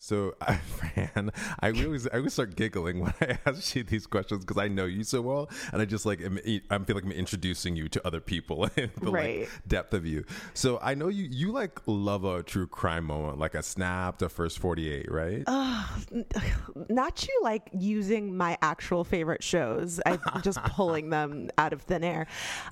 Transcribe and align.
So, 0.00 0.34
I, 0.40 0.54
Fran, 0.56 1.32
I 1.60 1.70
always 1.72 2.06
I 2.06 2.18
always 2.18 2.32
start 2.32 2.54
giggling 2.56 3.00
when 3.00 3.12
I 3.20 3.38
ask 3.46 3.74
you 3.74 3.82
these 3.82 4.06
questions 4.06 4.44
because 4.44 4.60
I 4.62 4.68
know 4.68 4.84
you 4.84 5.02
so 5.04 5.20
well, 5.20 5.50
and 5.72 5.82
I 5.82 5.84
just 5.84 6.06
like 6.06 6.20
am, 6.20 6.38
I 6.70 6.78
feel 6.78 6.94
like 6.96 7.04
I'm 7.04 7.12
introducing 7.12 7.74
you 7.76 7.88
to 7.88 8.06
other 8.06 8.20
people 8.20 8.64
and 8.76 8.90
the 9.00 9.10
Right. 9.10 9.40
like 9.40 9.50
depth 9.66 9.94
of 9.94 10.06
you. 10.06 10.24
So 10.54 10.78
I 10.80 10.94
know 10.94 11.08
you 11.08 11.24
you 11.30 11.50
like 11.52 11.80
love 11.86 12.24
a 12.24 12.42
true 12.42 12.66
crime 12.68 13.04
moment, 13.06 13.38
like 13.38 13.54
a 13.54 13.62
Snapped, 13.62 14.22
a 14.22 14.28
First 14.28 14.60
Forty 14.60 14.90
Eight, 14.92 15.10
right? 15.10 15.42
Not 16.88 17.26
you 17.26 17.40
like 17.42 17.68
using 17.72 18.36
my 18.36 18.56
actual 18.62 19.02
favorite 19.04 19.42
shows. 19.42 20.00
I'm 20.06 20.20
just 20.42 20.62
pulling 20.62 21.10
them 21.10 21.50
out 21.58 21.72
of 21.72 21.82
thin 21.82 22.04
air. 22.04 22.26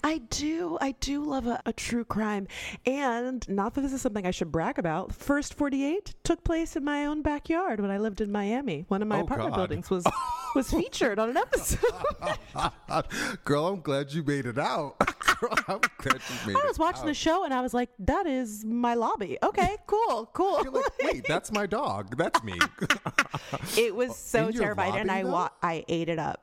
I 0.05 0.19
do, 0.19 0.79
I 0.81 0.92
do 1.01 1.25
love 1.25 1.47
a, 1.47 1.61
a 1.67 1.73
true 1.73 2.05
crime. 2.05 2.47
And 2.86 3.47
not 3.48 3.75
that 3.75 3.81
this 3.81 3.92
is 3.92 4.01
something 4.01 4.27
I 4.27 4.31
should 4.31 4.53
brag 4.53 4.79
about. 4.79 5.12
First 5.12 5.55
48 5.55 6.14
took 6.23 6.45
place 6.45 6.77
in 6.77 6.84
my 6.84 7.06
own 7.06 7.16
backyard 7.22 7.81
when 7.81 7.91
I 7.91 7.98
lived 7.98 8.20
in 8.20 8.31
Miami. 8.33 8.84
One 8.89 9.03
of 9.03 9.09
my 9.09 9.19
Oh, 9.19 9.25
apartment 9.25 9.50
God. 9.53 9.56
buildings 9.56 9.91
was 9.91 10.05
was 10.55 10.70
featured 10.70 11.19
on 11.19 11.31
an 11.31 11.36
episode. 11.36 11.81
Girl, 13.45 13.67
I'm 13.69 13.81
glad 13.81 14.12
you 14.12 14.23
made 14.23 14.47
it 14.47 14.58
out. 14.58 14.97
Girl, 15.41 15.53
I'm 15.69 15.81
glad 15.98 16.14
you 16.31 16.47
made 16.47 16.56
I 16.56 16.67
was 16.67 16.78
watching 16.78 17.06
the 17.06 17.14
show 17.14 17.45
and 17.45 17.53
I 17.53 17.61
was 17.61 17.75
like, 17.75 17.91
that 18.00 18.27
is 18.27 18.64
my 18.64 18.95
lobby. 18.95 19.36
Okay, 19.42 19.77
cool, 19.86 20.31
cool. 20.33 20.62
You're 20.62 20.73
like, 20.73 20.98
wait, 21.03 21.25
that's 21.28 21.53
my 21.53 21.67
dog. 21.67 22.17
That's 22.17 22.42
me. 22.42 22.58
it 23.77 23.95
was 23.95 24.17
so 24.17 24.51
terrifying 24.51 24.97
and 24.97 25.11
I 25.11 25.25
wa- 25.25 25.51
I 25.62 25.84
ate 25.89 26.08
it 26.08 26.19
up. 26.19 26.42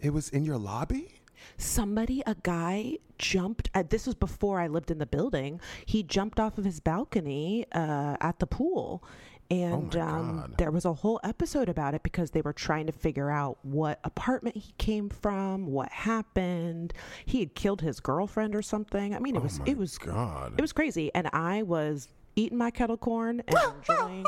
it 0.00 0.10
was 0.12 0.28
in 0.30 0.44
your 0.44 0.56
lobby. 0.58 1.14
somebody 1.56 2.22
a 2.26 2.36
guy 2.42 2.96
jumped 3.18 3.68
uh, 3.74 3.82
this 3.88 4.06
was 4.06 4.14
before 4.14 4.60
i 4.60 4.68
lived 4.68 4.90
in 4.92 4.98
the 4.98 5.06
building 5.06 5.60
he 5.86 6.04
jumped 6.04 6.38
off 6.38 6.56
of 6.56 6.64
his 6.64 6.78
balcony 6.78 7.64
uh, 7.72 8.16
at 8.20 8.38
the 8.38 8.46
pool 8.46 9.02
and 9.50 9.96
Oh 9.96 10.00
um, 10.00 10.54
there 10.58 10.70
was 10.70 10.84
a 10.84 10.92
whole 10.92 11.18
episode 11.24 11.68
about 11.68 11.94
it 11.94 12.02
because 12.02 12.32
they 12.32 12.42
were 12.42 12.52
trying 12.52 12.86
to 12.86 12.92
figure 12.92 13.30
out 13.30 13.58
what 13.62 13.98
apartment 14.04 14.56
he 14.56 14.72
came 14.78 15.08
from 15.08 15.66
what 15.66 15.90
happened. 15.90 16.92
He 17.24 17.40
had 17.40 17.54
killed 17.54 17.80
his 17.80 18.00
girlfriend 18.00 18.54
or 18.54 18.62
something. 18.62 19.14
I 19.14 19.18
mean 19.20 19.36
it 19.36 19.42
was 19.42 19.58
Oh 19.60 19.64
my 19.64 19.70
it 19.70 19.78
was 19.78 19.98
God. 19.98 20.54
it 20.58 20.60
was 20.60 20.72
crazy. 20.72 21.10
And 21.14 21.28
i 21.32 21.62
was 21.62 22.08
eating 22.36 22.58
my 22.58 22.70
kettle 22.70 22.96
corn 22.98 23.42
and 23.48 23.58
enjoying 23.88 24.26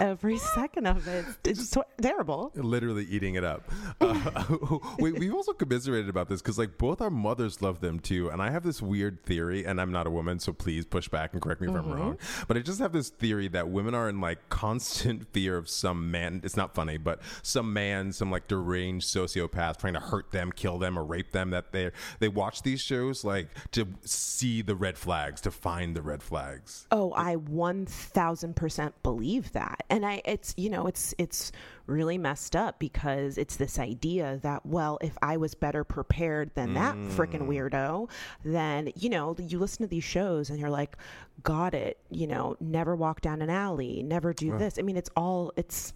every 0.00 0.38
second 0.38 0.86
of 0.86 1.06
it 1.06 1.24
it's 1.44 1.68
so 1.68 1.84
terrible 2.00 2.50
literally 2.54 3.04
eating 3.04 3.34
it 3.34 3.44
up. 3.44 3.70
Uh, 4.12 4.78
we, 4.98 5.12
we've 5.12 5.34
also 5.34 5.52
commiserated 5.52 6.08
about 6.08 6.28
this 6.28 6.42
because 6.42 6.58
like 6.58 6.76
both 6.76 7.00
our 7.00 7.10
mothers 7.10 7.62
love 7.62 7.80
them 7.80 7.98
too, 7.98 8.28
and 8.30 8.42
I 8.42 8.50
have 8.50 8.62
this 8.62 8.82
weird 8.82 9.22
theory, 9.24 9.64
and 9.64 9.80
I'm 9.80 9.92
not 9.92 10.06
a 10.06 10.10
woman, 10.10 10.38
so 10.38 10.52
please 10.52 10.84
push 10.84 11.08
back 11.08 11.32
and 11.32 11.40
correct 11.40 11.60
me 11.60 11.68
if 11.68 11.74
I'm 11.74 11.90
wrong. 11.90 12.18
But 12.48 12.56
I 12.56 12.60
just 12.60 12.78
have 12.80 12.92
this 12.92 13.10
theory 13.10 13.48
that 13.48 13.68
women 13.68 13.94
are 13.94 14.08
in 14.08 14.20
like 14.20 14.48
constant 14.48 15.28
fear 15.32 15.56
of 15.56 15.68
some 15.68 16.10
man. 16.10 16.40
It's 16.44 16.56
not 16.56 16.74
funny, 16.74 16.98
but 16.98 17.20
some 17.42 17.72
man, 17.72 18.12
some 18.12 18.30
like 18.30 18.48
deranged 18.48 19.06
sociopath 19.06 19.78
trying 19.78 19.94
to 19.94 20.00
hurt 20.00 20.30
them, 20.30 20.52
kill 20.52 20.78
them, 20.78 20.98
or 20.98 21.04
rape 21.04 21.32
them. 21.32 21.50
That 21.50 21.72
they 21.72 21.90
they 22.18 22.28
watch 22.28 22.62
these 22.62 22.80
shows 22.80 23.24
like 23.24 23.48
to 23.72 23.86
see 24.04 24.62
the 24.62 24.74
red 24.74 24.98
flags, 24.98 25.40
to 25.42 25.50
find 25.50 25.96
the 25.96 26.02
red 26.02 26.22
flags. 26.22 26.86
Oh, 26.90 27.12
I 27.14 27.36
1000% 27.36 28.92
believe 29.02 29.52
that. 29.52 29.81
And 29.90 30.04
I 30.04 30.22
it's 30.24 30.54
you 30.56 30.70
know, 30.70 30.86
it's 30.86 31.14
it's 31.18 31.52
really 31.86 32.18
messed 32.18 32.54
up 32.56 32.78
because 32.78 33.38
it's 33.38 33.56
this 33.56 33.78
idea 33.78 34.38
that 34.42 34.64
well, 34.64 34.98
if 35.00 35.16
I 35.22 35.36
was 35.36 35.54
better 35.54 35.84
prepared 35.84 36.54
than 36.54 36.74
that 36.74 36.96
freaking 36.96 37.46
mm. 37.46 37.70
weirdo, 37.70 38.10
then 38.44 38.92
you 38.96 39.10
know, 39.10 39.36
you 39.38 39.58
listen 39.58 39.82
to 39.82 39.88
these 39.88 40.04
shows 40.04 40.50
and 40.50 40.58
you're 40.58 40.70
like, 40.70 40.96
got 41.42 41.74
it, 41.74 41.98
you 42.10 42.26
know, 42.26 42.56
never 42.60 42.94
walk 42.94 43.20
down 43.20 43.42
an 43.42 43.50
alley, 43.50 44.02
never 44.02 44.32
do 44.32 44.56
this. 44.58 44.78
I 44.78 44.82
mean, 44.82 44.96
it's 44.96 45.10
all 45.16 45.52
it's 45.56 45.92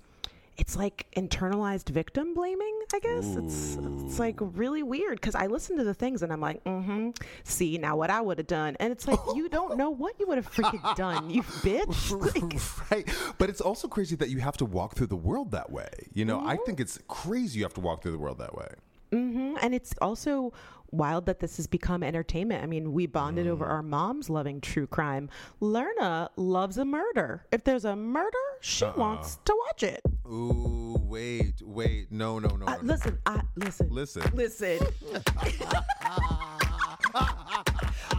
it's 0.56 0.76
like 0.76 1.06
internalized 1.16 1.90
victim 1.90 2.34
blaming, 2.34 2.75
I 2.94 2.98
guess. 3.00 3.36
It's 3.36 3.78
it's 4.04 4.18
like 4.18 4.36
really 4.40 4.82
weird 4.82 5.20
because 5.20 5.34
I 5.34 5.46
listen 5.46 5.76
to 5.78 5.84
the 5.84 5.94
things 5.94 6.22
and 6.22 6.32
I'm 6.32 6.40
like, 6.40 6.62
mm-hmm. 6.64 7.10
See 7.44 7.78
now 7.78 7.96
what 7.96 8.10
I 8.10 8.20
would 8.20 8.38
have 8.38 8.46
done, 8.46 8.76
and 8.80 8.92
it's 8.92 9.06
like 9.08 9.18
you 9.34 9.48
don't 9.48 9.76
know 9.76 9.90
what 9.90 10.18
you 10.20 10.26
would 10.28 10.38
have 10.38 10.50
freaking 10.50 10.96
done, 10.96 11.30
you 11.30 11.42
bitch. 11.62 11.96
Like, 12.26 12.90
right. 12.90 13.34
But 13.38 13.50
it's 13.50 13.60
also 13.60 13.88
crazy 13.88 14.16
that 14.16 14.30
you 14.30 14.38
have 14.38 14.56
to 14.58 14.64
walk 14.64 14.94
through 14.96 15.08
the 15.08 15.16
world 15.16 15.50
that 15.52 15.70
way. 15.70 15.88
You 16.12 16.24
know, 16.24 16.44
I 16.44 16.56
think 16.64 16.80
it's 16.80 16.98
crazy 17.08 17.58
you 17.58 17.64
have 17.64 17.74
to 17.74 17.80
walk 17.80 18.02
through 18.02 18.12
the 18.12 18.18
world 18.18 18.38
that 18.38 18.54
way. 18.54 18.68
Mm 19.12 19.34
mhm. 19.34 19.58
And 19.62 19.74
it's 19.74 19.94
also 20.00 20.52
wild 20.90 21.26
that 21.26 21.40
this 21.40 21.56
has 21.56 21.66
become 21.66 22.02
entertainment. 22.02 22.62
I 22.62 22.66
mean, 22.66 22.92
we 22.92 23.06
bonded 23.06 23.46
Mm. 23.46 23.50
over 23.50 23.66
our 23.66 23.82
moms 23.82 24.30
loving 24.30 24.60
true 24.60 24.86
crime. 24.86 25.28
Lerna 25.60 26.30
loves 26.36 26.78
a 26.78 26.84
murder. 26.84 27.44
If 27.52 27.64
there's 27.64 27.84
a 27.84 27.96
murder, 27.96 28.36
she 28.60 28.84
Uh-uh. 28.84 28.94
wants 28.96 29.36
to 29.44 29.54
watch 29.66 29.82
it. 29.82 30.00
Ooh, 30.26 30.96
wait, 31.02 31.60
wait. 31.62 32.10
No, 32.10 32.38
no, 32.38 32.48
no. 32.56 32.66
Uh, 32.66 32.76
no, 32.76 32.82
no. 32.82 32.92
listen, 32.94 33.18
I 33.26 33.40
listen. 33.56 33.88
Listen. 33.90 34.22
Listen. 34.34 34.78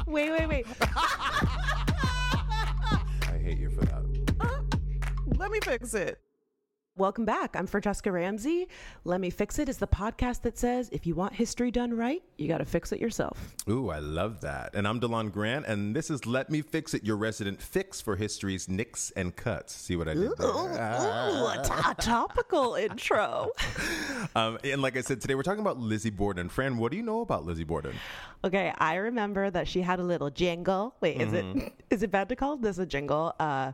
wait, 0.07 0.31
wait, 0.31 0.47
wait. 0.47 0.66
I 0.81 1.47
hate 3.44 3.59
you 3.59 3.69
for 3.69 3.81
that. 3.85 4.03
Let 5.38 5.51
me 5.51 5.59
fix 5.61 5.94
it. 5.94 6.19
Welcome 6.97 7.25
back. 7.25 7.56
I'm 7.56 7.68
Franchesca 7.68 8.12
Ramsey. 8.12 8.68
Let 9.03 9.22
Me 9.22 9.30
Fix 9.30 9.59
It 9.59 9.69
is 9.69 9.78
the 9.78 9.85
podcast 9.85 10.41
that 10.41 10.58
says 10.58 10.90
if 10.91 11.06
you 11.06 11.13
want 11.13 11.31
history 11.31 11.69
done 11.69 11.94
right, 11.96 12.24
you 12.40 12.47
got 12.47 12.58
to 12.58 12.66
fix 12.66 12.91
it 12.91 13.00
yourself. 13.00 13.53
Ooh, 13.69 13.90
I 13.91 14.00
love 14.00 14.41
that. 14.41 14.74
And 14.74 14.88
I'm 14.88 15.00
De'lon 15.00 15.31
Grant, 15.31 15.68
and 15.68 15.96
this 15.96 16.09
is 16.09 16.25
Let 16.25 16.50
Me 16.50 16.63
Fix 16.63 16.96
It, 16.96 17.03
your 17.03 17.18
resident 17.18 17.62
fix 17.62 18.02
for 18.02 18.16
history's 18.16 18.68
nicks 18.68 19.12
and 19.16 19.36
cuts. 19.36 19.75
See 19.75 19.96
what 19.96 20.07
I 20.07 20.16
did 20.16 20.36
there? 20.40 20.47
Ooh, 20.47 20.66
a, 20.74 21.62
to- 21.63 21.90
a 21.91 21.96
topical 22.00 22.74
intro. 22.74 23.52
Um, 24.36 24.57
and 24.63 24.81
like 24.81 24.97
I 24.97 25.02
said, 25.02 25.22
today 25.22 25.36
we're 25.36 25.44
talking 25.44 25.62
about 25.62 25.80
Lizzie 25.80 26.09
Borden. 26.09 26.50
Fran, 26.50 26.78
what 26.78 26.91
do 26.91 26.97
you 26.97 27.03
know 27.03 27.22
about 27.22 27.46
Lizzie 27.46 27.63
Borden? 27.63 27.96
Okay, 28.44 28.74
I 28.78 28.96
remember 28.96 29.50
that 29.50 29.68
she 29.68 29.81
had 29.81 30.00
a 30.00 30.03
little 30.03 30.30
jingle. 30.30 30.96
Wait, 31.02 31.19
is 31.22 31.34
it 31.34 31.74
is 31.90 32.03
it 32.03 32.12
bad 32.12 32.30
to 32.30 32.36
call 32.36 32.57
this 32.57 32.78
a 32.78 32.86
jingle? 32.86 33.34
Uh, 33.40 33.72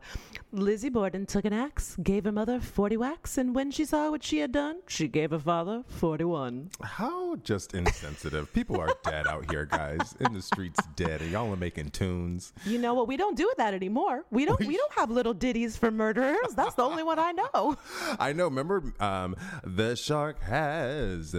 Lizzie 0.54 0.90
Borden 0.90 1.26
took 1.26 1.46
an 1.46 1.54
axe, 1.54 1.98
gave 2.04 2.26
her 2.26 2.32
mother 2.32 2.60
forty 2.60 2.96
whacks, 2.96 3.40
and 3.40 3.56
when 3.56 3.72
she 3.72 3.86
saw 3.86 4.12
what 4.12 4.24
she 4.24 4.38
had 4.38 4.52
done, 4.52 4.82
she 4.88 5.08
gave 5.08 5.32
her 5.32 5.40
father 5.40 5.84
forty-one. 5.88 6.70
How 6.84 7.38
just 7.38 7.74
insensitive. 7.74 8.54
People 8.54 8.80
are 8.80 8.94
dead 9.04 9.26
out 9.26 9.50
here, 9.50 9.66
guys. 9.66 10.16
In 10.20 10.32
the 10.32 10.44
streets, 10.44 10.80
dead, 10.96 11.22
and 11.22 11.32
y'all 11.32 11.52
are 11.52 11.56
making 11.56 11.90
tunes. 11.90 12.54
You 12.68 12.78
know 12.78 12.94
what? 12.94 13.08
We 13.08 13.18
don't 13.18 13.36
do 13.36 13.52
that 13.58 13.74
anymore. 13.74 14.26
We 14.30 14.46
don't. 14.46 14.60
We 14.60 14.78
don't 14.78 14.94
have 14.94 15.10
little 15.10 15.34
ditties 15.34 15.76
for 15.76 15.90
murderers. 15.90 16.54
That's 16.56 16.76
the 16.76 16.84
only 16.84 17.02
one 17.02 17.18
I 17.18 17.32
know. 17.32 17.76
I 18.20 18.32
know. 18.32 18.46
Remember, 18.46 18.94
um, 19.00 19.36
the 19.64 19.96
shark 19.96 20.40
has 20.44 21.36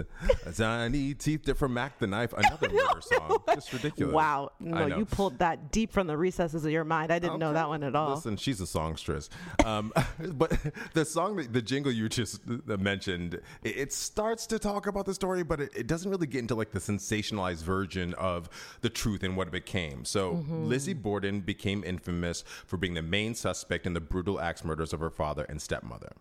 tiny 0.57 1.13
teeth. 1.13 1.45
They're 1.45 1.55
from 1.55 1.73
Mac 1.73 1.99
the 1.99 2.07
Knife, 2.07 2.33
another 2.37 2.67
murder 2.67 3.01
song. 3.01 3.37
Just 3.53 3.71
ridiculous. 3.71 4.13
Wow. 4.13 4.51
No, 4.59 4.87
you 4.87 5.05
pulled 5.05 5.39
that 5.39 5.71
deep 5.71 5.93
from 5.93 6.07
the 6.07 6.17
recesses 6.17 6.65
of 6.65 6.71
your 6.71 6.83
mind. 6.83 7.13
I 7.13 7.19
didn't 7.19 7.39
know 7.39 7.53
that 7.53 7.69
one 7.69 7.81
at 7.81 7.95
all. 7.95 8.15
Listen, 8.15 8.35
she's 8.35 8.59
a 8.59 8.67
songstress. 8.67 9.04
Monstrous. 9.05 9.29
Um, 9.65 9.93
but 10.33 10.57
the 10.93 11.05
song, 11.05 11.35
that, 11.37 11.53
the 11.53 11.61
jingle 11.61 11.91
you 11.91 12.09
just 12.09 12.41
uh, 12.47 12.77
mentioned, 12.77 13.39
it, 13.63 13.93
starts 13.93 14.47
to 14.47 14.59
talk 14.59 14.87
about 14.87 15.05
the 15.05 15.13
story, 15.13 15.43
but 15.43 15.61
it, 15.61 15.71
it 15.75 15.87
doesn't 15.87 16.09
really 16.09 16.27
get 16.27 16.39
into 16.39 16.55
like 16.55 16.71
the 16.71 16.79
sensationalized 16.79 17.63
version 17.63 18.13
of 18.15 18.49
the 18.81 18.89
truth 18.89 19.23
and 19.23 19.37
what 19.37 19.47
it 19.47 19.51
became. 19.51 20.03
So 20.05 20.43
Lizzie 20.49 20.93
Borden 20.93 21.41
became 21.41 21.83
infamous 21.83 22.43
for 22.65 22.77
being 22.77 22.93
the 22.93 23.01
main 23.01 23.35
suspect 23.35 23.85
in 23.85 23.93
the 23.93 24.01
brutal 24.01 24.39
axe 24.39 24.63
murders 24.63 24.93
of 24.93 24.99
her 24.99 25.09
father 25.09 25.45
and 25.47 25.61
stepmother. 25.61 26.11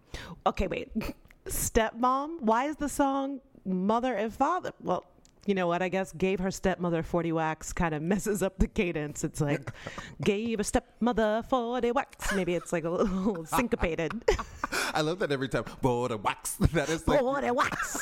Okay, 0.46 0.66
wait. 0.66 0.90
Stepmom? 1.46 2.40
Why 2.40 2.66
is 2.66 2.76
the 2.76 2.88
song 2.88 3.40
mother 3.66 4.14
and 4.14 4.32
father? 4.32 4.72
Well, 4.80 5.04
you 5.46 5.54
know 5.54 5.66
what? 5.66 5.82
I 5.82 5.88
guess 5.88 6.12
gave 6.12 6.40
her 6.40 6.50
stepmother 6.50 7.02
40 7.02 7.32
wax 7.32 7.72
kind 7.72 7.94
of 7.94 8.02
messes 8.02 8.42
up 8.42 8.58
the 8.58 8.66
cadence. 8.66 9.24
It's 9.24 9.40
like 9.40 9.70
gave 10.22 10.60
a 10.60 10.64
stepmother 10.64 11.42
40 11.48 11.90
wax. 11.92 12.34
Maybe 12.34 12.54
it's 12.54 12.72
like 12.72 12.84
a 12.84 12.90
little 12.90 13.44
syncopated. 13.46 14.12
I 14.94 15.00
love 15.00 15.18
that 15.20 15.32
every 15.32 15.48
time. 15.48 15.64
Border 15.82 16.16
wax. 16.16 16.56
That 16.74 16.88
is 16.88 17.06
like 17.06 17.20
40 17.20 17.50
wax. 17.52 17.98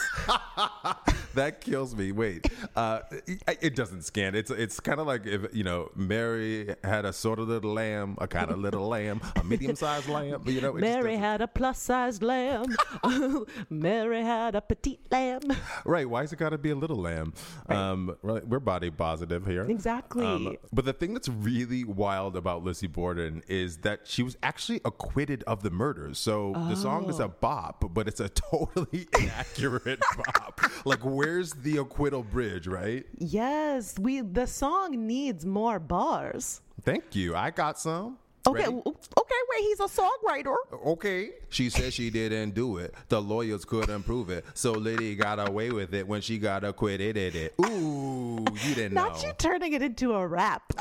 that 1.35 1.61
kills 1.61 1.95
me. 1.95 2.13
Wait, 2.13 2.47
uh, 2.77 3.01
it, 3.27 3.43
it 3.61 3.77
doesn't 3.77 4.03
scan. 4.03 4.35
It's 4.35 4.51
it's 4.51 4.81
kind 4.81 5.01
of 5.01 5.07
like 5.07 5.27
if 5.27 5.55
you 5.55 5.65
know 5.65 5.91
Mary 5.97 6.75
had 6.85 7.05
a 7.05 7.13
sort 7.13 7.39
of 7.39 7.49
little 7.49 7.73
lamb, 7.73 8.17
a 8.21 8.27
kind 8.29 8.51
of 8.51 8.59
little 8.59 8.89
lamb, 8.89 9.21
a 9.37 9.45
medium 9.45 9.77
sized 9.77 10.09
lamb. 10.09 10.43
You 10.47 10.61
know, 10.61 10.73
Mary 10.73 11.17
had 11.17 11.41
a 11.41 11.49
plus 11.49 11.79
sized 11.81 12.23
lamb. 12.23 12.67
Mary 13.71 14.23
had 14.23 14.55
a 14.55 14.61
petite 14.61 15.01
lamb. 15.11 15.41
right. 15.85 16.09
Why 16.09 16.23
is 16.23 16.33
it 16.33 16.37
got 16.39 16.51
to 16.51 16.59
be 16.59 16.71
a 16.71 16.75
little 16.75 16.97
lamb? 16.97 17.35
Um, 17.69 18.17
right, 18.23 18.47
we're 18.47 18.61
body 18.61 18.91
positive 18.91 19.47
here. 19.47 19.65
Exactly. 19.65 20.25
Um, 20.27 20.57
but 20.73 20.85
the 20.85 20.93
thing 20.93 21.15
that's 21.15 21.29
really 21.29 21.85
wild 21.85 22.37
about 22.37 22.63
Lizzie 22.65 22.87
Borden 22.87 23.43
is 23.49 23.79
that 23.79 24.01
she 24.05 24.23
was 24.23 24.37
actually 24.43 24.81
acquitted 24.85 25.43
of 25.45 25.63
the 25.63 25.71
murders. 25.71 26.19
So 26.19 26.53
the 26.69 26.77
song 26.77 27.09
is 27.09 27.19
a 27.19 27.23
Oh. 27.25 27.35
bop, 27.41 27.93
but 27.95 28.09
it's 28.09 28.21
a 28.21 28.29
totally 28.51 29.07
inaccurate 29.19 30.01
bop. 30.17 30.61
Like, 30.85 31.05
where's 31.23 31.53
the 31.53 31.79
acquittal 31.79 32.23
bridge, 32.23 32.67
right? 32.67 33.05
Yes, 33.19 33.99
we 33.99 34.21
the 34.21 34.47
song 34.47 35.07
needs 35.07 35.45
more 35.47 35.79
bars. 35.79 36.61
Thank 36.83 37.15
you. 37.15 37.35
I 37.37 37.51
got 37.51 37.79
some. 37.79 38.19
Okay, 38.45 38.65
Ready? 38.65 38.75
okay, 38.75 39.41
wait, 39.51 39.61
he's 39.61 39.79
a 39.79 39.85
songwriter. 39.85 40.57
Okay. 40.85 41.31
She 41.49 41.71
said 41.71 41.93
she 41.93 42.11
didn't 42.11 42.55
do 42.57 42.79
it. 42.79 42.93
The 43.09 43.23
lawyers 43.23 43.65
couldn't 43.65 44.03
prove 44.03 44.31
it. 44.31 44.45
So 44.55 44.73
Liddy 44.73 45.15
got 45.15 45.49
away 45.49 45.71
with 45.71 45.95
it 45.95 46.09
when 46.09 46.21
she 46.23 46.39
got 46.39 46.65
acquitted 46.65 47.17
it. 47.17 47.55
Ooh, 47.65 48.45
you 48.67 48.75
didn't 48.75 48.95
Not 48.95 49.23
know. 49.23 49.29
you 49.29 49.33
turning 49.39 49.75
it 49.75 49.83
into 49.83 50.15
a 50.15 50.27
rap. 50.27 50.65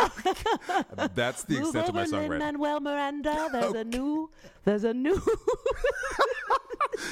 That's 1.14 1.44
the 1.44 1.60
Move 1.60 1.76
extent 1.76 1.90
of 1.90 1.94
my 1.94 2.02
over, 2.02 2.12
songwriting. 2.18 2.30
Lin-Manuel 2.30 2.80
Miranda. 2.80 3.50
There's 3.52 3.74
a 3.74 3.84
new, 3.84 4.32
there's 4.66 4.84
a 4.84 4.94
new. 4.96 5.22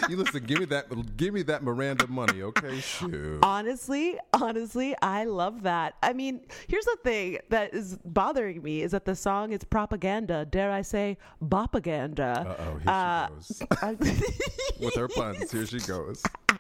You 0.10 0.18
listen, 0.18 0.44
give 0.44 0.60
me 0.60 0.66
that 0.66 1.18
give 1.18 1.34
me 1.34 1.42
that 1.44 1.64
Miranda 1.64 2.08
money, 2.08 2.42
okay? 2.42 2.80
Shoot. 2.80 3.40
honestly, 3.44 4.18
honestly, 4.34 4.96
I 5.02 5.26
love 5.26 5.64
that. 5.64 5.96
I 6.04 6.14
mean, 6.14 6.42
here's 6.68 6.86
the 6.86 6.98
thing 7.04 7.40
that 7.50 7.74
is 7.74 7.98
bothering 8.06 8.62
me 8.62 8.82
is 8.82 8.92
that 8.92 9.06
the 9.06 9.16
song 9.16 9.52
is 9.52 9.64
propaganda. 9.64 10.46
Dare 10.46 10.72
I 10.72 10.82
say, 10.82 11.18
bopaganda. 11.44 12.46
Uh-oh, 12.46 12.72
here 12.74 13.58
she 13.58 13.66
uh, 13.82 13.94
goes. 13.94 14.22
With 14.80 14.96
her 14.96 15.08
puns, 15.08 15.52
here 15.52 15.66
she 15.66 15.80
goes. 15.80 16.24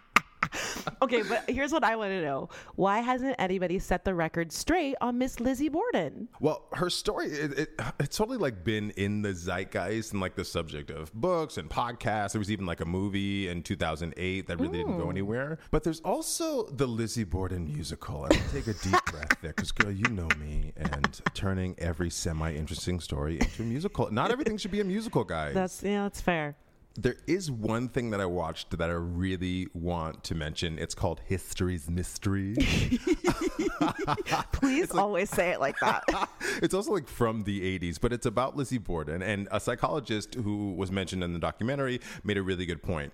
okay, 1.01 1.21
but 1.21 1.49
here's 1.49 1.71
what 1.71 1.83
I 1.83 1.95
want 1.95 2.11
to 2.11 2.21
know: 2.21 2.49
Why 2.75 2.99
hasn't 2.99 3.35
anybody 3.39 3.79
set 3.79 4.05
the 4.05 4.13
record 4.13 4.51
straight 4.51 4.95
on 5.01 5.17
Miss 5.17 5.39
Lizzie 5.39 5.69
Borden? 5.69 6.27
Well, 6.39 6.65
her 6.73 6.89
story 6.89 7.27
it, 7.27 7.59
it, 7.59 7.81
it's 7.99 8.17
totally 8.17 8.37
like 8.37 8.63
been 8.63 8.91
in 8.91 9.21
the 9.21 9.33
zeitgeist 9.33 10.11
and 10.11 10.21
like 10.21 10.35
the 10.35 10.45
subject 10.45 10.89
of 10.91 11.13
books 11.13 11.57
and 11.57 11.69
podcasts. 11.69 12.33
There 12.33 12.39
was 12.39 12.51
even 12.51 12.65
like 12.65 12.81
a 12.81 12.85
movie 12.85 13.47
in 13.47 13.63
2008 13.63 14.47
that 14.47 14.59
really 14.59 14.77
didn't 14.77 14.97
go 14.97 15.05
mm. 15.05 15.11
anywhere. 15.11 15.59
But 15.71 15.83
there's 15.83 16.01
also 16.01 16.67
the 16.69 16.87
Lizzie 16.87 17.23
Borden 17.23 17.65
musical. 17.65 18.23
I'll 18.23 18.29
take 18.51 18.67
a 18.67 18.73
deep 18.73 19.05
breath 19.05 19.37
there 19.41 19.53
because, 19.53 19.71
girl, 19.71 19.91
you 19.91 20.07
know 20.09 20.27
me 20.39 20.73
and 20.77 21.21
turning 21.33 21.75
every 21.77 22.09
semi-interesting 22.09 22.99
story 22.99 23.35
into 23.35 23.63
a 23.63 23.65
musical. 23.65 24.11
Not 24.11 24.31
everything 24.31 24.57
should 24.57 24.71
be 24.71 24.81
a 24.81 24.85
musical, 24.85 25.23
guys. 25.23 25.53
That's 25.53 25.83
yeah, 25.83 26.03
that's 26.03 26.21
fair. 26.21 26.55
There 27.01 27.15
is 27.27 27.49
one 27.49 27.87
thing 27.87 28.09
that 28.09 28.19
I 28.19 28.25
watched 28.25 28.71
that 28.71 28.89
I 28.89 28.93
really 28.93 29.67
want 29.73 30.21
to 30.25 30.35
mention. 30.35 30.77
It's 30.77 30.93
called 30.93 31.21
History's 31.23 31.89
Mystery. 31.89 32.55
Please 34.51 34.91
always 34.91 35.29
say 35.29 35.51
it 35.51 35.61
like 35.61 35.79
that. 35.79 36.03
it's 36.61 36.73
also 36.73 36.91
like 36.91 37.07
from 37.07 37.45
the 37.45 37.79
80s, 37.79 38.01
but 38.01 38.11
it's 38.11 38.25
about 38.25 38.57
Lizzie 38.57 38.79
Borden. 38.79 39.21
And 39.21 39.47
a 39.49 39.61
psychologist 39.61 40.35
who 40.35 40.73
was 40.73 40.91
mentioned 40.91 41.23
in 41.23 41.31
the 41.31 41.39
documentary 41.39 42.01
made 42.25 42.37
a 42.37 42.43
really 42.43 42.65
good 42.65 42.83
point. 42.83 43.13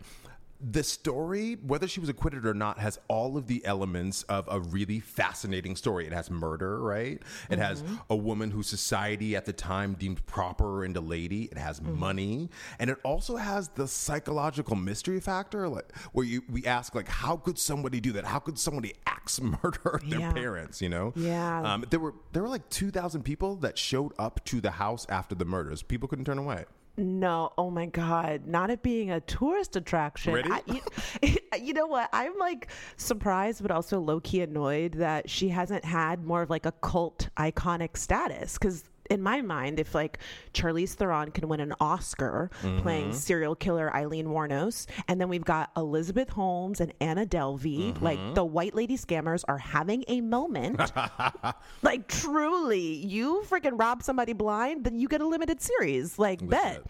The 0.68 0.82
story, 0.84 1.58
whether 1.62 1.88
she 1.88 2.00
was 2.00 2.10
acquitted 2.10 2.44
or 2.46 2.56
not, 2.56 2.80
has 2.80 2.98
all 3.08 3.38
of 3.38 3.46
the 3.46 3.64
elements 3.66 4.24
of 4.24 4.48
a 4.50 4.60
really 4.60 5.00
fascinating 5.00 5.76
story. 5.76 6.08
It 6.08 6.14
has 6.14 6.32
murder, 6.32 6.82
right? 6.82 7.22
It 7.52 7.60
has 7.60 7.84
a 8.10 8.16
woman 8.16 8.50
who 8.50 8.64
society 8.64 9.36
at 9.36 9.46
the 9.46 9.54
time 9.54 9.94
deemed 9.94 10.26
proper 10.26 10.84
and 10.84 10.98
a 10.98 11.02
lady. 11.02 11.44
It 11.52 11.60
has 11.60 11.82
money, 11.84 12.50
and 12.80 12.90
it 12.90 12.98
also 13.04 13.36
has 13.36 13.68
the 13.70 13.88
psychological 13.88 14.76
mystery 14.76 15.20
factor, 15.20 15.70
like 15.70 15.96
where 16.14 16.26
you 16.26 16.42
we 16.50 16.66
ask 16.66 16.96
like, 16.96 17.10
how 17.10 17.38
could 17.38 17.60
somebody 17.60 18.00
do 18.00 18.14
that? 18.14 18.26
How 18.26 18.40
could 18.40 18.58
somebody 18.58 18.94
axe 19.06 19.40
murder 19.64 20.00
their 20.04 20.20
Yeah. 20.20 20.34
parents? 20.34 20.82
You 20.82 20.90
know? 20.90 21.14
Yeah. 21.16 21.62
Um, 21.62 21.86
there 21.92 22.00
were 22.00 22.16
there 22.34 22.42
were 22.42 22.50
like 22.50 22.68
two 22.70 22.90
thousand 22.90 23.22
people 23.24 23.56
that 23.58 23.78
showed 23.78 24.14
up 24.18 24.44
to 24.46 24.62
the 24.62 24.72
house 24.72 25.06
after 25.10 25.36
the 25.36 25.46
murders. 25.46 25.84
People 25.84 26.08
couldn't 26.08 26.26
turn 26.26 26.40
away. 26.40 26.66
No, 26.97 27.51
oh 27.57 27.69
my 27.69 27.88
God, 27.88 28.47
not 28.47 28.69
it 28.69 28.81
being 28.81 29.12
a 29.12 29.19
tourist 29.19 29.75
attraction. 29.75 30.51
I, 30.51 30.62
you, 30.65 31.36
you 31.62 31.74
know 31.74 31.88
what? 31.88 32.09
I'm 32.13 32.38
like 32.38 32.69
surprised, 32.95 33.62
but 33.62 33.71
also 33.71 34.00
low 34.00 34.21
key 34.21 34.42
annoyed 34.42 34.94
that 34.94 35.30
she 35.30 35.50
hasn't 35.50 35.83
had 35.83 36.24
more 36.24 36.42
of 36.42 36.50
like 36.50 36.65
a 36.65 36.71
cult 36.71 37.30
iconic 37.38 37.97
status. 37.97 38.57
Because 38.57 38.86
in 39.10 39.22
my 39.22 39.42
mind, 39.42 39.80
if 39.80 39.96
like 39.96 40.19
Charlize 40.54 40.94
Theron 40.94 41.31
can 41.31 41.48
win 41.48 41.60
an 41.60 41.74
Oscar 41.80 42.50
mm-hmm. 42.62 42.80
playing 42.80 43.13
serial 43.13 43.56
killer 43.56 43.94
Aileen 43.96 44.28
Wuornos, 44.28 44.88
and 45.07 45.19
then 45.19 45.30
we've 45.30 45.46
got 45.46 45.72
Elizabeth 45.78 46.30
Holmes 46.30 46.81
and 46.81 46.94
Anna 47.00 47.25
Delvey, 47.25 47.94
mm-hmm. 47.94 48.04
like 48.04 48.19
the 48.36 48.46
white 48.46 48.75
lady 48.75 48.98
scammers 48.98 49.44
are 49.48 49.57
having 49.57 50.04
a 50.07 50.22
moment. 50.22 50.92
like 51.81 52.07
truly, 52.07 52.96
you 53.06 53.44
freaking 53.50 53.80
rob 53.80 54.04
somebody 54.04 54.34
blind, 54.34 54.84
then 54.84 55.00
you 55.00 55.07
get 55.07 55.22
a 55.22 55.28
limited 55.28 55.62
series. 55.62 56.19
Like 56.19 56.48
bet. 56.48 56.84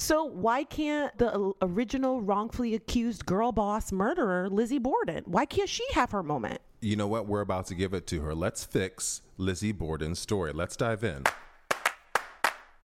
So 0.00 0.22
why 0.24 0.62
can't 0.62 1.16
the 1.18 1.52
original 1.60 2.20
wrongfully 2.20 2.74
accused 2.74 3.26
girl 3.26 3.50
boss 3.50 3.90
murderer 3.90 4.48
Lizzie 4.48 4.78
Borden? 4.78 5.24
Why 5.26 5.44
can't 5.44 5.68
she 5.68 5.84
have 5.94 6.12
her 6.12 6.22
moment? 6.22 6.60
You 6.80 6.94
know 6.94 7.08
what? 7.08 7.26
We're 7.26 7.40
about 7.40 7.66
to 7.66 7.74
give 7.74 7.92
it 7.92 8.06
to 8.06 8.20
her. 8.20 8.32
Let's 8.32 8.62
fix 8.64 9.22
Lizzie 9.38 9.72
Borden's 9.72 10.20
story. 10.20 10.52
Let's 10.52 10.76
dive 10.76 11.02
in. 11.02 11.24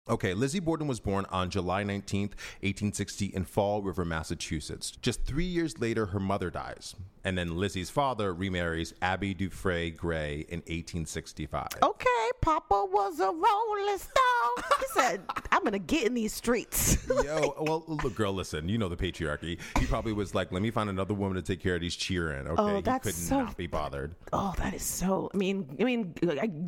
Okay, 0.10 0.34
Lizzie 0.34 0.60
Borden 0.60 0.88
was 0.88 1.00
born 1.00 1.26
on 1.30 1.52
July 1.52 1.84
19th, 1.84 2.34
1860, 2.62 3.28
in 3.28 3.46
Fall 3.46 3.84
River, 3.84 4.04
Massachusetts. 4.04 4.90
Just 5.04 5.24
three 5.24 5.46
years 5.46 5.80
later, 5.80 6.08
her 6.08 6.20
mother 6.20 6.50
dies. 6.50 6.96
And 7.24 7.38
then 7.38 7.58
Lizzie's 7.58 7.90
father 7.90 8.34
remarries 8.34 8.94
Abby 9.02 9.34
Dufresne 9.34 9.96
Gray 9.96 10.46
in 10.50 10.60
1865. 10.60 11.68
Okay, 11.84 12.06
Papa 12.42 12.86
was 12.92 13.20
a 13.20 13.26
rolling 13.26 13.98
stone. 13.98 14.80
He 14.80 14.86
said, 14.94 15.22
"I'm 15.52 15.64
gonna 15.64 15.80
get 15.80 16.06
in 16.08 16.14
these 16.14 16.34
streets." 16.34 16.98
Yo, 17.24 17.54
well, 17.60 17.84
look, 17.88 18.16
girl, 18.16 18.32
listen. 18.34 18.70
You 18.70 18.78
know 18.78 18.88
the 18.90 18.96
patriarchy. 18.98 19.60
He 19.80 19.86
probably 19.86 20.14
was 20.14 20.34
like, 20.34 20.52
"Let 20.52 20.62
me 20.62 20.72
find 20.72 20.90
another 20.90 21.14
woman 21.14 21.36
to 21.36 21.42
take 21.42 21.62
care 21.62 21.76
of 21.76 21.82
these 21.82 21.96
cheering." 21.96 22.48
Okay, 22.48 22.62
Oh, 22.62 22.76
he 22.78 23.00
could 23.00 23.14
so- 23.14 23.42
not 23.42 23.58
be 23.58 23.68
bothered. 23.68 24.16
oh, 24.34 24.54
that 24.58 24.74
is 24.74 24.84
so. 24.84 25.30
I 25.34 25.38
mean, 25.38 25.76
I 25.80 25.84
mean, 25.84 26.14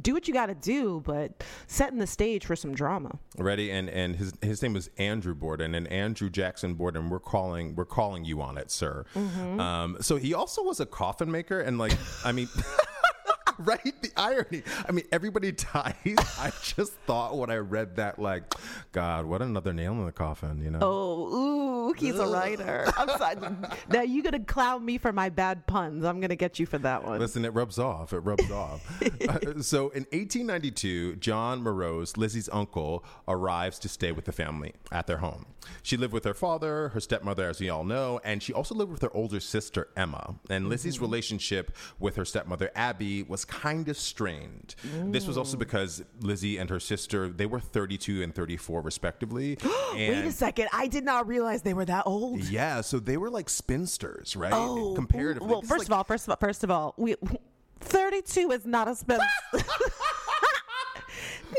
do 0.02 0.14
what 0.14 0.28
you 0.28 0.34
got 0.34 0.48
to 0.48 0.56
do, 0.56 1.02
but 1.06 1.44
setting 1.68 2.00
the 2.00 2.08
stage 2.08 2.46
for 2.46 2.56
some 2.56 2.74
drama. 2.74 3.18
Ready? 3.38 3.72
And 3.72 3.90
and 3.90 4.16
his 4.16 4.34
his 4.42 4.62
name 4.62 4.74
was 4.74 4.90
Andrew 4.98 5.34
Borden, 5.34 5.76
and 5.76 5.88
Andrew 5.88 6.30
Jackson 6.30 6.74
Borden. 6.74 7.10
We're 7.10 7.20
calling 7.20 7.76
we're 7.76 7.86
calling 7.86 8.26
you 8.26 8.42
on 8.42 8.58
it, 8.58 8.70
sir. 8.72 9.06
Um, 9.16 9.98
so 10.02 10.18
he 10.18 10.34
also 10.42 10.64
was 10.64 10.80
a 10.80 10.88
coffin 10.88 11.32
maker, 11.32 11.62
and 11.62 11.78
like, 11.78 11.94
I 12.26 12.32
mean. 12.32 12.50
Right, 13.60 13.94
the 14.02 14.10
irony. 14.18 14.64
I 14.90 14.92
mean, 14.92 15.06
everybody 15.12 15.52
dies. 15.74 15.94
I 16.40 16.52
just 16.64 16.94
thought 17.06 17.38
when 17.38 17.52
I 17.52 17.58
read 17.58 17.98
that, 17.98 18.18
like, 18.18 18.44
God, 18.92 19.26
what 19.26 19.44
another 19.44 19.72
nail 19.72 19.92
in 19.92 20.06
the 20.06 20.12
coffin, 20.12 20.64
you 20.64 20.72
know? 20.72 20.80
Oh, 20.82 21.36
ooh. 21.36 21.61
Mookie's 21.94 22.20
a 22.20 22.28
writer. 22.28 22.92
I'm 22.98 23.10
sorry. 23.10 23.38
Now 23.90 24.02
you're 24.02 24.24
gonna 24.24 24.40
clown 24.40 24.86
me 24.86 24.98
for 24.98 25.12
my 25.12 25.30
bad 25.30 25.68
puns. 25.68 26.04
I'm 26.06 26.20
gonna 26.22 26.36
get 26.36 26.60
you 26.60 26.66
for 26.66 26.78
that 26.80 27.04
one. 27.06 27.20
Listen, 27.20 27.44
it 27.46 27.50
rubs 27.54 27.78
off. 27.80 28.14
It 28.14 28.20
rubs 28.20 28.50
off. 28.52 28.82
Uh, 29.22 29.62
so 29.62 29.90
in 29.90 30.04
1892, 30.12 31.16
John 31.18 31.64
Morse, 31.64 32.18
Lizzie's 32.18 32.50
uncle, 32.52 33.04
arrives 33.28 33.78
to 33.80 33.88
stay 33.90 34.12
with 34.12 34.26
the 34.26 34.32
family 34.32 34.74
at 34.92 35.06
their 35.08 35.18
home. 35.18 35.46
She 35.84 35.96
lived 35.96 36.12
with 36.12 36.24
her 36.26 36.34
father, 36.34 36.90
her 36.90 37.00
stepmother, 37.00 37.48
as 37.48 37.60
we 37.60 37.70
all 37.70 37.84
know, 37.84 38.20
and 38.24 38.42
she 38.42 38.52
also 38.52 38.74
lived 38.74 38.92
with 38.92 39.02
her 39.04 39.16
older 39.16 39.40
sister, 39.40 39.90
Emma. 39.96 40.36
And 40.50 40.70
Lizzie's 40.70 40.96
Mm-hmm. 40.96 41.06
relationship 41.06 41.76
with 42.00 42.16
her 42.16 42.26
stepmother, 42.26 42.72
Abby, 42.76 43.22
was 43.24 43.46
kind 43.46 43.88
of 43.90 43.98
strained. 43.98 44.76
This 45.06 45.28
was 45.28 45.38
also 45.38 45.56
because 45.56 46.04
Lizzie 46.20 46.58
and 46.58 46.70
her 46.70 46.80
sister, 46.80 47.28
they 47.30 47.46
were 47.46 47.60
32 47.60 48.24
and 48.24 48.34
34, 48.34 48.82
respectively. 48.82 49.58
Wait 49.94 50.10
a 50.26 50.32
second. 50.32 50.68
I 50.74 50.88
did 50.88 51.04
not 51.04 51.28
realize 51.28 51.62
they 51.62 51.74
were 51.76 51.81
that 51.86 52.06
old. 52.08 52.40
yeah, 52.44 52.82
so 52.82 53.00
they 53.00 53.18
were 53.18 53.30
like 53.30 53.50
spinsters, 53.50 54.36
right? 54.36 54.54
Oh, 54.54 54.94
Comparatively. 54.96 55.48
Well, 55.48 55.62
first 55.62 55.80
like- 55.80 55.88
of 55.88 55.94
all, 55.94 56.04
first 56.04 56.26
of 56.28 56.32
all, 56.32 56.38
first 56.38 56.64
of 56.64 56.72
all, 56.72 56.94
we 56.98 57.16
32 57.82 58.52
is 58.52 58.66
not 58.66 58.88
a 58.88 58.96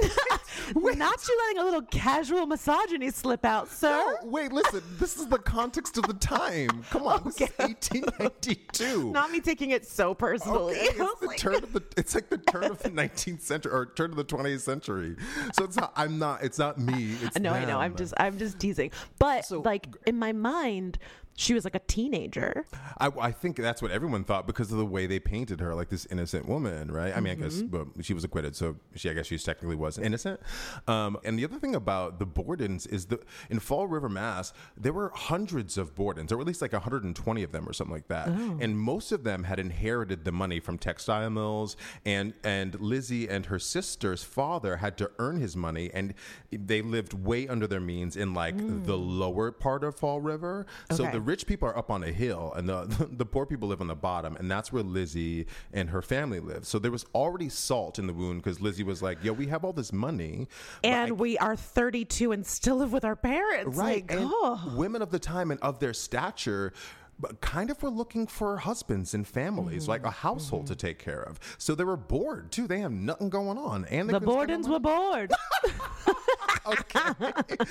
spin. 0.81 0.99
not 0.99 1.29
you 1.29 1.39
letting 1.47 1.63
a 1.63 1.65
little 1.65 1.83
casual 1.83 2.47
misogyny 2.47 3.11
slip 3.11 3.45
out, 3.45 3.69
sir. 3.69 3.91
No, 4.23 4.29
wait, 4.29 4.53
listen. 4.53 4.83
This 4.99 5.17
is 5.17 5.27
the 5.29 5.39
context 5.39 5.99
of 5.99 6.07
the 6.07 6.15
time. 6.15 6.85
Come 6.91 7.03
on, 7.07 7.27
is 7.29 7.39
1892. 7.41 9.11
Not 9.13 9.31
me 9.31 9.41
taking 9.41 9.71
it 9.71 9.87
so 9.87 10.15
personally. 10.15 10.75
Okay, 10.75 10.85
it's 10.87 10.99
the 11.21 11.27
like- 11.27 11.39
turn 11.39 11.55
of 11.57 11.73
the. 11.73 11.83
It's 11.97 12.15
like 12.15 12.29
the 12.31 12.39
turn 12.39 12.65
of 12.65 12.83
the 12.83 12.91
19th 12.91 13.41
century 13.43 13.73
or 13.73 13.87
turn 13.87 14.11
of 14.11 14.17
the 14.17 14.25
20th 14.25 14.61
century. 14.61 15.17
So 15.55 15.65
it's 15.65 15.77
not. 15.77 15.93
I'm 15.97 16.19
not. 16.19 16.43
It's 16.43 16.59
not 16.59 16.79
me. 16.79 17.15
It's 17.23 17.39
no, 17.39 17.53
I 17.53 17.65
know. 17.65 17.79
I'm 17.79 17.97
just, 17.97 18.15
I'm 18.19 18.39
just 18.39 18.59
teasing. 18.59 18.91
But 19.19 19.45
So- 19.47 19.61
like 19.61 19.87
in 20.07 20.19
my 20.19 20.33
mind, 20.33 20.99
she 21.35 21.55
was 21.55 21.65
like 21.65 21.75
a 21.75 21.81
teenager. 21.81 22.67
I, 22.99 23.11
I 23.21 23.33
think 23.33 23.57
that's 23.57 23.81
what 23.81 23.91
everyone 23.91 24.23
thought 24.25 24.47
because 24.47 24.71
of 24.71 24.79
the 24.79 24.85
way 24.87 25.07
they 25.07 25.19
painted 25.19 25.61
her, 25.61 25.75
like 25.75 25.89
this 25.89 26.07
innocent 26.11 26.47
woman, 26.47 26.91
right? 26.91 27.17
I 27.17 27.21
mean, 27.21 27.33
I 27.33 27.37
guess 27.37 27.63
Mm-hmm. 27.63 27.91
but 27.95 28.05
she 28.05 28.13
was 28.15 28.23
acquitted, 28.25 28.55
so 28.57 28.77
she, 28.95 29.09
I 29.11 29.15
guess, 29.15 29.27
she 29.27 29.39
technically 29.39 29.77
was 29.77 29.99
innocent. 29.99 30.41
Um, 30.87 31.19
and 31.25 31.39
the 31.39 31.45
other 31.45 31.59
thing 31.59 31.75
about 31.75 32.19
the 32.19 32.27
Bordens 32.27 32.87
is 32.91 33.07
that 33.07 33.23
in 33.51 33.59
Fall 33.61 33.87
River, 33.87 34.09
Mass, 34.09 34.53
there 34.77 34.93
were 34.93 35.11
hundreds 35.15 35.79
of 35.79 35.95
Bordens, 35.95 36.33
or 36.33 36.41
at 36.41 36.47
least 36.47 36.61
like 36.63 36.73
120 36.73 37.43
of 37.43 37.53
them, 37.53 37.69
or 37.69 37.73
something 37.73 37.95
like 37.95 38.09
that. 38.09 38.29
Oh. 38.29 38.59
And 38.61 38.79
most 38.79 39.11
of 39.13 39.25
them 39.25 39.45
had 39.45 39.59
inherited 39.59 40.25
the 40.25 40.33
money 40.33 40.61
from 40.61 40.79
textile 40.79 41.31
mills, 41.31 41.77
and 42.05 42.35
and 42.45 42.79
Lizzie 42.81 43.29
and 43.29 43.47
her 43.47 43.59
sister's 43.59 44.23
father 44.23 44.77
had 44.77 44.97
to 44.99 45.11
earn 45.19 45.37
his 45.41 45.57
money, 45.57 45.91
and 45.93 46.15
they 46.51 46.83
lived 46.83 47.13
way 47.15 47.49
under 47.49 47.67
their 47.67 47.81
means 47.81 48.17
in 48.17 48.35
like 48.35 48.57
the 48.85 48.97
lower 48.99 49.51
part 49.51 49.83
of 49.85 49.97
Fall 49.97 50.21
River. 50.21 50.67
So 50.91 51.03
Mm. 51.03 51.07
Okay. 51.09 51.13
the 51.13 51.21
rich 51.23 51.47
people 51.47 51.69
are 51.69 51.77
up 51.77 51.91
on 51.91 52.03
a 52.03 52.13
hill 52.13 52.53
and 52.57 52.69
the 52.69 53.09
the 53.13 53.25
poor 53.27 53.47
people 53.47 53.69
live 53.69 53.81
on 53.81 53.87
the 53.87 53.95
bottom 53.95 54.37
and 54.37 54.51
that's 54.51 54.73
where 54.73 54.83
Lizzie 54.83 55.47
and 55.73 55.91
her 55.91 56.03
family 56.03 56.41
live. 56.41 56.67
So 56.67 56.79
there 56.79 56.91
was 56.91 57.07
already 57.15 57.49
salt 57.49 57.99
in 57.99 58.07
the 58.07 58.13
wound 58.13 58.43
because 58.43 58.61
Lizzie 58.61 58.85
was 58.85 59.03
like, 59.03 59.23
"Yo, 59.25 59.33
we 59.33 59.47
have 59.47 59.65
all 59.65 59.73
this 59.73 59.93
money." 59.93 60.49
but 60.83 60.89
I 60.89 60.93
And 60.93 61.19
we 61.19 61.39
are 61.39 61.57
32 61.57 62.33
and 62.33 62.45
still 62.47 62.77
live 62.77 62.93
with 62.93 63.05
our 63.05 63.17
parents. 63.17 63.77
right 63.77 64.03
Like, 64.09 64.13
and 64.13 64.29
oh. 64.33 64.75
women 64.77 65.03
of 65.03 65.11
the 65.11 65.19
time 65.19 65.51
and 65.51 65.61
of 65.61 65.79
their 65.79 65.95
stature 65.95 66.73
but 67.21 67.41
kind 67.41 67.71
of 67.71 67.81
were 67.83 67.91
looking 67.91 68.27
for 68.27 68.57
husbands 68.57 69.15
and 69.15 69.29
families 69.29 69.87
like 69.87 70.01
a 70.01 70.07
Mm-hmm. 70.07 70.27
household 70.29 70.67
to 70.69 70.75
take 70.75 70.99
care 70.99 71.23
of 71.23 71.39
so 71.59 71.75
they 71.75 71.85
were 71.85 71.97
bored 71.97 72.51
too 72.51 72.67
they 72.67 72.81
have 72.81 72.91
nothing 72.91 73.29
going 73.31 73.59
on 73.59 73.85
and 73.85 74.09
The 74.09 74.21
Bordens 74.21 74.67
were 74.69 74.81
bored. 74.81 75.31
money. 76.65 76.77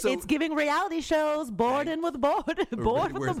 so 0.00 0.10
it's 0.10 0.24
giving 0.24 0.54
reality 0.54 1.00
shows. 1.00 1.50
Borden 1.50 2.02
with 2.02 2.20
bored. 2.20 2.66
Bored 2.72 3.12
with 3.12 3.40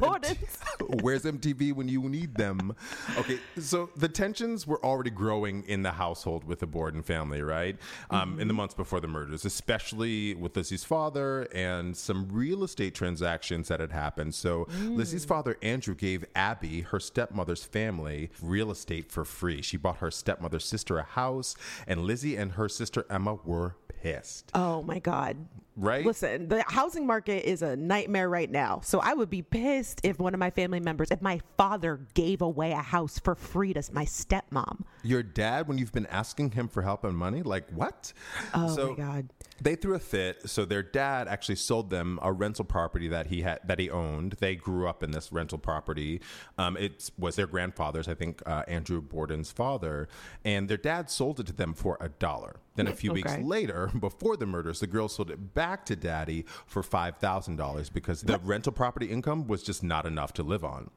Where's 1.02 1.22
MTV 1.24 1.72
when 1.74 1.88
you 1.88 2.08
need 2.08 2.34
them? 2.34 2.74
Okay, 3.18 3.38
so 3.58 3.90
the 3.96 4.08
tensions 4.08 4.66
were 4.66 4.84
already 4.84 5.10
growing 5.10 5.64
in 5.64 5.82
the 5.82 5.92
household 5.92 6.44
with 6.44 6.60
the 6.60 6.66
Borden 6.66 7.02
family, 7.02 7.42
right? 7.42 7.76
Um, 8.10 8.38
In 8.40 8.48
the 8.48 8.54
months 8.54 8.74
before 8.74 9.00
the 9.00 9.08
murders, 9.08 9.44
especially 9.44 10.34
with 10.34 10.56
Lizzie's 10.56 10.84
father 10.84 11.42
and 11.52 11.96
some 11.96 12.28
real 12.30 12.64
estate 12.64 12.94
transactions 12.94 13.68
that 13.68 13.80
had 13.80 13.92
happened. 13.92 14.34
So 14.34 14.66
Lizzie's 14.80 15.24
father, 15.24 15.56
Andrew, 15.62 15.94
gave 15.94 16.24
Abby, 16.34 16.82
her 16.82 17.00
stepmother's 17.00 17.64
family, 17.64 18.30
real 18.40 18.70
estate 18.70 19.10
for 19.10 19.24
free. 19.24 19.62
She 19.62 19.76
bought 19.76 19.98
her 19.98 20.10
stepmother's 20.10 20.64
sister 20.64 20.98
a 20.98 21.02
house, 21.02 21.54
and 21.86 22.02
Lizzie 22.04 22.36
and 22.36 22.52
her 22.52 22.68
sister 22.68 23.04
Emma 23.10 23.34
were 23.44 23.76
pissed. 24.02 24.50
Oh 24.54 24.82
my 24.82 24.98
God. 24.98 25.36
Right? 25.76 26.04
Listen, 26.04 26.48
the 26.48 26.62
housing 26.66 27.06
market 27.06 27.48
is 27.48 27.62
a 27.62 27.76
nightmare 27.76 28.28
right 28.28 28.50
now. 28.50 28.80
So 28.84 29.00
I 29.00 29.14
would 29.14 29.30
be 29.30 29.42
pissed 29.42 30.00
if 30.04 30.18
one 30.18 30.34
of 30.34 30.40
my 30.40 30.50
family 30.50 30.80
members, 30.80 31.08
if 31.10 31.22
my 31.22 31.40
father 31.56 32.00
gave 32.14 32.42
away 32.42 32.72
a 32.72 32.82
house 32.82 33.18
for 33.18 33.34
free 33.34 33.72
to 33.72 33.82
my 33.92 34.04
stepmom. 34.04 34.82
Your 35.02 35.22
dad, 35.22 35.68
when 35.68 35.78
you've 35.78 35.92
been 35.92 36.06
asking 36.06 36.52
him 36.52 36.68
for 36.68 36.82
help 36.82 37.04
and 37.04 37.16
money, 37.16 37.42
like 37.42 37.70
what? 37.70 38.12
Oh 38.54 38.90
my 38.90 38.94
God. 38.94 39.28
They 39.60 39.74
threw 39.76 39.94
a 39.94 39.98
fit. 39.98 40.48
So 40.48 40.64
their 40.64 40.82
dad 40.82 41.28
actually 41.28 41.56
sold 41.56 41.90
them 41.90 42.18
a 42.22 42.32
rental 42.32 42.64
property 42.64 43.08
that 43.08 43.28
he 43.28 43.42
had 43.42 43.60
that 43.64 43.78
he 43.78 43.90
owned. 43.90 44.32
They 44.40 44.56
grew 44.56 44.88
up 44.88 45.02
in 45.02 45.12
this 45.12 45.32
rental 45.32 45.58
property. 45.58 46.20
Um, 46.58 46.76
it 46.76 47.10
was 47.18 47.36
their 47.36 47.46
grandfather's, 47.46 48.08
I 48.08 48.14
think, 48.14 48.42
uh, 48.46 48.64
Andrew 48.68 49.00
Borden's 49.00 49.50
father, 49.52 50.08
and 50.44 50.68
their 50.68 50.76
dad 50.76 51.10
sold 51.10 51.40
it 51.40 51.46
to 51.46 51.52
them 51.52 51.74
for 51.74 51.96
a 52.00 52.08
dollar. 52.08 52.56
Then 52.74 52.86
a 52.86 52.94
few 52.94 53.12
weeks 53.12 53.36
later, 53.38 53.90
before 54.00 54.36
the 54.36 54.46
murders, 54.46 54.80
the 54.80 54.86
girl 54.86 55.08
sold 55.08 55.30
it 55.30 55.54
back 55.54 55.61
to 55.86 55.96
daddy 55.96 56.44
for 56.66 56.82
five 56.82 57.16
thousand 57.16 57.56
dollars 57.56 57.90
because 57.90 58.22
the 58.22 58.38
rental 58.38 58.72
property 58.72 59.06
income 59.06 59.46
was 59.46 59.62
just 59.62 59.82
not 59.82 60.06
enough 60.06 60.32
to 60.34 60.42
live 60.42 60.64
on. 60.64 60.90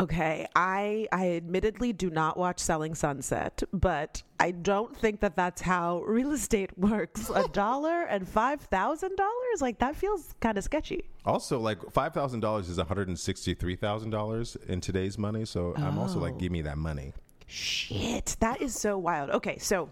Okay, 0.00 0.46
I 0.54 1.08
I 1.10 1.30
admittedly 1.32 1.92
do 1.92 2.08
not 2.08 2.36
watch 2.36 2.60
Selling 2.60 2.94
Sunset, 2.94 3.62
but 3.72 4.22
I 4.38 4.52
don't 4.52 4.96
think 4.96 5.20
that 5.20 5.34
that's 5.34 5.60
how 5.60 6.02
real 6.02 6.32
estate 6.32 6.70
works. 6.78 7.30
A 7.34 7.48
dollar 7.52 8.02
and 8.02 8.28
five 8.28 8.60
thousand 8.60 9.16
dollars, 9.16 9.60
like 9.60 9.78
that 9.80 9.96
feels 9.96 10.34
kind 10.40 10.56
of 10.56 10.62
sketchy. 10.62 11.08
Also, 11.24 11.58
like 11.58 11.78
five 11.90 12.14
thousand 12.14 12.40
dollars 12.40 12.68
is 12.68 12.78
one 12.78 12.86
hundred 12.86 13.08
and 13.08 13.18
sixty-three 13.18 13.76
thousand 13.76 14.10
dollars 14.10 14.56
in 14.68 14.80
today's 14.80 15.18
money. 15.18 15.44
So 15.44 15.74
I'm 15.76 15.98
also 15.98 16.20
like, 16.20 16.34
oh. 16.34 16.38
give 16.38 16.52
me 16.52 16.62
that 16.62 16.78
money. 16.78 17.12
Shit, 17.48 18.36
that 18.40 18.62
is 18.62 18.78
so 18.78 18.98
wild. 18.98 19.30
Okay, 19.30 19.58
so 19.58 19.90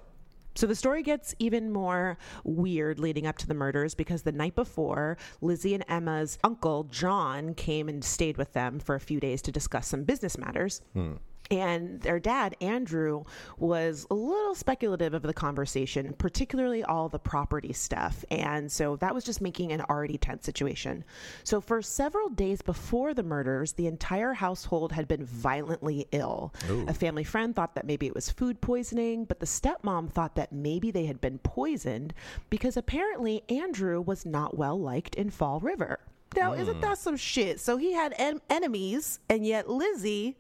so 0.57 0.67
the 0.67 0.75
story 0.75 1.03
gets 1.03 1.35
even 1.39 1.73
more 1.73 2.19
weird 2.45 2.99
leading 2.99 3.27
up 3.27 3.39
to 3.39 3.47
the 3.47 3.55
murders 3.55 3.95
because 3.95 4.23
the 4.23 4.33
night 4.33 4.55
before, 4.55 5.17
Lizzie 5.41 5.75
and 5.75 5.85
Emma's 5.89 6.39
uncle 6.43 6.85
John 6.85 7.55
came 7.55 7.89
and 7.89 8.03
stayed 8.05 8.37
with 8.37 8.53
them 8.53 8.79
for 8.79 8.95
a 8.95 9.01
few 9.01 9.21
days 9.21 9.43
to 9.43 9.53
discuss 9.53 9.89
some 9.89 10.05
business 10.05 10.39
matters. 10.39 10.81
Hmm. 10.95 11.15
And 11.51 12.01
their 12.01 12.19
dad, 12.19 12.57
Andrew, 12.61 13.25
was 13.59 14.07
a 14.11 14.15
little 14.15 14.55
speculative 14.55 15.15
of 15.15 15.23
the 15.23 15.35
conversation, 15.35 16.15
particularly 16.19 16.83
all 16.83 17.09
the 17.09 17.19
property 17.19 17.73
stuff. 17.73 18.25
And 18.31 18.71
so 18.71 18.97
that 18.97 19.15
was 19.15 19.25
just 19.25 19.41
making 19.41 19.73
an 19.73 19.83
already 19.83 20.19
tense 20.19 20.45
situation. 20.45 21.05
So, 21.45 21.61
for 21.61 21.83
several 21.83 22.29
days 22.29 22.63
before 22.63 23.15
the 23.15 23.23
murders, 23.23 23.73
the 23.73 23.87
entire 23.87 24.33
household 24.33 24.93
had 24.93 25.09
been 25.09 25.25
violently 25.25 26.07
ill. 26.13 26.53
A 26.89 26.95
family 26.95 27.25
friend 27.25 27.55
thought 27.55 27.75
that 27.75 27.87
maybe 27.87 28.07
it 28.07 28.15
was 28.15 28.31
food 28.31 28.61
poisoning, 28.61 29.25
but 29.25 29.41
the 29.41 29.47
stepmom 29.47 30.11
thought 30.11 30.35
that 30.35 30.53
maybe 30.53 30.91
they 30.91 31.07
had 31.07 31.21
been 31.21 31.39
poisoned 31.39 32.15
because 32.51 32.77
apparently 32.77 33.43
Andrew 33.49 34.01
was 34.01 34.27
not 34.27 34.57
well 34.57 34.79
liked 34.79 35.15
in 35.15 35.31
Fall 35.31 35.61
River. 35.61 36.01
Now, 36.35 36.53
isn't 36.53 36.75
hmm. 36.75 36.81
that 36.83 36.99
some 36.99 37.17
shit? 37.17 37.61
So 37.61 37.77
he 37.77 37.93
had 37.93 38.15
en- 38.19 38.43
enemies, 38.51 39.21
and 39.29 39.47
yet 39.47 39.71
Lizzie 39.71 40.37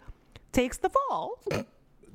takes 0.56 0.78
the 0.78 0.88
fall. 0.88 1.38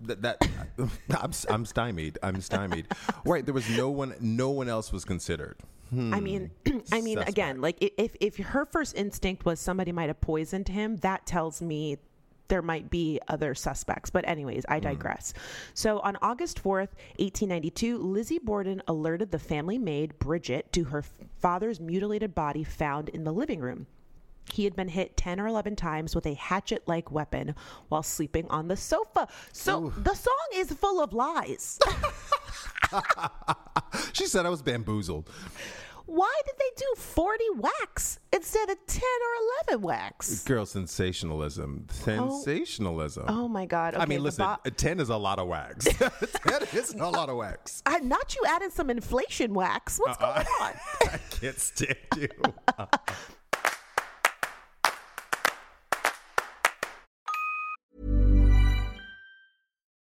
That, 0.03 0.21
that 0.23 0.49
I'm, 1.21 1.31
I'm 1.49 1.65
stymied. 1.65 2.17
I'm 2.23 2.41
stymied. 2.41 2.87
right, 3.25 3.45
there 3.45 3.53
was 3.53 3.69
no 3.69 3.89
one. 3.89 4.15
No 4.19 4.49
one 4.49 4.67
else 4.67 4.91
was 4.91 5.05
considered. 5.05 5.57
I 5.91 5.95
hmm. 5.95 6.23
mean, 6.23 6.51
I 6.91 7.01
mean, 7.01 7.17
Suspect. 7.17 7.29
again, 7.29 7.61
like 7.61 7.77
if 7.79 8.15
if 8.19 8.37
her 8.37 8.65
first 8.65 8.95
instinct 8.95 9.45
was 9.45 9.59
somebody 9.59 9.91
might 9.91 10.07
have 10.07 10.21
poisoned 10.21 10.67
him, 10.67 10.97
that 10.97 11.25
tells 11.25 11.61
me 11.61 11.97
there 12.47 12.61
might 12.61 12.89
be 12.89 13.19
other 13.27 13.53
suspects. 13.55 14.09
But 14.09 14.27
anyways, 14.27 14.65
I 14.67 14.77
hmm. 14.77 14.85
digress. 14.85 15.33
So 15.73 15.99
on 15.99 16.17
August 16.21 16.61
4th, 16.61 16.95
1892, 17.19 17.97
Lizzie 17.99 18.39
Borden 18.39 18.81
alerted 18.87 19.31
the 19.31 19.39
family 19.39 19.77
maid 19.77 20.17
Bridget 20.19 20.71
to 20.73 20.85
her 20.85 21.03
father's 21.37 21.79
mutilated 21.79 22.33
body 22.33 22.63
found 22.63 23.09
in 23.09 23.23
the 23.23 23.31
living 23.31 23.59
room. 23.59 23.85
He 24.51 24.63
had 24.65 24.75
been 24.75 24.89
hit 24.89 25.15
10 25.17 25.39
or 25.39 25.47
11 25.47 25.75
times 25.75 26.15
with 26.15 26.25
a 26.25 26.33
hatchet 26.33 26.83
like 26.87 27.11
weapon 27.11 27.55
while 27.89 28.03
sleeping 28.03 28.47
on 28.49 28.67
the 28.67 28.75
sofa. 28.77 29.27
So 29.53 29.93
the 29.97 30.13
song 30.13 30.33
is 30.55 30.71
full 30.73 31.01
of 31.01 31.13
lies. 31.13 31.79
She 34.13 34.25
said 34.25 34.45
I 34.45 34.49
was 34.49 34.61
bamboozled. 34.61 35.29
Why 36.05 36.33
did 36.45 36.55
they 36.59 36.71
do 36.75 36.85
40 36.97 37.43
whacks 37.57 38.19
instead 38.33 38.69
of 38.69 38.77
10 38.85 39.01
or 39.01 39.69
11 39.69 39.81
whacks? 39.81 40.43
Girl, 40.43 40.65
sensationalism. 40.65 41.87
Oh. 41.89 42.41
Sensationalism. 42.43 43.25
Oh 43.29 43.47
my 43.47 43.65
God. 43.65 43.95
I 43.95 44.05
mean, 44.05 44.21
listen, 44.21 44.45
bo- 44.45 44.69
10 44.69 44.99
is 44.99 45.07
a 45.09 45.15
lot 45.15 45.39
of 45.39 45.47
wax. 45.47 45.85
10 45.95 46.11
is 46.73 46.93
a 46.95 47.07
lot 47.07 47.29
of 47.29 47.37
wax. 47.37 47.81
I, 47.85 47.99
not 47.99 48.35
you 48.35 48.43
added 48.45 48.73
some 48.73 48.89
inflation 48.89 49.53
wax. 49.53 49.99
What's 49.99 50.21
Uh-uh. 50.21 50.43
going 50.43 50.47
on? 50.61 50.73
I 51.13 51.17
can't 51.29 51.59
stand 51.59 51.95
you. 52.17 52.27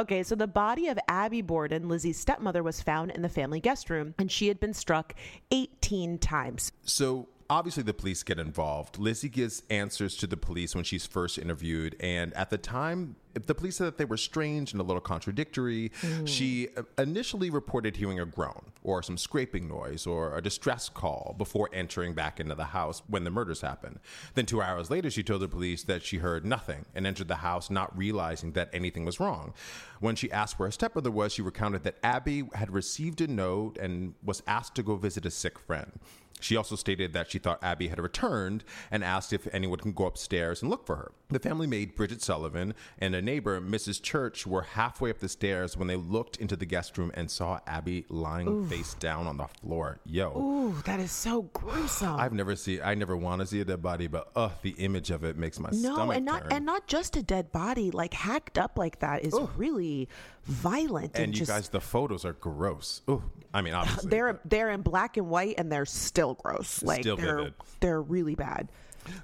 Okay, 0.00 0.22
so 0.22 0.34
the 0.34 0.46
body 0.46 0.88
of 0.88 0.98
Abby 1.08 1.42
Borden, 1.42 1.86
Lizzie's 1.86 2.18
stepmother, 2.18 2.62
was 2.62 2.80
found 2.80 3.10
in 3.10 3.20
the 3.20 3.28
family 3.28 3.60
guest 3.60 3.90
room, 3.90 4.14
and 4.18 4.32
she 4.32 4.48
had 4.48 4.58
been 4.58 4.72
struck 4.72 5.14
18 5.50 6.16
times. 6.16 6.72
So 6.84 7.28
obviously 7.50 7.82
the 7.82 7.92
police 7.92 8.22
get 8.22 8.38
involved. 8.38 8.98
Lizzie 8.98 9.28
gives 9.28 9.62
answers 9.68 10.16
to 10.16 10.26
the 10.26 10.36
police 10.36 10.74
when 10.74 10.84
she's 10.84 11.04
first 11.04 11.36
interviewed, 11.36 11.96
and 12.00 12.32
at 12.34 12.48
the 12.48 12.56
time, 12.56 13.16
the 13.34 13.54
police 13.54 13.76
said 13.76 13.86
that 13.86 13.98
they 13.98 14.04
were 14.04 14.16
strange 14.16 14.72
and 14.72 14.80
a 14.80 14.84
little 14.84 15.00
contradictory. 15.00 15.92
She 16.24 16.68
uh, 16.76 16.82
initially 16.98 17.50
reported 17.50 17.96
hearing 17.96 18.18
a 18.18 18.26
groan 18.26 18.72
or 18.82 19.02
some 19.02 19.16
scraping 19.16 19.68
noise 19.68 20.06
or 20.06 20.36
a 20.36 20.42
distress 20.42 20.88
call 20.88 21.34
before 21.38 21.68
entering 21.72 22.14
back 22.14 22.40
into 22.40 22.54
the 22.54 22.64
house 22.64 23.02
when 23.08 23.24
the 23.24 23.30
murders 23.30 23.60
happened. 23.60 24.00
Then 24.34 24.46
two 24.46 24.62
hours 24.62 24.90
later, 24.90 25.10
she 25.10 25.22
told 25.22 25.42
the 25.42 25.48
police 25.48 25.84
that 25.84 26.02
she 26.02 26.18
heard 26.18 26.44
nothing 26.44 26.86
and 26.94 27.06
entered 27.06 27.28
the 27.28 27.36
house 27.36 27.70
not 27.70 27.96
realizing 27.96 28.52
that 28.52 28.70
anything 28.72 29.04
was 29.04 29.20
wrong. 29.20 29.54
When 30.00 30.16
she 30.16 30.32
asked 30.32 30.58
where 30.58 30.68
her 30.68 30.72
stepmother 30.72 31.10
was, 31.10 31.32
she 31.32 31.42
recounted 31.42 31.84
that 31.84 31.98
Abby 32.02 32.44
had 32.54 32.72
received 32.72 33.20
a 33.20 33.28
note 33.28 33.78
and 33.78 34.14
was 34.24 34.42
asked 34.46 34.74
to 34.76 34.82
go 34.82 34.96
visit 34.96 35.26
a 35.26 35.30
sick 35.30 35.58
friend. 35.58 36.00
She 36.40 36.56
also 36.56 36.76
stated 36.76 37.12
that 37.12 37.30
she 37.30 37.38
thought 37.38 37.62
Abby 37.62 37.88
had 37.88 38.00
returned 38.00 38.64
and 38.90 39.04
asked 39.04 39.32
if 39.32 39.46
anyone 39.52 39.78
can 39.78 39.92
go 39.92 40.06
upstairs 40.06 40.62
and 40.62 40.70
look 40.70 40.86
for 40.86 40.96
her. 40.96 41.12
The 41.28 41.38
family 41.38 41.66
maid, 41.66 41.94
Bridget 41.94 42.22
Sullivan, 42.22 42.74
and 42.98 43.14
a 43.14 43.22
neighbor, 43.22 43.60
Mrs. 43.60 44.02
Church, 44.02 44.46
were 44.46 44.62
halfway 44.62 45.10
up 45.10 45.18
the 45.18 45.28
stairs 45.28 45.76
when 45.76 45.86
they 45.86 45.96
looked 45.96 46.36
into 46.36 46.56
the 46.56 46.66
guest 46.66 46.98
room 46.98 47.12
and 47.14 47.30
saw 47.30 47.60
Abby 47.66 48.04
lying 48.08 48.66
face 48.66 48.94
down 48.94 49.26
on 49.26 49.36
the 49.36 49.46
floor. 49.46 50.00
Yo. 50.04 50.36
Ooh, 50.36 50.82
that 50.86 50.98
is 50.98 51.12
so 51.12 51.42
gruesome. 51.52 52.16
I've 52.16 52.32
never 52.32 52.56
seen. 52.56 52.80
I 52.82 52.94
never 52.94 53.16
want 53.16 53.40
to 53.42 53.46
see 53.46 53.60
a 53.60 53.64
dead 53.64 53.82
body, 53.82 54.08
but 54.08 54.30
uh, 54.34 54.50
the 54.62 54.70
image 54.70 55.10
of 55.10 55.22
it 55.22 55.36
makes 55.36 55.60
my 55.60 55.70
no, 55.72 55.94
stomach 55.94 56.16
and 56.16 56.24
not 56.24 56.42
turn. 56.42 56.52
and 56.52 56.66
not 56.66 56.86
just 56.88 57.16
a 57.16 57.22
dead 57.22 57.52
body, 57.52 57.90
like 57.90 58.14
hacked 58.14 58.58
up 58.58 58.76
like 58.76 58.98
that 59.00 59.24
is 59.24 59.34
really 59.56 60.08
violent 60.44 61.12
and, 61.14 61.24
And 61.24 61.34
you 61.34 61.40
just 61.40 61.50
guys, 61.50 61.68
the 61.68 61.80
photos 61.80 62.24
are 62.24 62.32
gross. 62.34 63.02
Ooh, 63.08 63.22
I 63.52 63.62
mean, 63.62 63.74
obviously, 63.74 64.10
they're 64.10 64.32
but- 64.34 64.50
they're 64.50 64.70
in 64.70 64.82
black 64.82 65.16
and 65.16 65.28
white 65.28 65.54
and 65.58 65.70
they're 65.70 65.86
still 65.86 66.34
gross. 66.34 66.82
Like 66.82 67.02
Still 67.02 67.16
they're 67.16 67.36
vivid. 67.38 67.54
they're 67.80 68.02
really 68.02 68.34
bad. 68.34 68.68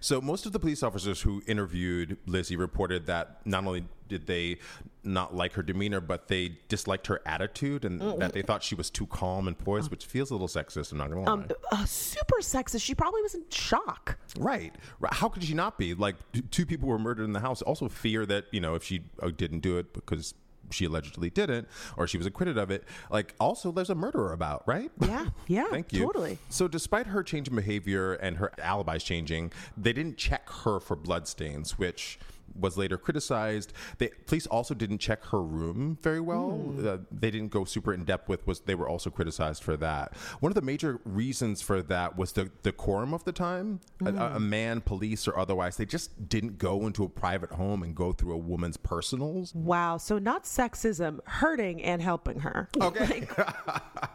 So 0.01 0.21
most 0.23 0.47
of 0.47 0.53
the 0.53 0.59
police 0.59 0.83
officers 0.83 1.21
who 1.21 1.43
interviewed 1.47 2.17
Lizzie 2.27 2.57
reported 2.57 3.07
that 3.07 3.41
not 3.45 3.65
only 3.67 3.85
did 4.09 4.27
they 4.27 4.59
not 5.05 5.35
like 5.37 5.53
her 5.53 5.63
demeanor, 5.63 6.01
but 6.01 6.29
they 6.29 6.57
disliked 6.69 7.07
her 7.09 7.21
attitude 7.27 7.85
and 7.85 8.01
that 8.21 8.33
they 8.33 8.41
thought 8.43 8.63
she 8.63 8.75
was 8.75 8.89
too 8.89 9.07
calm 9.07 9.47
and 9.47 9.59
poised, 9.59 9.91
which 9.91 10.07
feels 10.07 10.31
a 10.31 10.35
little 10.35 10.49
sexist. 10.49 10.93
I'm 10.93 10.99
not 10.99 11.11
gonna 11.11 11.21
lie. 11.23 11.31
Um, 11.31 11.47
uh, 11.71 11.85
super 11.85 12.39
sexist. 12.41 12.83
She 12.83 12.95
probably 12.95 13.21
was 13.23 13.35
in 13.35 13.45
shock. 13.51 14.17
Right. 14.39 14.75
Right. 14.99 15.13
How 15.13 15.29
could 15.29 15.45
she 15.45 15.55
not 15.55 15.77
be? 15.79 15.95
Like, 15.95 16.17
two 16.51 16.65
people 16.67 16.89
were 16.89 16.99
murdered 16.99 17.25
in 17.25 17.33
the 17.35 17.41
house. 17.41 17.61
Also, 17.63 17.89
fear 17.89 18.25
that, 18.27 18.47
you 18.53 18.61
know, 18.61 18.75
if 18.77 18.83
she 18.83 19.05
uh, 19.23 19.31
didn't 19.37 19.61
do 19.61 19.77
it 19.77 19.93
because 19.93 20.35
she 20.71 20.85
allegedly 20.85 21.31
didn't 21.31 21.69
or 21.97 22.07
she 22.07 22.19
was 22.19 22.27
acquitted 22.27 22.59
of 22.59 22.71
it, 22.71 22.85
like, 23.11 23.35
also, 23.41 23.71
there's 23.73 23.91
a 23.91 23.95
murderer 23.95 24.33
about, 24.33 24.63
right? 24.67 24.91
Yeah, 25.01 25.27
yeah, 25.47 25.67
Thank 25.71 25.93
you. 25.93 26.05
totally. 26.05 26.39
So, 26.49 26.69
despite 26.69 27.07
her 27.09 27.23
change 27.23 27.49
in 27.49 27.57
behavior 27.57 28.15
and 28.15 28.37
her 28.39 28.53
alibis 28.61 29.03
changing, 29.05 29.53
they 29.77 29.93
didn't 29.93 30.17
check 30.17 30.49
her 30.65 30.81
for 30.81 30.97
bloodstains, 30.97 31.79
which 31.79 32.19
was 32.55 32.77
later 32.77 32.97
criticized. 32.97 33.73
The 33.99 34.13
police 34.27 34.47
also 34.47 34.75
didn't 34.75 34.99
check 34.99 35.25
her 35.27 35.43
room 35.43 35.99
very 36.03 36.21
well. 36.21 36.51
Hmm. 36.51 36.87
Uh, 36.87 36.97
they 37.11 37.31
didn't 37.31 37.51
go 37.51 37.65
super 37.65 37.93
in 37.93 38.05
depth 38.05 38.29
with 38.29 38.47
was 38.47 38.61
they 38.61 38.75
were 38.75 38.89
also 38.89 39.11
criticized 39.11 39.63
for 39.63 39.77
that. 39.79 40.17
One 40.41 40.51
of 40.51 40.55
the 40.55 40.63
major 40.63 41.01
reasons 41.05 41.63
for 41.63 41.83
that 41.83 42.17
was 42.17 42.33
the 42.33 42.51
decorum 42.63 43.15
of 43.15 43.25
the 43.25 43.33
time. 43.33 43.81
Hmm. 44.01 44.19
A, 44.19 44.37
a 44.37 44.41
man, 44.41 44.81
police 44.81 45.29
or 45.29 45.39
otherwise, 45.39 45.77
they 45.77 45.87
just 45.87 46.29
didn't 46.29 46.59
go 46.59 46.87
into 46.87 47.05
a 47.05 47.09
private 47.09 47.53
home 47.53 47.83
and 47.83 47.95
go 47.95 48.13
through 48.13 48.33
a 48.33 48.39
woman's 48.39 48.77
personals. 48.77 49.55
Wow. 49.55 49.97
So 49.99 50.19
not 50.19 50.45
sexism, 50.45 51.21
hurting 51.27 51.83
and 51.83 52.03
helping 52.03 52.41
her. 52.41 52.69
Okay. 52.87 53.27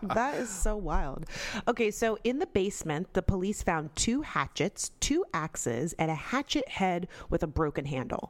that 0.02 0.36
is 0.36 0.50
so 0.50 0.78
wild. 0.78 1.26
Okay, 1.68 1.92
so 1.92 2.18
in 2.24 2.40
the 2.40 2.48
basement, 2.48 3.14
the 3.14 3.22
police 3.22 3.62
found 3.62 3.94
two 3.96 4.22
hatchets, 4.22 4.92
two 5.02 5.26
axes, 5.34 5.94
and 6.00 6.10
a 6.10 6.16
hatchet 6.16 6.68
head 6.70 7.08
with 7.30 7.44
a 7.44 7.48
broken 7.48 7.86
handle. 7.86 8.21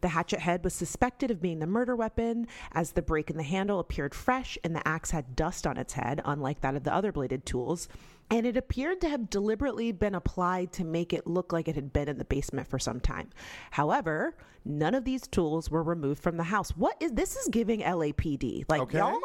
The 0.00 0.08
hatchet 0.08 0.40
head 0.40 0.64
was 0.64 0.74
suspected 0.74 1.30
of 1.30 1.40
being 1.40 1.58
the 1.58 1.66
murder 1.66 1.96
weapon, 1.96 2.46
as 2.72 2.92
the 2.92 3.02
break 3.02 3.30
in 3.30 3.36
the 3.36 3.42
handle 3.42 3.78
appeared 3.78 4.14
fresh 4.14 4.58
and 4.64 4.74
the 4.74 4.86
axe 4.86 5.10
had 5.10 5.36
dust 5.36 5.66
on 5.66 5.76
its 5.76 5.94
head, 5.94 6.20
unlike 6.24 6.60
that 6.60 6.76
of 6.76 6.84
the 6.84 6.94
other 6.94 7.12
bladed 7.12 7.46
tools. 7.46 7.88
And 8.30 8.44
it 8.46 8.56
appeared 8.56 9.00
to 9.02 9.08
have 9.08 9.30
deliberately 9.30 9.92
been 9.92 10.14
applied 10.14 10.72
to 10.72 10.84
make 10.84 11.12
it 11.12 11.26
look 11.26 11.52
like 11.52 11.68
it 11.68 11.76
had 11.76 11.92
been 11.92 12.08
in 12.08 12.18
the 12.18 12.24
basement 12.24 12.66
for 12.68 12.78
some 12.78 12.98
time. 13.00 13.30
However, 13.70 14.36
none 14.64 14.94
of 14.94 15.04
these 15.04 15.26
tools 15.28 15.70
were 15.70 15.82
removed 15.82 16.22
from 16.22 16.36
the 16.36 16.42
house. 16.44 16.70
What 16.76 16.96
is 17.00 17.12
this? 17.12 17.36
Is 17.36 17.48
giving 17.48 17.80
LAPD 17.82 18.64
like 18.68 18.80
Okay. 18.82 18.98
y'all? 18.98 19.20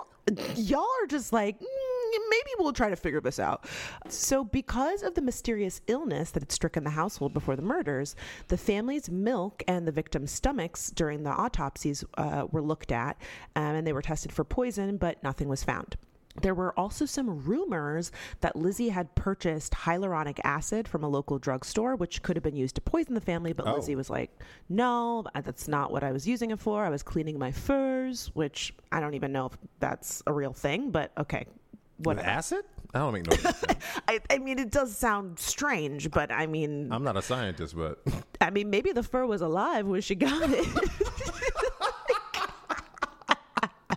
Y'all 0.55 0.87
are 1.01 1.07
just 1.07 1.33
like. 1.33 1.59
"Mm, 1.59 1.65
maybe 2.29 2.49
we'll 2.59 2.73
try 2.73 2.89
to 2.89 2.95
figure 2.95 3.21
this 3.21 3.39
out. 3.39 3.65
So, 4.07 4.43
because 4.43 5.01
of 5.01 5.15
the 5.15 5.21
mysterious 5.21 5.81
illness 5.87 6.29
that 6.31 6.43
had 6.43 6.51
stricken 6.51 6.83
the 6.83 6.89
household 6.91 7.33
before 7.33 7.55
the 7.55 7.61
murders, 7.63 8.15
the 8.49 8.57
family's 8.57 9.09
milk 9.09 9.63
and 9.67 9.87
the 9.87 9.91
victim's 9.91 10.31
stomachs 10.31 10.91
during 10.91 11.23
the 11.23 11.31
autopsies 11.31 12.03
uh, 12.17 12.45
were 12.51 12.61
looked 12.61 12.91
at 12.91 13.17
um, 13.55 13.75
and 13.75 13.87
they 13.87 13.93
were 13.93 14.01
tested 14.01 14.31
for 14.31 14.43
poison, 14.43 14.97
but 14.97 15.23
nothing 15.23 15.47
was 15.47 15.63
found. 15.63 15.95
There 16.41 16.53
were 16.53 16.77
also 16.79 17.05
some 17.05 17.43
rumors 17.43 18.11
that 18.39 18.55
Lizzie 18.55 18.89
had 18.89 19.13
purchased 19.15 19.73
hyaluronic 19.73 20.39
acid 20.43 20.87
from 20.87 21.03
a 21.03 21.07
local 21.09 21.39
drugstore, 21.39 21.95
which 21.95 22.21
could 22.23 22.35
have 22.37 22.43
been 22.43 22.55
used 22.55 22.75
to 22.75 22.81
poison 22.81 23.13
the 23.15 23.21
family. 23.21 23.53
But 23.53 23.67
Oh. 23.67 23.75
Lizzie 23.75 23.95
was 23.95 24.09
like, 24.09 24.31
no, 24.69 25.25
that's 25.43 25.67
not 25.67 25.91
what 25.91 26.03
I 26.03 26.11
was 26.11 26.27
using 26.27 26.51
it 26.51 26.59
for. 26.59 26.85
I 26.85 26.89
was 26.89 27.03
cleaning 27.03 27.37
my 27.37 27.51
furs, 27.51 28.31
which 28.33 28.73
I 28.91 28.99
don't 28.99 29.13
even 29.13 29.31
know 29.31 29.47
if 29.47 29.57
that's 29.79 30.23
a 30.25 30.33
real 30.33 30.53
thing, 30.53 30.91
but 30.91 31.11
okay. 31.17 31.45
With 31.99 32.19
acid? 32.19 32.65
I 32.93 32.99
don't 32.99 33.13
make 33.13 33.29
no. 33.29 33.51
I, 34.07 34.19
I 34.29 34.37
mean, 34.39 34.59
it 34.59 34.71
does 34.71 34.97
sound 34.97 35.39
strange, 35.39 36.09
but 36.11 36.31
I 36.31 36.47
mean, 36.47 36.91
I'm 36.91 37.03
not 37.03 37.15
a 37.15 37.21
scientist, 37.21 37.75
but 37.77 38.01
I 38.41 38.49
mean, 38.49 38.69
maybe 38.69 38.91
the 38.91 39.03
fur 39.03 39.25
was 39.25 39.41
alive 39.41 39.85
when 39.85 40.01
she 40.01 40.15
got 40.15 40.49
it. 40.49 40.65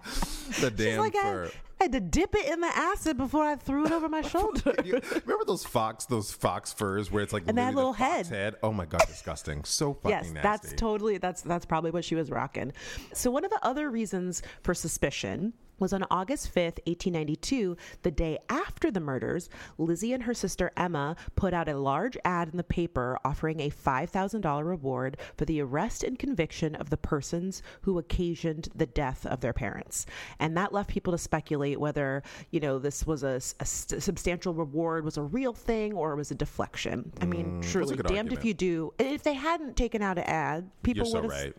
the 0.03 0.11
She's 0.53 0.71
damn 0.71 1.01
like, 1.01 1.15
fur. 1.15 1.47
I 1.47 1.51
had 1.85 1.93
to 1.93 2.01
dip 2.01 2.35
it 2.35 2.47
in 2.53 2.61
the 2.61 2.67
acid 2.77 3.17
before 3.17 3.45
I 3.45 3.57
threw 3.57 3.87
it 3.87 3.93
over 3.93 4.09
my 4.09 4.23
shoulder. 4.35 4.75
You- 4.85 5.01
remember 5.25 5.45
those 5.47 5.65
fox, 5.65 6.05
those 6.07 6.33
fox 6.33 6.73
furs 6.73 7.11
where 7.11 7.23
it's 7.23 7.33
like 7.33 7.45
And 7.47 7.57
that 7.59 7.75
little 7.75 7.95
fox 7.95 8.29
head. 8.29 8.57
Oh 8.63 8.73
my 8.73 8.85
god, 8.87 9.03
disgusting! 9.07 9.65
So 9.65 9.95
fucking 10.03 10.11
yes, 10.11 10.25
nasty. 10.33 10.41
that's 10.43 10.73
totally 10.75 11.19
that's 11.19 11.43
that's 11.43 11.65
probably 11.67 11.91
what 11.91 12.05
she 12.05 12.15
was 12.15 12.31
rocking. 12.31 12.73
So 13.13 13.31
one 13.31 13.45
of 13.45 13.51
the 13.51 13.61
other 13.65 13.91
reasons 13.91 14.43
for 14.63 14.75
suspicion 14.75 15.53
was 15.79 15.93
on 15.93 16.05
August 16.11 16.55
5th, 16.55 16.79
1892, 16.87 17.77
the 18.03 18.11
day 18.11 18.39
after 18.49 18.91
the 18.91 19.01
murders, 19.01 19.49
Lizzie 19.79 20.13
and 20.13 20.23
her 20.25 20.35
sister 20.35 20.71
Emma 20.77 21.17
put 21.37 21.53
out 21.55 21.69
a 21.69 21.77
large 21.79 22.17
ad 22.25 22.49
in 22.49 22.57
the 22.57 22.63
paper 22.65 23.19
offering 23.25 23.61
a 23.61 23.71
$5,000 23.71 24.65
reward 24.67 25.17
for 25.37 25.45
the 25.45 25.61
arrest 25.61 26.03
and 26.05 26.19
conviction 26.19 26.75
of 26.75 26.91
the 26.91 26.97
persons 26.97 27.63
who 27.83 27.99
occasioned 27.99 28.69
the 28.75 28.87
death 28.87 29.27
of 29.27 29.41
their 29.41 29.53
parents. 29.53 30.07
And 30.39 30.57
that 30.57 30.73
left 30.73 30.91
people 30.91 31.13
to 31.13 31.19
speculate 31.19 31.81
whether, 31.81 32.23
you 32.51 32.61
know, 32.61 32.79
this 32.79 33.07
was 33.07 33.23
a, 33.23 33.41
a 33.61 33.65
substantial 33.67 34.55
reward, 34.55 35.05
was 35.05 35.17
a 35.17 35.23
real 35.23 35.53
thing, 35.53 35.93
or 35.95 36.13
it 36.13 36.17
was 36.17 36.31
a 36.31 36.35
deflection. 36.35 37.13
I 37.21 37.27
mean, 37.27 37.45
Mm, 37.45 37.63
truly, 37.71 37.97
damned 37.97 38.07
argument. 38.11 38.39
if 38.39 38.45
you 38.45 38.55
do. 38.55 38.95
If 38.99 39.23
they 39.23 39.35
hadn't 39.35 39.77
taken 39.77 40.03
out 40.03 40.19
an 40.19 40.25
ad, 40.25 40.71
people 40.83 41.05
so 41.05 41.21
would 41.21 41.25
have. 41.25 41.31
right. 41.31 41.57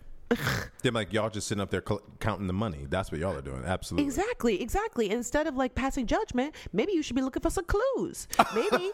They're 0.81 0.91
like 0.91 1.13
y'all 1.13 1.29
just 1.29 1.47
sitting 1.47 1.61
up 1.61 1.69
there 1.69 1.83
cl- 1.87 2.01
counting 2.19 2.47
the 2.47 2.53
money. 2.53 2.87
That's 2.89 3.11
what 3.11 3.19
y'all 3.21 3.35
are 3.35 3.41
doing. 3.41 3.63
Absolutely. 3.65 4.05
Exactly, 4.05 4.61
exactly. 4.61 5.09
Instead 5.11 5.47
of 5.47 5.55
like 5.55 5.75
passing 5.75 6.07
judgment, 6.07 6.55
maybe 6.73 6.93
you 6.93 7.03
should 7.03 7.15
be 7.15 7.21
looking 7.21 7.41
for 7.41 7.49
some 7.49 7.65
clues. 7.65 8.27
Maybe, 8.53 8.91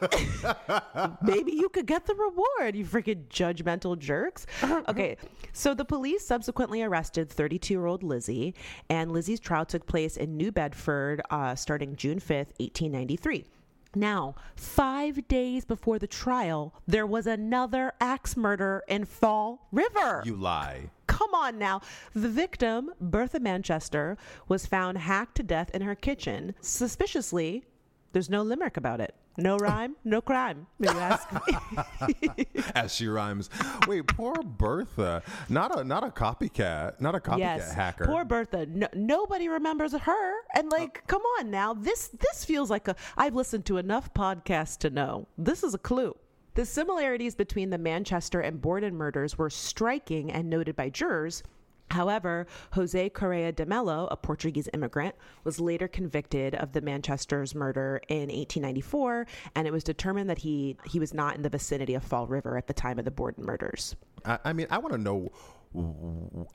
maybe 1.22 1.54
you 1.54 1.70
could 1.70 1.86
get 1.86 2.06
the 2.06 2.16
reward. 2.16 2.76
You 2.76 2.86
freaking 2.86 3.26
judgmental 3.30 3.98
jerks. 3.98 4.46
Okay, 4.90 5.18
so 5.54 5.74
the 5.74 5.86
police 5.86 6.26
subsequently 6.26 6.82
arrested 6.84 7.30
32-year-old 7.30 8.04
Lizzie, 8.04 8.54
and 8.90 9.12
Lizzie's 9.12 9.40
trial 9.40 9.66
took 9.66 9.86
place 9.86 10.18
in 10.18 10.36
New 10.38 10.52
Bedford, 10.52 11.22
uh, 11.30 11.56
starting 11.56 11.96
June 11.96 12.20
5th, 12.20 12.52
1893. 12.60 13.46
Now, 13.94 14.36
five 14.56 15.28
days 15.28 15.66
before 15.66 16.00
the 16.00 16.08
trial, 16.08 16.74
there 16.88 17.06
was 17.06 17.28
another 17.28 17.92
axe 18.00 18.38
murder 18.38 18.84
in 18.88 19.04
Fall 19.04 19.68
River. 19.74 20.24
You 20.26 20.38
lie. 20.38 20.90
Come 21.22 21.36
on 21.36 21.60
now. 21.60 21.82
The 22.16 22.30
victim, 22.30 22.90
Bertha 23.00 23.40
Manchester, 23.40 24.18
was 24.48 24.66
found 24.66 24.98
hacked 24.98 25.36
to 25.36 25.44
death 25.44 25.70
in 25.72 25.84
her 25.84 25.94
kitchen. 25.94 26.56
Suspiciously, 26.62 27.64
there's 28.12 28.28
no 28.28 28.42
limerick 28.42 28.76
about 28.76 29.00
it. 29.02 29.14
No 29.38 29.56
rhyme, 29.60 29.96
no 30.04 30.20
crime. 30.20 30.66
You 30.80 30.90
ask 30.90 31.32
me. 31.32 32.48
As 32.76 32.96
she 32.96 33.08
rhymes. 33.08 33.52
Wait, 33.88 34.08
poor 34.08 34.34
Bertha. 34.42 35.22
Not 35.48 35.78
a 35.78 35.84
not 35.84 36.04
a 36.04 36.10
copycat. 36.10 37.00
Not 37.00 37.14
a 37.14 37.20
copycat 37.20 37.38
yes, 37.38 37.72
hacker. 37.72 38.06
poor 38.06 38.26
Bertha. 38.26 38.66
No, 38.66 38.88
nobody 38.96 39.48
remembers 39.48 39.94
her. 39.94 40.34
And 40.56 40.74
oh. 40.74 40.76
like, 40.76 41.06
come 41.06 41.22
on 41.38 41.52
now. 41.52 41.76
This 41.76 42.08
this 42.08 42.44
feels 42.44 42.72
like 42.72 42.88
a. 42.88 42.96
I've 43.16 43.36
listened 43.36 43.68
to 43.68 43.78
enough 43.78 44.12
podcasts 44.16 44.76
to 44.80 44.90
know 44.90 45.28
this 45.38 45.62
is 45.62 45.76
a 45.76 45.80
clue. 45.80 46.16
The 46.54 46.66
similarities 46.66 47.34
between 47.36 47.70
the 47.70 47.78
Manchester 47.78 48.42
and 48.42 48.62
Borden 48.62 48.96
murders 48.96 49.38
were 49.38 49.50
striking 49.50 50.32
and 50.32 50.50
noted 50.50 50.76
by 50.76 50.90
jurors. 50.90 51.44
However, 51.92 52.48
Jose 52.74 53.10
Correa 53.10 53.52
de 53.52 53.66
Mello, 53.66 54.08
a 54.12 54.18
Portuguese 54.18 54.68
immigrant, 54.74 55.16
was 55.44 55.60
later 55.60 55.88
convicted 55.88 56.56
of 56.56 56.74
the 56.74 56.82
Manchester's 56.82 57.54
murder 57.56 58.02
in 58.08 58.30
1894, 58.30 59.28
and 59.56 59.68
it 59.68 59.72
was 59.72 59.84
determined 59.84 60.30
that 60.30 60.40
he, 60.40 60.78
he 60.86 61.00
was 61.00 61.14
not 61.14 61.36
in 61.36 61.42
the 61.42 61.50
vicinity 61.50 61.94
of 61.94 62.04
Fall 62.04 62.28
River 62.28 62.58
at 62.58 62.68
the 62.68 62.74
time 62.74 63.00
of 63.00 63.06
the 63.06 63.12
Borden 63.12 63.46
murders. 63.46 63.96
I, 64.26 64.40
I 64.46 64.54
mean, 64.54 64.68
I 64.70 64.78
want 64.78 64.94
to 64.94 64.98
know. 64.98 65.32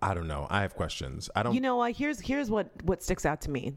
I 0.03 0.13
don't 0.13 0.29
know. 0.29 0.47
I 0.51 0.61
have 0.61 0.75
questions. 0.75 1.31
I 1.35 1.43
don't. 1.43 1.55
You 1.55 1.61
know, 1.61 1.81
uh, 1.81 1.93
here's 1.93 2.21
here's 2.21 2.51
what 2.51 2.71
what 2.83 3.03
sticks 3.03 3.25
out 3.25 3.41
to 3.43 3.51
me. 3.51 3.73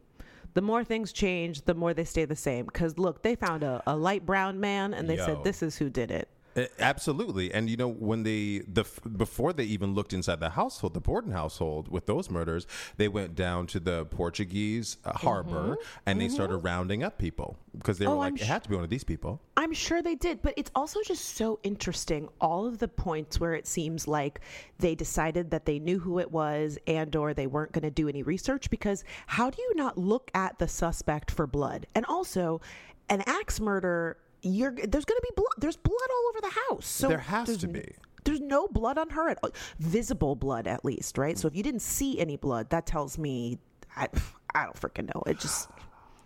The 0.53 0.61
more 0.61 0.83
things 0.83 1.11
change, 1.11 1.61
the 1.61 1.75
more 1.75 1.93
they 1.93 2.05
stay 2.05 2.25
the 2.25 2.35
same. 2.35 2.65
Because 2.65 2.97
look, 2.97 3.21
they 3.21 3.35
found 3.35 3.63
a, 3.63 3.83
a 3.85 3.95
light 3.95 4.25
brown 4.25 4.59
man, 4.59 4.93
and 4.93 5.09
they 5.09 5.17
Yo. 5.17 5.25
said 5.25 5.43
this 5.43 5.61
is 5.61 5.77
who 5.77 5.89
did 5.89 6.11
it. 6.11 6.27
Uh, 6.55 6.65
Absolutely, 6.79 7.53
and 7.53 7.69
you 7.69 7.77
know 7.77 7.87
when 7.87 8.23
they 8.23 8.59
the 8.67 8.85
before 9.17 9.53
they 9.53 9.63
even 9.63 9.93
looked 9.93 10.13
inside 10.13 10.39
the 10.39 10.49
household, 10.51 10.93
the 10.93 10.99
Borden 10.99 11.31
household 11.31 11.89
with 11.89 12.05
those 12.05 12.29
murders, 12.29 12.67
they 12.97 13.07
went 13.07 13.35
down 13.35 13.67
to 13.67 13.79
the 13.79 14.05
Portuguese 14.05 14.97
uh, 15.05 15.13
harbor 15.13 15.77
and 16.05 16.19
they 16.19 16.27
started 16.27 16.57
rounding 16.57 17.03
up 17.03 17.17
people 17.17 17.57
because 17.77 17.97
they 17.97 18.05
were 18.07 18.09
Mm-hmm. 18.09 18.17
Oh, 18.17 18.19
like, 18.19 18.31
I'm 18.31 18.35
it 18.37 18.41
sh- 18.41 18.47
had 18.47 18.63
to 18.63 18.69
be 18.69 18.75
one 18.75 18.83
of 18.83 18.89
these 18.89 19.03
people. 19.03 19.39
I'm 19.55 19.73
sure 19.73 20.01
they 20.01 20.15
did, 20.15 20.41
but 20.41 20.53
it's 20.57 20.71
also 20.73 20.99
just 21.05 21.35
so 21.37 21.59
interesting. 21.63 22.27
All 22.41 22.65
of 22.65 22.79
the 22.79 22.87
points 22.87 23.39
where 23.39 23.53
it 23.53 23.67
seems 23.67 24.07
like 24.07 24.41
they 24.79 24.95
decided 24.95 25.51
that 25.51 25.65
they 25.65 25.79
knew 25.79 25.99
who 25.99 26.19
it 26.19 26.31
was 26.31 26.77
and 26.87 27.15
or 27.15 27.33
they 27.33 27.47
weren't 27.47 27.71
going 27.71 27.83
to 27.83 27.91
do 27.91 28.09
any 28.09 28.23
research 28.23 28.69
because 28.69 29.03
how 29.27 29.49
do 29.49 29.61
you 29.61 29.75
not 29.75 29.97
look 29.97 30.31
at 30.33 30.57
the 30.59 30.67
suspect 30.67 31.29
for 31.29 31.45
blood? 31.45 31.85
And 31.93 32.05
also, 32.07 32.61
an 33.09 33.21
axe 33.27 33.59
murder, 33.59 34.17
you're 34.41 34.71
there's 34.71 35.05
going 35.05 35.17
to 35.19 35.27
be 35.29 35.31
blood. 35.35 35.53
There's 35.57 35.77
blood 35.77 35.95
all 36.11 36.29
over 36.29 36.41
the 36.41 36.59
house. 36.69 36.85
So 36.87 37.07
There 37.07 37.17
has 37.17 37.57
to 37.57 37.67
be. 37.67 37.93
There's 38.25 38.41
no 38.41 38.67
blood 38.67 38.97
on 38.97 39.09
her 39.11 39.29
at 39.29 39.39
all. 39.43 39.51
Visible 39.79 40.35
blood, 40.35 40.67
at 40.67 40.83
least, 40.85 41.17
right? 41.17 41.37
So 41.37 41.47
if 41.47 41.55
you 41.55 41.63
didn't 41.63 41.81
see 41.81 42.19
any 42.19 42.35
blood, 42.37 42.69
that 42.69 42.85
tells 42.85 43.17
me 43.17 43.57
I, 43.95 44.07
I 44.53 44.65
don't 44.65 44.75
freaking 44.79 45.13
know. 45.13 45.23
It 45.25 45.39
just 45.39 45.69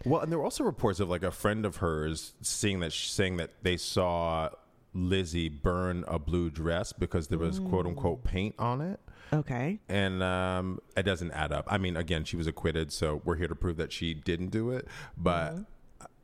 Well, 0.06 0.22
and 0.22 0.32
there 0.32 0.40
were 0.40 0.44
also 0.46 0.64
reports 0.64 1.00
of 1.00 1.10
like 1.10 1.24
a 1.24 1.32
friend 1.32 1.66
of 1.66 1.78
hers 1.78 2.34
seeing 2.42 2.80
that 2.82 2.92
saying 2.94 3.38
that 3.38 3.52
they 3.62 3.78
saw 3.78 4.50
Lizzie 4.94 5.50
burn 5.50 6.04
a 6.08 6.20
blue 6.20 6.50
dress 6.50 6.94
because 6.94 7.28
there 7.28 7.40
was 7.40 7.60
quote 7.60 7.86
unquote 7.86 8.24
paint 8.24 8.56
on 8.60 8.82
it. 8.82 9.00
okay. 9.32 9.80
and 9.88 10.22
um, 10.22 10.80
it 10.98 11.04
doesn't 11.04 11.32
add 11.32 11.52
up. 11.54 11.66
I 11.72 11.78
mean, 11.78 11.96
again, 11.96 12.24
she 12.26 12.36
was 12.36 12.48
acquitted, 12.48 12.92
so 12.92 13.22
we're 13.24 13.38
here 13.38 13.48
to 13.48 13.56
prove 13.56 13.78
that 13.78 13.92
she 13.94 14.14
didn't 14.14 14.50
do 14.50 14.72
it. 14.72 14.88
But 15.18 15.54
Mm-hmm. 15.54 15.62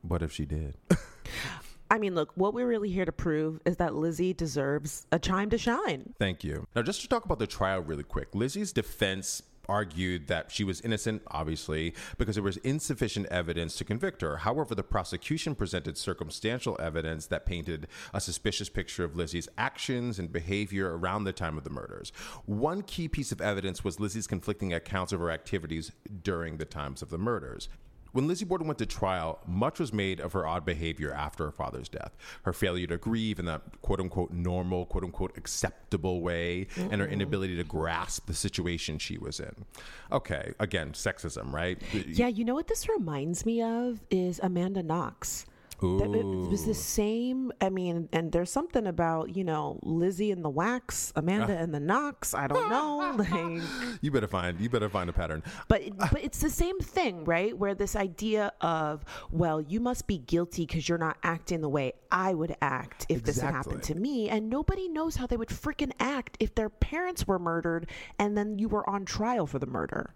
what 0.02 0.22
if 0.22 0.32
she 0.32 0.44
did? 0.46 0.74
I 1.90 1.98
mean, 1.98 2.14
look, 2.14 2.30
what 2.36 2.54
we're 2.54 2.68
really 2.68 2.90
here 2.90 3.04
to 3.04 3.12
prove 3.12 3.60
is 3.66 3.76
that 3.78 3.94
Lizzie 3.94 4.32
deserves 4.32 5.06
a 5.10 5.18
chime 5.18 5.50
to 5.50 5.58
shine. 5.58 6.14
Thank 6.20 6.44
you. 6.44 6.66
Now, 6.76 6.82
just 6.82 7.00
to 7.02 7.08
talk 7.08 7.24
about 7.24 7.40
the 7.40 7.48
trial 7.48 7.80
really 7.80 8.04
quick, 8.04 8.32
Lizzie's 8.32 8.72
defense 8.72 9.42
argued 9.68 10.26
that 10.26 10.50
she 10.50 10.64
was 10.64 10.80
innocent, 10.80 11.22
obviously, 11.28 11.94
because 12.18 12.34
there 12.34 12.42
was 12.42 12.56
insufficient 12.58 13.26
evidence 13.26 13.76
to 13.76 13.84
convict 13.84 14.20
her. 14.20 14.38
However, 14.38 14.74
the 14.74 14.82
prosecution 14.82 15.54
presented 15.54 15.96
circumstantial 15.96 16.76
evidence 16.80 17.26
that 17.26 17.46
painted 17.46 17.86
a 18.12 18.20
suspicious 18.20 18.68
picture 18.68 19.04
of 19.04 19.16
Lizzie's 19.16 19.48
actions 19.56 20.18
and 20.18 20.32
behavior 20.32 20.96
around 20.96 21.24
the 21.24 21.32
time 21.32 21.56
of 21.56 21.64
the 21.64 21.70
murders. 21.70 22.12
One 22.46 22.82
key 22.82 23.08
piece 23.08 23.32
of 23.32 23.40
evidence 23.40 23.84
was 23.84 24.00
Lizzie's 24.00 24.26
conflicting 24.26 24.74
accounts 24.74 25.12
of 25.12 25.20
her 25.20 25.30
activities 25.30 25.92
during 26.22 26.56
the 26.56 26.64
times 26.64 27.00
of 27.00 27.10
the 27.10 27.18
murders. 27.18 27.68
When 28.12 28.26
Lizzie 28.26 28.44
Borden 28.44 28.66
went 28.66 28.78
to 28.78 28.86
trial, 28.86 29.40
much 29.46 29.78
was 29.78 29.92
made 29.92 30.20
of 30.20 30.32
her 30.32 30.46
odd 30.46 30.64
behavior 30.64 31.12
after 31.12 31.44
her 31.44 31.52
father's 31.52 31.88
death, 31.88 32.16
her 32.42 32.52
failure 32.52 32.86
to 32.88 32.98
grieve 32.98 33.38
in 33.38 33.44
that 33.46 33.62
quote 33.82 34.00
unquote 34.00 34.32
normal, 34.32 34.86
quote 34.86 35.04
unquote 35.04 35.36
acceptable 35.36 36.20
way, 36.20 36.66
and 36.76 37.00
her 37.00 37.06
inability 37.06 37.56
to 37.56 37.64
grasp 37.64 38.26
the 38.26 38.34
situation 38.34 38.98
she 38.98 39.18
was 39.18 39.38
in. 39.40 39.64
Okay, 40.10 40.52
again, 40.58 40.92
sexism, 40.92 41.52
right? 41.52 41.80
Yeah, 41.92 42.28
you 42.28 42.44
know 42.44 42.54
what 42.54 42.66
this 42.66 42.88
reminds 42.88 43.46
me 43.46 43.62
of 43.62 44.00
is 44.10 44.40
Amanda 44.42 44.82
Knox. 44.82 45.46
That 45.80 46.14
it 46.14 46.24
was 46.24 46.64
the 46.64 46.74
same. 46.74 47.52
I 47.60 47.70
mean, 47.70 48.08
and 48.12 48.32
there's 48.32 48.50
something 48.50 48.86
about 48.86 49.34
you 49.36 49.44
know 49.44 49.78
Lizzie 49.82 50.30
and 50.30 50.44
the 50.44 50.50
wax, 50.50 51.12
Amanda 51.16 51.56
ah. 51.56 51.62
and 51.62 51.74
the 51.74 51.80
Knox. 51.80 52.34
I 52.34 52.46
don't 52.46 52.68
know, 52.68 53.14
like, 53.18 53.62
You 54.02 54.10
better 54.10 54.26
find 54.26 54.60
you 54.60 54.68
better 54.68 54.88
find 54.88 55.08
a 55.08 55.12
pattern. 55.12 55.42
but 55.68 55.82
ah. 55.98 56.08
but 56.12 56.22
it's 56.22 56.40
the 56.40 56.50
same 56.50 56.78
thing, 56.80 57.24
right? 57.24 57.56
Where 57.56 57.74
this 57.74 57.96
idea 57.96 58.52
of 58.60 59.04
well, 59.30 59.60
you 59.60 59.80
must 59.80 60.06
be 60.06 60.18
guilty 60.18 60.66
because 60.66 60.88
you're 60.88 60.98
not 60.98 61.16
acting 61.22 61.60
the 61.60 61.68
way 61.68 61.92
I 62.10 62.34
would 62.34 62.56
act 62.60 63.06
if 63.08 63.22
this 63.22 63.40
had 63.40 63.54
happened 63.54 63.82
to 63.84 63.94
me, 63.94 64.28
and 64.28 64.50
nobody 64.50 64.88
knows 64.88 65.16
how 65.16 65.26
they 65.26 65.36
would 65.36 65.48
freaking 65.48 65.92
act 65.98 66.36
if 66.40 66.54
their 66.54 66.68
parents 66.68 67.26
were 67.26 67.38
murdered 67.38 67.88
and 68.18 68.36
then 68.36 68.58
you 68.58 68.68
were 68.68 68.88
on 68.88 69.04
trial 69.04 69.46
for 69.46 69.58
the 69.58 69.66
murder. 69.66 70.14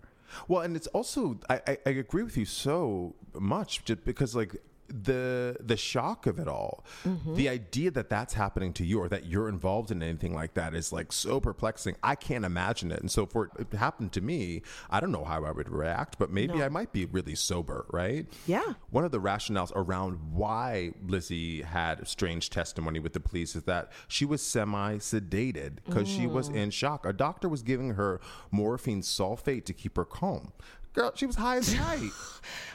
Well, 0.48 0.62
and 0.62 0.76
it's 0.76 0.86
also 0.88 1.38
I, 1.48 1.60
I, 1.66 1.78
I 1.86 1.90
agree 1.90 2.22
with 2.22 2.36
you 2.36 2.44
so 2.44 3.14
much 3.34 3.84
just 3.84 4.04
because 4.04 4.34
like 4.34 4.56
the 4.88 5.56
the 5.60 5.76
shock 5.76 6.26
of 6.26 6.38
it 6.38 6.48
all. 6.48 6.84
Mm-hmm. 7.04 7.34
The 7.34 7.48
idea 7.48 7.90
that 7.92 8.08
that's 8.08 8.34
happening 8.34 8.72
to 8.74 8.84
you 8.84 9.00
or 9.00 9.08
that 9.08 9.26
you're 9.26 9.48
involved 9.48 9.90
in 9.90 10.02
anything 10.02 10.34
like 10.34 10.54
that 10.54 10.74
is 10.74 10.92
like 10.92 11.12
so 11.12 11.40
perplexing. 11.40 11.96
I 12.02 12.14
can't 12.14 12.44
imagine 12.44 12.90
it. 12.90 13.00
And 13.00 13.10
so 13.10 13.26
for 13.26 13.50
it 13.58 13.70
to 13.70 13.76
happen 13.76 14.08
to 14.10 14.20
me 14.20 14.62
i 14.90 15.00
don't 15.00 15.12
know 15.12 15.24
how 15.24 15.44
i 15.44 15.50
would 15.50 15.68
react 15.68 16.18
but 16.18 16.30
maybe 16.30 16.62
i 16.62 16.68
might 16.68 16.92
be 16.92 17.04
really 17.04 17.34
sober 17.34 17.86
right? 17.92 18.26
Yeah. 18.46 18.74
one 18.90 19.04
of 19.04 19.10
the 19.10 19.20
rationales 19.20 19.72
around 19.74 20.18
why 20.32 20.92
lizzie 21.06 21.62
had 21.62 22.06
strange 22.06 22.50
testimony 22.50 22.98
with 22.98 23.12
the 23.12 23.20
police 23.20 23.56
is 23.56 23.64
that 23.64 23.90
she 24.08 24.24
was 24.24 24.40
semi 24.40 24.96
sedated 24.96 25.76
because 25.84 26.08
she 26.08 26.26
was 26.26 26.48
mm. 26.48 26.56
in 26.56 26.70
shock. 26.70 27.06
A 27.06 27.12
doctor 27.12 27.48
was 27.48 27.62
giving 27.62 27.90
her 27.94 28.20
morphine 28.50 29.02
sulfate 29.02 29.64
to 29.64 29.72
keep 29.72 29.96
her 29.96 30.04
calm 30.04 30.52
girl 30.94 31.12
she 31.14 31.26
was 31.26 31.36
high 31.36 31.56
as 31.56 31.72
a 31.72 31.76
kite 31.78 32.10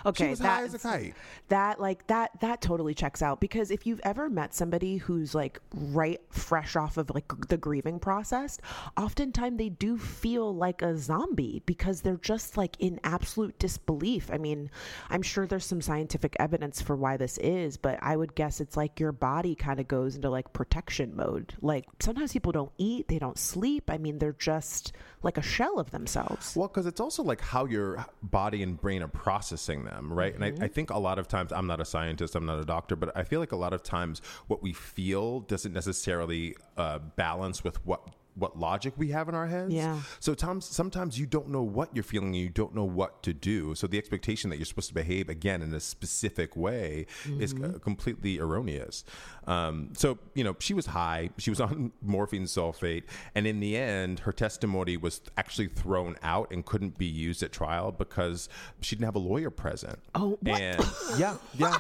Okay, 0.06 0.26
she 0.26 0.30
was 0.30 0.40
high 0.40 0.64
as 0.64 0.74
a 0.74 0.80
kite 0.80 1.14
That 1.50 1.80
like 1.80 2.08
that 2.08 2.40
that 2.42 2.62
totally 2.62 2.94
checks 2.94 3.22
out 3.22 3.40
because 3.40 3.72
if 3.72 3.86
you've 3.86 4.00
ever 4.04 4.30
met 4.30 4.54
somebody 4.54 4.98
who's 4.98 5.36
like 5.36 5.60
right 5.74 6.22
fresh 6.30 6.76
off 6.76 6.98
of 6.98 7.10
like 7.14 7.26
the 7.48 7.58
grieving 7.58 8.00
process, 8.00 8.60
oftentimes 8.98 9.58
they 9.58 9.70
do 9.70 9.98
feel 9.98 10.56
like 10.56 10.82
a 10.82 10.98
zombie 10.98 11.62
because 11.66 12.02
they're 12.02 12.18
just 12.18 12.58
like 12.58 12.76
in 12.80 13.00
absolute 13.04 13.58
disbelief. 13.60 14.30
I 14.32 14.38
mean, 14.38 14.70
I'm 15.10 15.22
sure 15.22 15.48
there's 15.48 15.66
some 15.66 15.82
scientific 15.82 16.36
evidence 16.40 16.82
for 16.82 16.96
why 16.96 17.18
this 17.18 17.38
is, 17.40 17.78
but 17.78 18.00
I 18.02 18.16
would 18.16 18.36
guess 18.36 18.62
it's 18.62 18.78
like 18.78 19.00
your 19.00 19.12
body 19.12 19.56
kind 19.56 19.80
of 19.80 19.88
goes 19.88 20.16
into 20.16 20.30
like 20.30 20.54
protection 20.54 21.16
mode. 21.16 21.56
Like 21.62 21.86
sometimes 22.00 22.34
people 22.34 22.52
don't 22.52 22.72
eat, 22.78 23.08
they 23.08 23.20
don't 23.20 23.38
sleep. 23.38 23.90
I 23.90 23.98
mean, 23.98 24.20
they're 24.20 24.34
just 24.34 24.94
like 25.24 25.38
a 25.38 25.42
shell 25.42 25.80
of 25.80 25.92
themselves. 25.92 26.56
Well, 26.56 26.68
because 26.68 26.86
it's 26.86 27.00
also 27.00 27.24
like 27.24 27.42
how 27.42 27.66
you're 27.66 28.06
body 28.22 28.64
and 28.64 28.80
brain 28.80 29.02
are 29.02 29.08
processing 29.08 29.86
them, 29.86 30.12
right? 30.12 30.34
And 30.34 30.44
I, 30.44 30.54
I 30.66 30.68
think 30.68 30.90
a 30.90 31.00
lot 31.00 31.20
of 31.20 31.28
times, 31.28 31.52
I'm 31.52 31.68
not 31.68 31.80
a 31.80 31.86
scientist, 31.86 32.36
I'm 32.36 32.46
not 32.46 32.60
a 32.60 32.66
doctor, 32.66 32.96
but 32.96 33.16
I 33.16 33.24
feel 33.24 33.40
like 33.40 33.52
a 33.52 33.58
lot 33.58 33.74
of 33.74 33.84
times 33.84 34.22
what 34.48 34.62
we 34.62 34.74
feel 34.74 35.42
doesn't 35.42 35.74
necessarily 35.74 36.56
uh, 36.78 37.00
balance 37.00 37.64
with 37.64 37.86
what 37.86 38.02
what 38.40 38.58
logic 38.58 38.94
we 38.98 39.10
have 39.10 39.30
in 39.30 39.36
our 39.36 39.48
heads. 39.48 39.74
Yeah. 39.74 40.00
So 40.20 40.34
times 40.34 40.66
sometimes 40.66 41.20
you 41.20 41.26
don't 41.26 41.50
know 41.50 41.62
what 41.62 41.90
you're 41.94 42.04
feeling 42.04 42.28
and 42.28 42.36
you 42.36 42.50
don't 42.50 42.74
know 42.74 42.84
what 42.84 43.24
to 43.24 43.34
do. 43.34 43.76
So 43.76 43.88
the 43.88 43.98
expectation 43.98 44.50
that 44.50 44.58
you're 44.58 44.66
supposed 44.66 44.90
to 44.90 44.94
behave 44.94 45.30
again 45.30 45.62
in 45.62 45.74
a 45.74 45.80
specific 45.80 46.56
way 46.56 47.06
is 47.40 47.54
uh, 47.54 47.80
completely 47.82 48.40
erroneous. 48.40 49.04
Um, 49.48 49.90
so 49.94 50.18
you 50.36 50.44
know 50.44 50.56
she 50.60 50.74
was 50.74 50.88
high. 50.88 51.30
She 51.38 51.50
was 51.50 51.60
on 51.62 51.92
morphine 52.02 52.44
sulfate, 52.44 53.04
and 53.36 53.48
in 53.48 53.60
the 53.60 53.78
end, 53.78 54.20
her 54.20 54.32
testimony 54.32 54.98
was 54.98 55.22
actually 55.38 55.68
thrown 55.68 56.16
out 56.22 56.52
and 56.52 56.66
couldn't 56.66 56.98
be 56.98 57.06
used 57.06 57.44
at 57.44 57.52
trial 57.52 57.92
because 57.92 58.50
she 58.82 58.96
didn't 58.96 59.06
have 59.06 59.16
a 59.16 59.20
lawyer 59.20 59.50
present. 59.50 60.00
Oh, 60.16 60.38
what? 60.42 60.62
and 60.62 60.86
yeah, 61.18 61.36
yeah. 61.58 61.78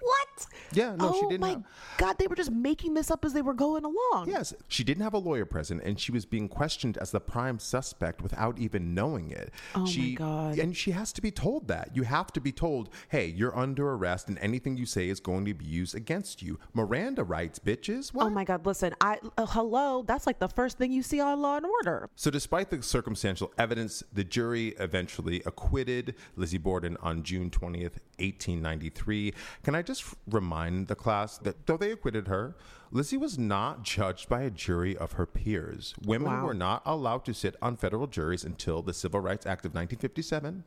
What? 0.00 0.28
Yeah, 0.72 0.96
no, 0.96 1.12
she 1.12 1.20
oh 1.24 1.28
didn't 1.28 1.40
my 1.40 1.50
have- 1.50 1.64
God, 1.98 2.18
they 2.18 2.26
were 2.26 2.36
just 2.36 2.50
making 2.52 2.94
this 2.94 3.10
up 3.10 3.24
as 3.24 3.32
they 3.32 3.42
were 3.42 3.54
going 3.54 3.84
along. 3.84 4.28
Yes, 4.28 4.54
she 4.68 4.84
didn't 4.84 5.02
have 5.02 5.14
a 5.14 5.18
lawyer 5.18 5.44
present, 5.44 5.82
and 5.84 5.98
she 5.98 6.12
was 6.12 6.24
being 6.24 6.48
questioned 6.48 6.96
as 6.98 7.10
the 7.10 7.20
prime 7.20 7.58
suspect 7.58 8.22
without 8.22 8.58
even 8.58 8.94
knowing 8.94 9.30
it. 9.30 9.52
Oh, 9.74 9.80
my 9.80 9.86
she, 9.86 10.14
God. 10.14 10.58
And 10.58 10.76
she 10.76 10.92
has 10.92 11.12
to 11.14 11.22
be 11.22 11.30
told 11.30 11.68
that. 11.68 11.90
You 11.94 12.02
have 12.04 12.32
to 12.32 12.40
be 12.40 12.52
told, 12.52 12.90
"Hey, 13.08 13.26
you're 13.26 13.56
under 13.56 13.90
arrest, 13.92 14.28
and 14.28 14.38
anything 14.38 14.76
you 14.76 14.86
say 14.86 15.08
is 15.08 15.20
going 15.20 15.44
to 15.44 15.54
be 15.54 15.64
used 15.64 15.94
against 15.94 16.42
you." 16.42 16.58
Miranda 16.72 17.24
rights, 17.24 17.58
bitches. 17.58 18.12
What? 18.12 18.26
Oh 18.26 18.30
my 18.30 18.44
God, 18.44 18.64
listen, 18.66 18.94
I 19.00 19.18
uh, 19.36 19.46
hello, 19.46 20.02
that's 20.06 20.26
like 20.26 20.38
the 20.38 20.48
first 20.48 20.78
thing 20.78 20.92
you 20.92 21.02
see 21.02 21.20
on 21.20 21.40
Law 21.40 21.56
and 21.56 21.66
Order. 21.66 22.08
So, 22.16 22.30
despite 22.30 22.70
the 22.70 22.82
circumstantial 22.82 23.52
evidence, 23.58 24.02
the 24.12 24.24
jury 24.24 24.68
eventually 24.78 25.42
acquitted 25.46 26.14
Lizzie 26.36 26.58
Borden 26.58 26.96
on 27.02 27.22
June 27.22 27.50
20th, 27.50 27.98
1893. 28.18 29.34
Can 29.62 29.74
I 29.74 29.82
just 29.82 30.04
remind 30.30 30.88
the 30.88 30.94
class 30.94 31.38
that 31.38 31.66
though 31.66 31.76
they 31.76 31.90
acquitted 31.92 32.28
her, 32.28 32.54
Lizzie 32.92 33.16
was 33.16 33.38
not 33.38 33.84
judged 33.84 34.28
by 34.28 34.42
a 34.42 34.50
jury 34.50 34.96
of 34.96 35.12
her 35.12 35.24
peers. 35.26 35.94
Women 36.04 36.28
Wow. 36.32 36.46
were 36.46 36.54
not 36.54 36.82
allowed 36.84 37.24
to 37.26 37.34
sit 37.34 37.54
on 37.62 37.76
federal 37.76 38.08
juries 38.08 38.42
until 38.42 38.82
the 38.82 38.92
Civil 38.92 39.20
Rights 39.20 39.46
Act 39.46 39.64
of 39.64 39.72
1957. 39.74 40.64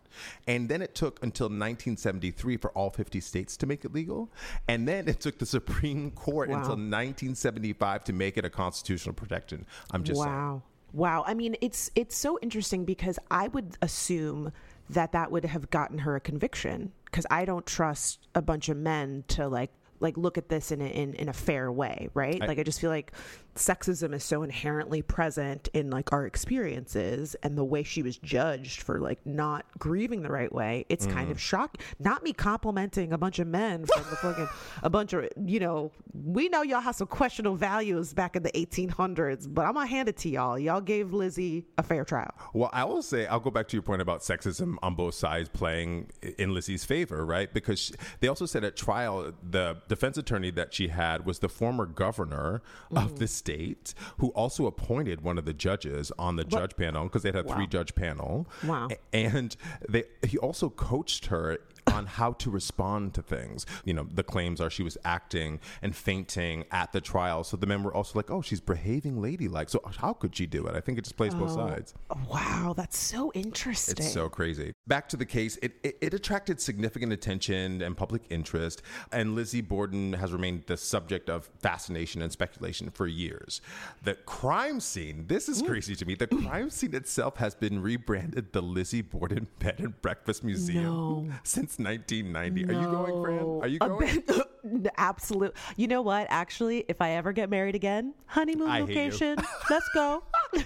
And 0.48 0.70
then 0.70 0.82
it 0.82 0.96
took 0.96 1.22
until 1.22 1.48
1973 1.48 2.56
for 2.58 2.72
all 2.72 2.90
50 2.92 3.20
states 3.20 3.58
to 3.58 3.66
make 3.66 3.84
it 3.84 3.94
legal. 3.94 4.32
And 4.70 4.88
then 4.88 5.10
it 5.10 5.20
took 5.20 5.38
the 5.40 5.46
Supreme 5.46 6.12
Court 6.12 6.50
Wow. 6.50 6.60
until 6.60 6.78
1975 6.78 8.04
to 8.06 8.14
make 8.14 8.38
it 8.38 8.46
a 8.46 8.50
constitutional 8.50 9.14
protection. 9.14 9.66
I'm 9.92 10.04
just 10.04 10.22
saying. 10.22 10.34
wow. 10.34 10.62
Wow. 10.94 11.24
I 11.28 11.34
mean, 11.34 11.56
it's 11.60 11.90
it's 11.96 12.16
so 12.16 12.38
interesting 12.42 12.86
because 12.86 13.18
I 13.32 13.48
would 13.50 13.78
assume 13.82 14.52
that 14.90 15.12
that 15.14 15.32
would 15.32 15.44
have 15.46 15.70
gotten 15.72 16.00
her 16.00 16.16
a 16.16 16.20
conviction 16.20 16.92
because 17.14 17.28
I 17.30 17.46
don't 17.46 17.66
trust 17.66 18.28
a 18.34 18.42
bunch 18.42 18.70
of 18.70 18.78
men 18.78 19.24
to 19.30 19.48
like 19.48 19.70
like 20.00 20.18
look 20.18 20.38
at 20.40 20.50
this 20.50 20.72
in 20.72 20.82
a, 20.82 20.86
in, 20.86 21.14
in 21.14 21.30
a 21.30 21.34
fair 21.34 21.72
way, 21.72 22.10
right? 22.14 22.42
like 22.42 22.60
I 22.60 22.64
just 22.64 22.82
feel 22.82 22.90
like 22.90 23.14
sexism 23.56 24.14
is 24.14 24.24
so 24.24 24.44
inherently 24.44 25.02
present 25.02 25.70
in 25.74 25.90
like 25.90 26.12
our 26.12 26.26
experiences 26.26 27.36
and 27.44 27.58
the 27.58 27.64
way 27.64 27.84
she 27.84 28.02
was 28.02 28.18
judged 28.18 28.82
for 28.82 29.00
like 29.00 29.24
not 29.26 29.66
grieving 29.78 30.24
the 30.24 30.30
right 30.30 30.52
way. 30.52 30.86
It's 30.90 31.06
kind 31.06 31.30
of 31.30 31.38
mm. 31.38 31.42
shocking. 31.42 31.82
Not 32.00 32.24
me 32.24 32.34
complimenting 32.34 33.14
a 33.14 33.18
bunch 33.18 33.40
of 33.40 33.48
men 33.48 33.86
from 33.86 34.04
the 34.10 34.16
fucking 34.16 34.50
a 34.82 34.90
bunch 34.90 35.14
of 35.14 35.28
you 35.46 35.60
know 35.60 35.92
we 36.14 36.50
know 36.50 36.62
y'all 36.62 36.82
have 36.82 36.96
some 36.96 37.08
questionable 37.08 37.56
values 37.56 38.14
back 38.14 38.36
in 38.36 38.44
the 38.44 38.52
1800s, 38.52 39.52
but 39.52 39.66
I'm 39.66 39.74
gonna 39.74 39.88
hand 39.88 40.10
it 40.10 40.18
to 40.18 40.30
y'all. 40.30 40.58
Y'all 40.58 40.82
gave 40.82 41.14
Lizzie 41.14 41.66
a 41.78 41.84
fair 41.84 42.06
trial. 42.06 42.32
Well, 42.54 42.70
I 42.74 42.84
will 42.86 43.02
say, 43.02 43.26
I'll 43.28 43.40
go 43.40 43.52
back 43.52 43.68
to 43.70 43.76
your 43.76 43.84
point 43.84 44.02
about 44.02 44.22
sexism 44.22 44.76
on 44.82 44.96
both 44.96 45.14
sides 45.16 45.50
playing 45.50 46.12
in 46.38 46.54
Lizzie's 46.54 46.86
favor, 46.86 47.26
right? 47.26 47.54
Because 47.54 47.80
she, 47.80 47.94
they 48.20 48.28
also 48.28 48.46
said 48.46 48.64
at 48.64 48.76
trial, 48.76 49.34
the 49.48 49.78
defense 49.88 50.18
attorney 50.18 50.52
that 50.52 50.74
she 50.74 50.88
had 50.88 51.26
was 51.26 51.40
the 51.40 51.50
former 51.50 51.86
governor 51.86 52.62
of 52.96 53.14
mm. 53.14 53.20
the 53.20 53.28
state, 53.44 53.94
who 54.20 54.30
also 54.30 54.66
appointed 54.66 55.22
one 55.22 55.38
of 55.38 55.44
the 55.44 55.54
judges 55.54 56.12
on 56.18 56.38
the 56.38 56.46
judge 56.46 56.76
panel 56.78 57.04
because 57.04 57.24
they 57.24 57.32
had 57.32 57.46
a 57.46 57.54
three 57.54 57.68
judge 57.68 57.94
panel. 57.94 58.48
Wow. 58.66 58.88
And 59.12 59.56
they 59.90 60.06
he 60.26 60.38
also 60.38 60.70
coached 60.70 61.26
her 61.28 61.58
on 61.88 62.06
how 62.06 62.34
to 62.34 62.50
respond 62.50 63.14
to 63.16 63.22
things. 63.22 63.66
You 63.86 63.94
know, 63.94 64.08
the 64.12 64.24
claims 64.24 64.62
are 64.62 64.70
she 64.70 64.84
was 64.84 64.98
acting 65.04 65.60
and 65.82 65.96
fainting 65.96 66.66
at 66.72 66.92
the 66.92 67.02
trial. 67.02 67.44
So 67.44 67.58
the 67.58 67.68
men 67.68 67.84
were 67.84 67.94
also 67.94 68.18
like, 68.18 68.32
oh, 68.32 68.42
she's 68.42 68.62
behaving 68.62 69.22
ladylike. 69.22 69.70
So 69.70 69.82
how 69.98 70.14
could 70.14 70.36
she 70.36 70.46
do 70.46 70.66
it? 70.68 70.76
I 70.76 70.80
think 70.80 70.98
it 70.98 71.04
just 71.04 71.18
plays 71.18 71.34
both 71.34 71.52
oh, 71.52 71.68
sides. 71.68 71.94
Wow, 72.30 72.74
that's 72.76 72.98
so 72.98 73.32
interesting. 73.34 73.96
It's 73.98 74.14
so 74.14 74.30
crazy. 74.30 74.74
Back 74.88 75.10
to 75.10 75.18
the 75.18 75.26
case, 75.26 75.58
it, 75.62 75.74
it, 75.84 75.98
it 76.02 76.14
attracted 76.14 76.60
significant 76.60 77.14
attention 77.14 77.82
and 77.82 77.96
public 77.96 78.24
interest, 78.30 78.82
and 79.12 79.36
Lizzie 79.36 79.62
Borden 79.62 80.14
has 80.14 80.32
remained 80.32 80.64
the 80.68 80.78
subject 80.78 81.30
of 81.30 81.50
fascination 81.60 82.22
and 82.22 82.32
speculation 82.32 82.90
for 82.90 83.08
years. 83.08 83.62
The 84.04 84.16
crime 84.16 84.80
scene, 84.80 85.26
this 85.28 85.48
is 85.50 85.62
mm. 85.62 85.68
crazy 85.68 85.96
to 85.96 86.06
me, 86.06 86.16
the 86.16 86.28
crime 86.28 86.70
scene 86.70 86.94
itself 86.96 87.38
has 87.38 87.56
been 87.56 87.82
rebranded 87.82 88.54
the 88.54 88.62
Lizzie 88.62 89.02
Borden 89.02 89.48
Bed 89.60 89.76
and 89.80 90.02
Breakfast 90.02 90.44
Museum 90.44 90.84
No. 90.84 91.30
since 91.44 91.73
1990. 91.80 92.66
Are 92.66 92.82
you 92.82 92.88
going, 92.88 93.24
Fran? 93.24 93.60
Are 93.62 93.68
you 93.68 93.80
going? 93.80 94.90
Absolute. 94.98 95.56
You 95.76 95.88
know 95.88 96.02
what? 96.02 96.28
Actually, 96.30 96.86
if 96.88 97.02
I 97.02 97.12
ever 97.12 97.34
get 97.34 97.50
married 97.50 97.76
again, 97.76 98.14
honeymoon 98.26 98.70
I 98.70 98.82
location. 98.82 99.38
Let's 99.70 99.90
go. 99.94 100.24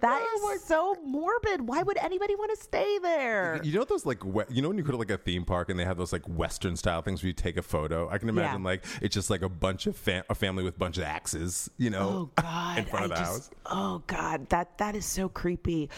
That 0.00 0.24
is 0.54 0.62
so 0.62 0.96
morbid. 1.04 1.62
Why 1.68 1.82
would 1.82 1.98
anybody 1.98 2.34
want 2.34 2.56
to 2.56 2.62
stay 2.62 2.98
there? 2.98 3.60
You 3.62 3.72
know 3.78 3.84
those 3.84 4.06
like 4.06 4.24
we- 4.24 4.44
you 4.50 4.62
know 4.62 4.68
when 4.68 4.78
you 4.78 4.84
go 4.84 4.92
to 4.92 4.96
like 4.98 5.10
a 5.10 5.18
theme 5.18 5.44
park 5.44 5.68
and 5.70 5.78
they 5.78 5.84
have 5.84 5.96
those 5.98 6.12
like 6.12 6.26
Western 6.28 6.76
style 6.76 7.02
things 7.02 7.22
where 7.22 7.28
you 7.28 7.32
take 7.32 7.56
a 7.56 7.62
photo. 7.62 8.08
I 8.08 8.18
can 8.18 8.28
imagine 8.28 8.60
Yeah. 8.62 8.66
like 8.68 8.84
it's 9.00 9.14
just 9.14 9.30
like 9.30 9.42
a 9.42 9.48
bunch 9.48 9.86
of 9.86 9.96
fam- 9.96 10.24
a 10.30 10.34
family 10.34 10.62
with 10.64 10.76
a 10.76 10.78
bunch 10.78 10.98
of 10.98 11.04
axes, 11.04 11.70
you 11.78 11.90
know, 11.90 12.08
Oh 12.08 12.30
God! 12.42 12.78
in 12.78 12.84
front 12.84 13.04
of 13.06 13.12
I 13.12 13.14
the 13.14 13.20
just- 13.20 13.32
house. 13.32 13.50
Oh 13.66 14.02
God, 14.06 14.48
that 14.50 14.78
that 14.78 14.94
is 14.96 15.04
so 15.06 15.28
creepy. 15.28 15.90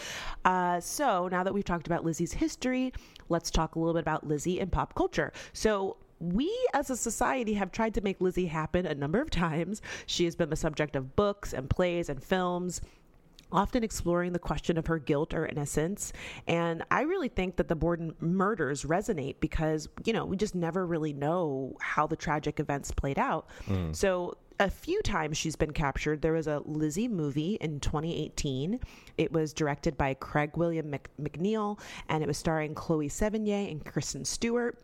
Uh, 0.43 0.79
so 0.79 1.27
now 1.27 1.43
that 1.43 1.53
we've 1.53 1.63
talked 1.65 1.87
about 1.87 2.03
Lizzie's 2.03 2.33
history, 2.33 2.93
let's 3.29 3.51
talk 3.51 3.75
a 3.75 3.79
little 3.79 3.93
bit 3.93 4.01
about 4.01 4.25
Lizzie 4.27 4.59
and 4.59 4.71
pop 4.71 4.95
culture. 4.95 5.31
So. 5.53 5.97
We 6.21 6.49
as 6.73 6.89
a 6.89 6.95
society 6.95 7.55
have 7.55 7.73
tried 7.73 7.93
to 7.95 8.01
make 8.01 8.21
Lizzie 8.21 8.45
happen 8.45 8.85
a 8.85 8.95
number 8.95 9.19
of 9.19 9.29
times. 9.29 9.81
She 10.05 10.23
has 10.23 10.33
been 10.33 10.49
the 10.49 10.55
subject 10.55 10.95
of 10.95 11.17
books 11.17 11.51
and 11.51 11.69
plays 11.69 12.07
and 12.07 12.23
films 12.23 12.79
often 13.55 13.83
exploring 13.83 14.33
the 14.33 14.39
question 14.39 14.77
of 14.77 14.87
her 14.87 14.99
guilt 14.99 15.33
or 15.33 15.45
innocence. 15.45 16.11
And 16.47 16.83
I 16.91 17.01
really 17.01 17.29
think 17.29 17.55
that 17.55 17.69
the 17.69 17.75
Borden 17.75 18.13
murders 18.19 18.83
resonate 18.83 19.37
because, 19.39 19.87
you 20.03 20.11
know, 20.11 20.25
we 20.25 20.35
just 20.35 20.55
never 20.55 20.85
really 20.85 21.13
know 21.13 21.75
how 21.79 22.05
the 22.05 22.17
tragic 22.17 22.59
events 22.59 22.91
played 22.91 23.17
out. 23.17 23.47
Hmm. 23.65 23.93
So, 23.93 24.37
a 24.57 24.69
few 24.69 25.01
times 25.01 25.37
she's 25.37 25.57
been 25.57 25.73
captured. 25.73 26.21
There 26.21 26.31
was 26.31 26.47
a 26.47 26.61
Lizzie 26.65 27.09
movie 27.09 27.55
in 27.55 27.81
2018. 27.81 28.79
It 29.17 29.31
was 29.33 29.51
directed 29.51 29.97
by 29.97 30.13
Craig 30.13 30.51
William 30.55 30.89
Mc- 30.89 31.09
Macneill 31.21 31.77
and 32.07 32.23
it 32.23 32.27
was 32.27 32.37
starring 32.37 32.73
Chloe 32.73 33.09
Sevigny 33.09 33.69
and 33.69 33.83
Kristen 33.83 34.23
Stewart. 34.23 34.77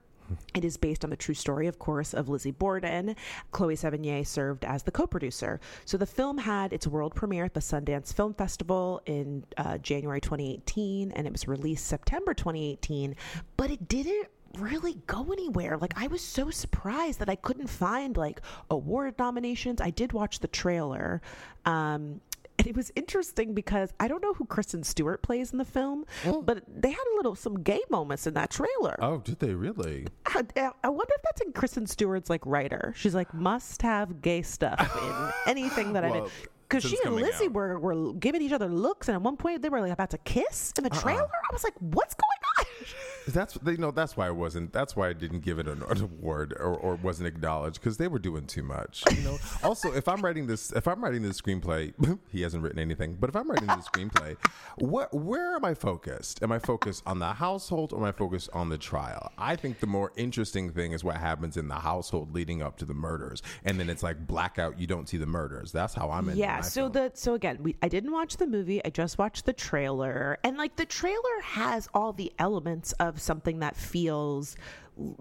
It 0.53 0.65
is 0.65 0.77
based 0.77 1.03
on 1.03 1.09
the 1.09 1.15
true 1.15 1.35
story, 1.35 1.67
of 1.67 1.79
course, 1.79 2.13
of 2.13 2.29
Lizzie 2.29 2.51
Borden. 2.51 3.15
Chloe 3.51 3.75
Sevigny 3.75 4.25
served 4.25 4.65
as 4.65 4.83
the 4.83 4.91
co 4.91 5.07
producer. 5.07 5.59
So 5.85 5.97
the 5.97 6.05
film 6.05 6.37
had 6.37 6.73
its 6.73 6.87
world 6.87 7.15
premiere 7.15 7.45
at 7.45 7.53
the 7.53 7.59
Sundance 7.59 8.13
Film 8.13 8.33
Festival 8.33 9.01
in 9.05 9.43
uh, 9.57 9.77
January 9.77 10.21
2018, 10.21 11.11
and 11.11 11.27
it 11.27 11.31
was 11.31 11.47
released 11.47 11.85
September 11.87 12.33
2018, 12.33 13.15
but 13.57 13.71
it 13.71 13.87
didn't 13.87 14.27
really 14.57 14.97
go 15.07 15.31
anywhere 15.31 15.77
like 15.77 15.93
i 15.95 16.07
was 16.07 16.21
so 16.21 16.49
surprised 16.49 17.19
that 17.19 17.29
i 17.29 17.35
couldn't 17.35 17.67
find 17.67 18.17
like 18.17 18.41
award 18.69 19.15
nominations 19.17 19.79
i 19.79 19.89
did 19.89 20.11
watch 20.11 20.39
the 20.39 20.47
trailer 20.49 21.21
um 21.65 22.19
and 22.61 22.67
it 22.67 22.75
was 22.75 22.91
interesting 22.95 23.55
because 23.55 23.91
I 23.99 24.07
don't 24.07 24.21
know 24.21 24.33
who 24.33 24.45
Kristen 24.45 24.83
Stewart 24.83 25.23
plays 25.23 25.51
in 25.51 25.57
the 25.57 25.65
film, 25.65 26.05
mm. 26.21 26.45
but 26.45 26.61
they 26.67 26.91
had 26.91 27.03
a 27.11 27.15
little 27.15 27.33
some 27.33 27.63
gay 27.63 27.81
moments 27.89 28.27
in 28.27 28.35
that 28.35 28.51
trailer. 28.51 28.97
Oh, 28.99 29.17
did 29.17 29.39
they 29.39 29.55
really? 29.55 30.05
Uh, 30.27 30.43
I, 30.55 30.69
I 30.83 30.89
wonder 30.89 31.11
if 31.15 31.23
that's 31.23 31.41
in 31.41 31.53
Kristen 31.53 31.87
Stewart's 31.87 32.29
like 32.29 32.45
writer. 32.45 32.93
She's 32.95 33.15
like 33.15 33.33
must 33.33 33.81
have 33.81 34.21
gay 34.21 34.43
stuff 34.43 34.79
in 35.01 35.31
anything 35.57 35.93
that 35.93 36.05
I'm 36.05 36.13
in. 36.13 36.25
Because 36.69 36.89
she 36.89 36.97
and 37.03 37.15
Lizzie 37.15 37.45
out. 37.45 37.53
were, 37.53 37.79
were 37.79 38.13
giving 38.13 38.43
each 38.43 38.53
other 38.53 38.69
looks, 38.69 39.09
and 39.09 39.15
at 39.15 39.21
one 39.23 39.37
point 39.37 39.63
they 39.63 39.69
were 39.69 39.81
like 39.81 39.91
about 39.91 40.11
to 40.11 40.19
kiss 40.19 40.71
in 40.77 40.83
the 40.83 40.91
Uh-uh. 40.93 41.01
trailer. 41.01 41.23
I 41.23 41.51
was 41.51 41.63
like, 41.63 41.73
"What's 41.79 42.13
going 42.13 42.41
on?" 42.45 42.50
That's 43.27 43.57
you 43.65 43.77
know 43.77 43.91
that's 43.91 44.17
why 44.17 44.27
I 44.27 44.31
wasn't. 44.31 44.73
That's 44.73 44.95
why 44.95 45.09
I 45.09 45.13
didn't 45.13 45.41
give 45.41 45.59
it 45.59 45.67
an, 45.67 45.83
an 45.83 46.01
award 46.01 46.53
or, 46.59 46.75
or 46.75 46.95
wasn't 46.95 47.27
acknowledged 47.27 47.79
because 47.79 47.97
they 47.97 48.07
were 48.07 48.19
doing 48.19 48.47
too 48.47 48.63
much. 48.63 49.03
You 49.15 49.21
know. 49.21 49.37
also, 49.63 49.93
if 49.93 50.07
I'm 50.07 50.21
writing 50.21 50.47
this, 50.47 50.71
if 50.71 50.87
I'm 50.87 51.03
writing 51.03 51.21
this 51.21 51.39
screenplay, 51.39 51.93
he 52.29 52.41
hasn't 52.41 52.63
written 52.63 52.79
anything. 52.79 53.15
But 53.19 53.29
if 53.29 53.35
I'm 53.35 53.49
writing 53.49 53.67
this 53.67 53.87
screenplay, 53.87 54.37
what 54.77 55.13
where 55.13 55.55
am 55.55 55.63
I 55.65 55.75
focused? 55.75 56.41
Am 56.41 56.51
I 56.51 56.59
focused 56.59 57.03
on 57.05 57.19
the 57.19 57.33
household 57.33 57.93
or 57.93 57.99
am 57.99 58.05
I 58.05 58.11
focused 58.11 58.49
on 58.53 58.69
the 58.69 58.77
trial? 58.77 59.31
I 59.37 59.55
think 59.55 59.79
the 59.79 59.87
more 59.87 60.11
interesting 60.15 60.71
thing 60.71 60.91
is 60.93 61.03
what 61.03 61.17
happens 61.17 61.57
in 61.57 61.67
the 61.67 61.75
household 61.75 62.33
leading 62.33 62.61
up 62.63 62.77
to 62.77 62.85
the 62.85 62.95
murders, 62.95 63.43
and 63.63 63.79
then 63.79 63.89
it's 63.89 64.01
like 64.03 64.25
blackout. 64.25 64.79
You 64.79 64.87
don't 64.87 65.07
see 65.07 65.17
the 65.17 65.27
murders. 65.27 65.71
That's 65.71 65.93
how 65.93 66.09
I'm 66.09 66.27
in. 66.29 66.37
yeah 66.37 66.61
so 66.61 66.89
the 66.89 67.11
so 67.13 67.33
again 67.33 67.57
we 67.61 67.75
i 67.81 67.87
didn't 67.87 68.11
watch 68.11 68.37
the 68.37 68.47
movie 68.47 68.83
i 68.85 68.89
just 68.89 69.17
watched 69.17 69.45
the 69.45 69.53
trailer 69.53 70.37
and 70.43 70.57
like 70.57 70.75
the 70.75 70.85
trailer 70.85 71.41
has 71.43 71.87
all 71.93 72.13
the 72.13 72.31
elements 72.39 72.50
of 72.99 73.19
something 73.21 73.59
that 73.59 73.75
feels 73.75 74.55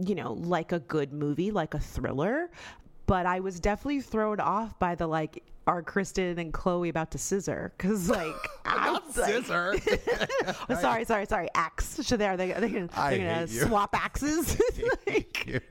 you 0.04 0.14
know 0.14 0.32
like 0.32 0.72
a 0.72 0.80
good 0.80 1.12
movie 1.12 1.50
like 1.50 1.74
a 1.74 1.78
thriller. 1.80 2.50
But 3.06 3.26
i 3.26 3.40
was 3.40 3.58
definitely 3.58 4.02
thrown 4.02 4.38
off 4.38 4.78
by 4.78 4.94
the 4.94 5.06
like 5.06 5.42
are 5.66 5.82
kristen 5.82 6.38
and 6.38 6.52
chloe 6.52 6.88
about 6.88 7.10
to 7.12 7.18
scissor? 7.18 7.72
Because 7.76 8.08
like 8.08 8.34
i'm 8.64 8.94
like, 8.94 9.02
scissor. 9.12 9.74
Oh, 10.68 10.74
sorry 10.80 11.04
sorry 11.04 11.26
sorry. 11.26 11.48
Axe. 11.54 12.04
Should 12.04 12.20
they 12.20 12.26
are 12.26 12.36
they, 12.36 12.52
are 12.52 12.60
they 12.60 12.68
gonna, 12.68 12.88
I 12.94 13.16
they're 13.16 13.34
gonna 13.34 13.48
swap 13.48 13.94
axes. 13.94 14.60
Like, 15.06 15.62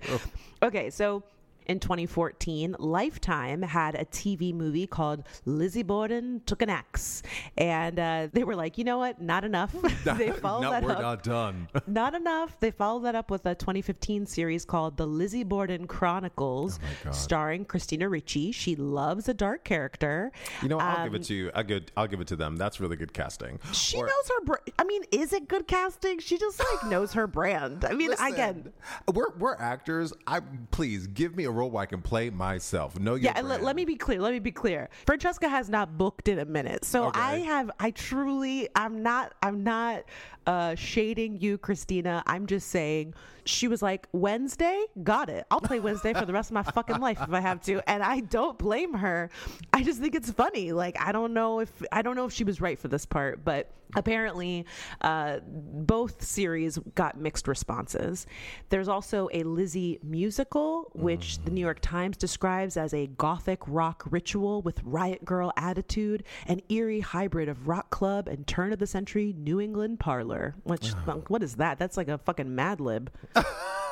Okay, 0.62 0.90
so 0.90 1.24
in 1.70 1.80
2014, 1.80 2.76
Lifetime 2.80 3.62
had 3.62 3.94
a 3.96 4.04
TV 4.06 4.54
movie 4.54 4.88
called 4.88 5.24
Lizzie 5.46 5.84
Borden 5.84 6.42
Took 6.48 6.64
an 6.64 6.70
Axe. 6.70 7.22
And 7.58 8.00
uh, 8.00 8.28
they 8.34 8.44
were 8.44 8.56
like, 8.56 8.78
you 8.80 8.84
know 8.84 8.98
what? 8.98 9.22
Not 9.22 9.46
enough. 9.46 9.72
they 10.04 10.32
followed 10.32 10.62
no, 10.64 10.72
that 10.72 10.84
we're 10.84 10.92
up. 10.94 11.02
not 11.02 11.24
done. 11.24 11.68
Not 11.88 12.16
enough. 12.16 12.60
They 12.60 12.72
followed 12.72 13.02
that 13.02 13.16
up 13.16 13.30
with 13.30 13.46
a 13.46 13.54
2015 13.56 14.26
series 14.26 14.66
called 14.66 14.98
The 14.98 15.06
Lizzie 15.06 15.44
Borden 15.44 15.86
Chronicles, 15.88 16.80
God. 17.04 17.14
starring 17.16 17.66
Christina 17.66 18.10
Ricci. 18.10 18.52
She 18.52 18.76
loves 18.76 19.30
a 19.30 19.34
dark 19.34 19.64
character. 19.64 20.32
You 20.64 20.70
know, 20.70 20.80
I'll 20.80 21.06
give 21.06 21.14
Um, 21.14 21.22
it 21.22 21.24
to 21.26 21.34
you. 21.36 21.52
I'll 21.54 21.64
give, 21.64 21.84
I'll 21.96 22.08
give 22.08 22.20
it 22.22 22.28
to 22.28 22.36
them. 22.36 22.56
That's 22.58 22.80
really 22.80 22.96
good 22.96 23.14
casting. 23.14 23.60
She 23.74 23.98
Or- 23.98 24.06
knows 24.08 24.30
her. 24.30 24.46
Br- 24.46 24.56
I 24.80 24.84
mean, 24.86 25.04
is 25.12 25.34
it 25.34 25.48
good 25.48 25.68
casting? 25.68 26.20
She 26.20 26.38
just 26.40 26.60
like 26.60 26.90
knows 26.92 27.14
her 27.14 27.28
brand. 27.28 27.86
I 27.86 27.94
mean, 27.94 28.14
again, 28.14 28.72
Listen, 29.08 29.14
we're 29.14 29.30
we're 29.38 29.56
actors. 29.56 30.14
I 30.26 30.40
please 30.72 31.06
give 31.08 31.36
me 31.36 31.44
a 31.46 31.52
role 31.60 31.70
where 31.70 31.84
I 31.84 31.86
can 31.86 32.02
play 32.02 32.30
myself. 32.30 33.00
Know 33.00 33.16
your 33.16 33.26
yeah, 33.26 33.34
and 33.36 33.48
let, 33.48 33.56
brand. 33.58 33.66
let 33.66 33.76
me 33.76 33.86
be 33.86 33.96
clear. 33.96 34.20
Let 34.20 34.34
me 34.34 34.40
be 34.40 34.52
clear. 34.52 34.90
Francesca 35.06 35.48
has 35.50 35.70
not 35.70 35.98
booked 35.98 36.28
in 36.28 36.40
a 36.40 36.46
minute, 36.46 36.86
so 36.86 37.08
Okay. 37.08 37.20
I 37.20 37.38
have. 37.40 37.70
I 37.80 37.92
truly, 37.92 38.70
I'm 38.76 39.04
not. 39.04 39.34
I'm 39.44 39.64
not 39.64 40.04
uh, 40.48 40.76
shading 40.76 41.40
you, 41.40 41.58
Christina. 41.58 42.24
I'm 42.26 42.48
just 42.48 42.70
saying 42.70 43.14
she 43.50 43.68
was 43.68 43.82
like 43.82 44.08
Wednesday. 44.12 44.86
Got 45.04 45.30
it. 45.30 45.46
I'll 45.52 45.62
play 45.62 45.80
Wednesday 45.80 46.14
for 46.14 46.26
the 46.26 46.34
rest 46.34 46.50
of 46.50 46.54
my 46.54 46.64
fucking 46.64 47.00
life 47.00 47.20
if 47.22 47.34
I 47.34 47.40
have 47.40 47.62
to, 47.64 47.82
and 47.90 48.04
I 48.04 48.22
don't 48.22 48.58
blame 48.58 48.94
her. 48.94 49.30
I 49.74 49.84
just 49.84 50.00
think 50.00 50.16
it's 50.16 50.32
funny. 50.32 50.72
Like 50.72 51.00
I 51.00 51.12
don't 51.12 51.34
know 51.34 51.60
if 51.60 51.72
I 51.92 52.02
don't 52.02 52.16
know 52.16 52.26
if 52.26 52.34
she 52.34 52.44
was 52.44 52.62
right 52.62 52.78
for 52.78 52.88
this 52.88 53.06
part, 53.06 53.44
but 53.44 53.72
apparently 53.96 54.66
uh, 55.02 55.40
both 55.44 56.24
series 56.24 56.78
got 56.96 57.20
mixed 57.20 57.48
responses. 57.48 58.28
There's 58.70 58.88
also 58.88 59.30
a 59.34 59.44
Lizzie 59.44 60.00
musical, 60.04 60.92
which 60.94 61.40
the 61.44 61.52
New 61.52 61.62
York 61.62 61.80
Times 61.82 62.18
describes 62.18 62.78
as 62.78 62.94
a 62.94 63.08
gothic 63.08 63.60
rock 63.68 64.04
ritual 64.10 64.62
with 64.62 64.82
riot 64.84 65.26
girl 65.26 65.52
attitude, 65.58 66.24
an 66.48 66.62
eerie 66.70 67.00
hybrid 67.00 67.50
of 67.50 67.68
rock 67.68 67.90
club 67.90 68.28
and 68.28 68.46
turn 68.46 68.74
of 68.74 68.80
the 68.80 68.88
century 68.88 69.34
New 69.38 69.60
England 69.60 70.00
parlor. 70.00 70.56
Which 70.64 70.90
what 71.28 71.42
is 71.44 71.56
that? 71.56 71.80
That's 71.80 71.98
like 71.98 72.10
a 72.10 72.18
fucking 72.18 72.54
Mad 72.54 72.80
Lib. 72.80 73.12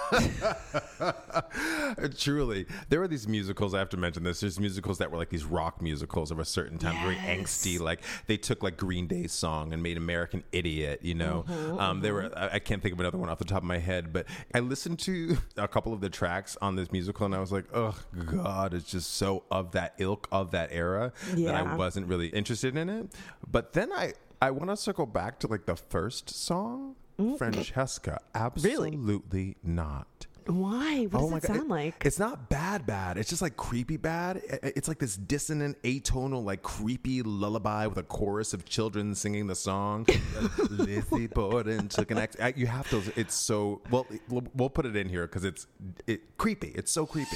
Truly, 2.17 2.65
there 2.89 2.99
were 2.99 3.07
these 3.07 3.27
musicals. 3.27 3.73
I 3.73 3.79
have 3.79 3.89
to 3.89 3.97
mention 3.97 4.23
this. 4.23 4.39
There's 4.39 4.60
musicals 4.60 4.97
that 4.99 5.12
were 5.12 5.17
like 5.17 5.29
these 5.29 5.43
rock 5.43 5.81
musicals 5.81 6.31
of 6.31 6.39
a 6.39 6.45
certain 6.45 6.77
time, 6.77 7.01
very 7.03 7.15
angsty. 7.15 7.79
Like 7.79 8.01
they 8.27 8.38
took 8.38 8.63
like 8.63 8.77
Green 8.77 9.07
Day's 9.07 9.31
song 9.31 9.73
and 9.73 9.83
made 9.83 9.97
American 9.97 10.43
Idiot. 10.51 10.99
You 11.03 11.15
know, 11.15 11.45
Mm-hmm, 11.47 11.79
um, 11.79 12.01
there 12.01 12.13
were. 12.13 12.31
I, 12.38 12.49
I 12.53 12.60
can't 12.60 12.81
think 12.81 12.93
of 12.93 12.99
another 12.99 13.17
one 13.17 13.29
off 13.29 13.39
the 13.39 13.45
top 13.45 13.60
of 13.60 13.63
my 13.63 13.79
head, 13.79 14.13
but 14.13 14.25
I 14.53 14.60
listened 14.60 14.99
to 14.99 15.38
a 15.57 15.67
couple 15.67 15.93
of 15.93 16.01
the 16.01 16.10
tracks 16.10 16.57
on 16.62 16.75
this 16.75 16.91
musical, 16.91 17.25
and 17.25 17.36
I 17.36 17.39
was 17.39 17.51
like, 17.51 17.65
oh 17.73 17.97
god, 18.25 18.73
it's 18.73 18.89
just 18.89 19.15
so 19.15 19.43
of 19.51 19.71
that 19.71 19.93
ilk 19.97 20.27
of 20.31 20.51
that 20.51 20.69
era 20.71 21.12
yeah. 21.36 21.51
that 21.51 21.55
I 21.55 21.75
wasn't 21.75 22.07
really 22.07 22.27
interested 22.27 22.77
in 22.77 22.89
it. 22.89 23.07
But 23.49 23.73
then 23.73 23.91
I 23.91 24.13
I 24.41 24.51
want 24.51 24.69
to 24.69 24.77
circle 24.77 25.05
back 25.05 25.39
to 25.39 25.47
like 25.47 25.65
the 25.65 25.75
first 25.75 26.29
song. 26.29 26.95
Mm. 27.19 27.38
Franchesca, 27.38 28.17
absolutely 28.36 29.58
not. 29.63 30.27
Why? 30.45 31.08
What 31.12 31.19
oh 31.19 31.23
does 31.23 31.27
Oh 31.27 31.30
my 31.32 31.38
it 31.38 31.43
sound 31.43 31.60
It- 31.60 31.67
like? 31.67 32.06
It's 32.06 32.19
not 32.19 32.49
bad, 32.49 32.86
bad. 32.86 33.17
It's 33.17 33.30
just 33.30 33.41
like 33.41 33.58
creepy 33.58 33.97
bad. 33.97 34.41
I- 34.49 34.67
I- 34.67 34.73
It's 34.77 34.88
like 34.88 34.97
this 34.99 35.17
dissonant, 35.17 35.82
atonal, 35.84 36.43
like 36.45 36.62
creepy 36.63 37.21
lullaby 37.21 37.86
with 37.88 37.97
a 37.97 38.03
chorus 38.03 38.53
of 38.53 38.63
children 38.63 39.13
singing 39.13 39.47
the 39.47 39.56
song. 39.56 40.06
Lizzie 40.69 41.27
Borden 41.27 41.89
took 41.89 42.12
an 42.12 42.17
axe. 42.19 42.38
I- 42.41 42.53
You 42.56 42.67
have 42.67 42.89
to. 42.91 43.01
It's 43.17 43.36
so 43.36 43.82
well. 43.91 44.08
We'll, 44.30 44.43
we'll 44.56 44.69
put 44.69 44.86
it 44.86 44.95
in 44.95 45.10
here 45.10 45.27
because 45.27 45.43
it's 45.43 45.67
it 46.06 46.38
creepy. 46.38 46.69
It's 46.75 46.91
so 46.93 47.06
creepy. 47.06 47.36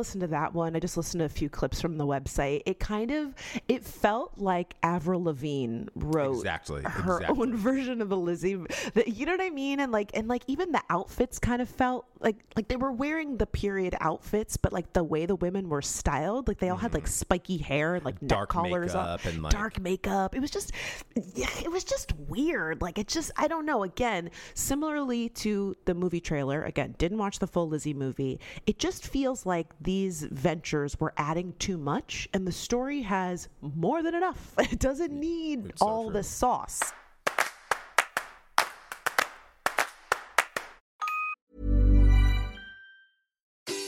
Listened 0.00 0.22
to 0.22 0.26
that 0.28 0.52
one. 0.54 0.74
I 0.74 0.80
just 0.80 0.96
listened 0.96 1.20
to 1.20 1.24
a 1.24 1.28
few 1.28 1.48
clips 1.48 1.80
from 1.80 1.96
the 1.96 2.06
website. 2.06 2.62
It 2.66 2.80
kind 2.80 3.10
of. 3.10 3.34
It 3.68 3.84
felt 3.84 4.32
like 4.38 4.74
Avril 4.82 5.22
Lavigne 5.24 5.84
wrote 5.94 6.36
Exactly, 6.38 6.82
her 6.82 7.18
exactly. 7.20 7.40
own 7.42 7.56
version 7.56 8.02
of 8.02 8.08
the 8.08 8.16
Lizzie. 8.16 8.56
The, 8.94 9.04
you 9.06 9.26
know 9.26 9.32
what 9.32 9.40
I 9.40 9.50
mean? 9.50 9.78
And 9.80 9.92
like, 9.92 10.10
and 10.14 10.26
like, 10.28 10.42
even 10.48 10.72
the 10.72 10.82
outfits 10.90 11.38
kind 11.38 11.62
of 11.62 11.68
felt 11.68 12.06
like 12.20 12.36
like 12.56 12.68
they 12.68 12.76
were 12.76 12.92
wearing 12.92 13.36
the 13.38 13.46
period 13.46 13.94
outfits, 14.00 14.56
but 14.56 14.72
like 14.72 14.92
the 14.92 15.04
way 15.04 15.24
the 15.26 15.36
women 15.36 15.68
were 15.68 15.80
styled, 15.82 16.48
like 16.48 16.58
they 16.58 16.68
all 16.68 16.76
had 16.76 16.92
like 16.94 17.06
spiky 17.06 17.56
hair 17.58 17.94
and 17.94 18.04
like 18.04 18.14
neck 18.20 18.30
Mm-hmm. 18.30 18.36
Dark 18.40 18.48
collars 18.50 18.94
makeup 18.94 19.24
and, 19.24 19.42
like- 19.42 19.52
dark 19.52 19.80
makeup. 19.80 20.34
It 20.34 20.40
was 20.40 20.50
just, 20.50 20.72
it 21.16 21.70
was 21.70 21.84
just 21.84 22.12
weird. 22.28 22.80
Like 22.82 22.98
it 22.98 23.08
just, 23.08 23.30
I 23.36 23.48
don't 23.48 23.66
know. 23.66 23.82
Again, 23.82 24.30
similarly 24.54 25.28
to 25.30 25.74
the 25.84 25.94
movie 25.94 26.20
trailer. 26.20 26.62
Again, 26.64 26.94
didn't 26.98 27.18
watch 27.18 27.38
the 27.38 27.46
full 27.46 27.68
Lizzie 27.68 27.94
movie. 27.94 28.38
It 28.66 28.78
just 28.78 29.06
feels 29.06 29.44
like 29.46 29.66
these 29.90 30.22
ventures 30.22 31.00
were 31.00 31.12
adding 31.16 31.52
too 31.58 31.76
much, 31.76 32.28
and 32.32 32.46
the 32.46 32.52
story 32.52 33.02
has 33.02 33.48
more 33.60 34.04
than 34.04 34.14
enough. 34.14 34.54
It 34.70 34.78
doesn't 34.78 35.12
need 35.12 35.72
so 35.74 35.84
all 35.84 36.04
true. 36.04 36.12
the 36.12 36.22
sauce. 36.22 36.92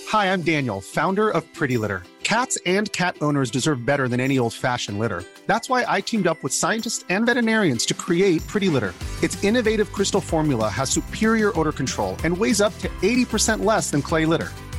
Hi, 0.08 0.24
I'm 0.32 0.42
Daniel, 0.42 0.80
founder 0.80 1.30
of 1.30 1.40
Pretty 1.54 1.78
Litter. 1.78 2.02
Cats 2.24 2.58
and 2.66 2.90
cat 2.92 3.16
owners 3.20 3.48
deserve 3.52 3.86
better 3.86 4.08
than 4.08 4.18
any 4.18 4.40
old 4.40 4.54
fashioned 4.54 4.98
litter. 4.98 5.22
That's 5.46 5.68
why 5.68 5.84
I 5.86 6.00
teamed 6.00 6.26
up 6.26 6.42
with 6.42 6.52
scientists 6.52 7.04
and 7.10 7.26
veterinarians 7.26 7.86
to 7.86 7.94
create 7.94 8.44
Pretty 8.48 8.68
Litter. 8.68 8.92
Its 9.22 9.42
innovative 9.44 9.92
crystal 9.92 10.20
formula 10.20 10.68
has 10.68 10.90
superior 10.90 11.56
odor 11.56 11.72
control 11.72 12.16
and 12.24 12.36
weighs 12.36 12.60
up 12.60 12.76
to 12.78 12.88
80% 13.02 13.64
less 13.64 13.92
than 13.92 14.02
clay 14.02 14.26
litter. 14.26 14.50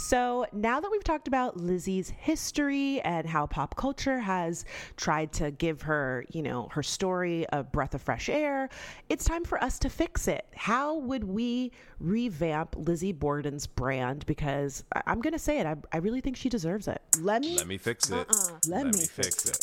So 0.00 0.46
now 0.52 0.78
that 0.78 0.90
we've 0.92 1.02
talked 1.02 1.26
about 1.26 1.56
Lizzie's 1.56 2.08
history 2.08 3.00
and 3.00 3.26
how 3.26 3.46
pop 3.46 3.74
culture 3.74 4.20
has 4.20 4.64
tried 4.96 5.32
to 5.34 5.50
give 5.50 5.82
her, 5.82 6.24
you 6.30 6.40
know, 6.40 6.68
her 6.70 6.84
story 6.84 7.44
a 7.52 7.64
breath 7.64 7.94
of 7.94 8.00
fresh 8.00 8.28
air, 8.28 8.68
it's 9.08 9.24
time 9.24 9.44
for 9.44 9.62
us 9.62 9.78
to 9.80 9.90
fix 9.90 10.28
it. 10.28 10.46
How 10.54 10.94
would 10.98 11.24
we 11.24 11.72
revamp 11.98 12.76
Lizzie 12.78 13.12
Borden's 13.12 13.66
brand? 13.66 14.24
Because 14.26 14.84
I- 14.94 15.02
I'm 15.06 15.20
going 15.20 15.32
to 15.32 15.38
say 15.38 15.58
it, 15.58 15.66
I, 15.66 15.74
I 15.92 15.96
really 15.98 16.20
think 16.20 16.36
she 16.36 16.48
deserves 16.48 16.86
it. 16.86 17.02
Let 17.20 17.42
me. 17.42 17.56
Let 17.56 17.66
me 17.66 17.76
fix 17.76 18.08
it. 18.08 18.14
Uh-uh. 18.30 18.58
Let 18.68 18.86
me 18.86 19.04
fix 19.04 19.46
it. 19.46 19.58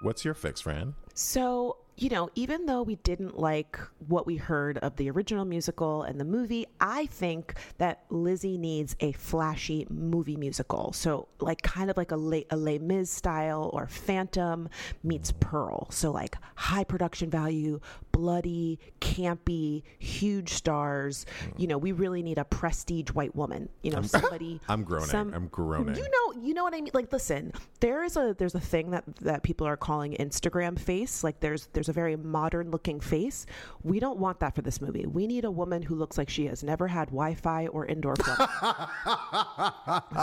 What's 0.00 0.24
your 0.24 0.32
fix, 0.34 0.62
Fran? 0.62 0.94
So, 1.12 1.76
you 2.00 2.08
know, 2.08 2.30
even 2.34 2.64
though 2.64 2.82
we 2.82 2.96
didn't 2.96 3.38
like 3.38 3.78
what 4.08 4.26
we 4.26 4.36
heard 4.36 4.78
of 4.78 4.96
the 4.96 5.10
original 5.10 5.44
musical 5.44 6.02
and 6.02 6.18
the 6.18 6.24
movie, 6.24 6.66
I 6.80 7.04
think 7.06 7.54
that 7.76 8.04
Lizzie 8.08 8.56
needs 8.56 8.96
a 9.00 9.12
flashy 9.12 9.86
movie 9.90 10.36
musical. 10.36 10.94
So, 10.94 11.28
like, 11.40 11.60
kind 11.60 11.90
of 11.90 11.98
like 11.98 12.10
a 12.10 12.16
Les, 12.16 12.46
a 12.48 12.56
Les 12.56 12.78
Mis 12.78 13.10
style 13.10 13.68
or 13.74 13.86
Phantom 13.86 14.70
meets 15.04 15.30
Pearl. 15.40 15.90
So, 15.90 16.10
like, 16.10 16.36
high 16.54 16.84
production 16.84 17.28
value, 17.28 17.80
bloody, 18.12 18.78
campy, 19.02 19.82
huge 19.98 20.54
stars. 20.54 21.26
You 21.58 21.66
know, 21.66 21.76
we 21.76 21.92
really 21.92 22.22
need 22.22 22.38
a 22.38 22.46
prestige 22.46 23.10
white 23.10 23.36
woman. 23.36 23.68
You 23.82 23.90
know, 23.90 24.02
somebody. 24.02 24.58
I'm 24.68 24.84
groaning. 24.84 25.34
I'm 25.34 25.48
groaning. 25.48 25.96
You 25.96 26.02
know, 26.04 26.29
you 26.32 26.54
know 26.54 26.64
what 26.64 26.74
I 26.74 26.80
mean. 26.80 26.90
Like, 26.94 27.12
listen, 27.12 27.52
there 27.80 28.04
is 28.04 28.16
a 28.16 28.34
there's 28.38 28.54
a 28.54 28.60
thing 28.60 28.90
that 28.90 29.04
that 29.16 29.42
people 29.42 29.66
are 29.66 29.76
calling 29.76 30.14
Instagram 30.14 30.78
face. 30.78 31.22
Like, 31.24 31.40
there's 31.40 31.68
there's 31.72 31.88
a 31.88 31.92
very 31.92 32.16
modern 32.16 32.70
looking 32.70 33.00
face. 33.00 33.46
We 33.82 34.00
don't 34.00 34.18
want 34.18 34.40
that 34.40 34.54
for 34.54 34.62
this 34.62 34.80
movie. 34.80 35.06
We 35.06 35.26
need 35.26 35.44
a 35.44 35.50
woman 35.50 35.82
who 35.82 35.94
looks 35.94 36.18
like 36.18 36.28
she 36.28 36.46
has 36.46 36.62
never 36.62 36.88
had 36.88 37.08
Wi-Fi 37.08 37.68
or 37.68 37.86
indoor 37.86 38.14
plumbing. 38.18 38.48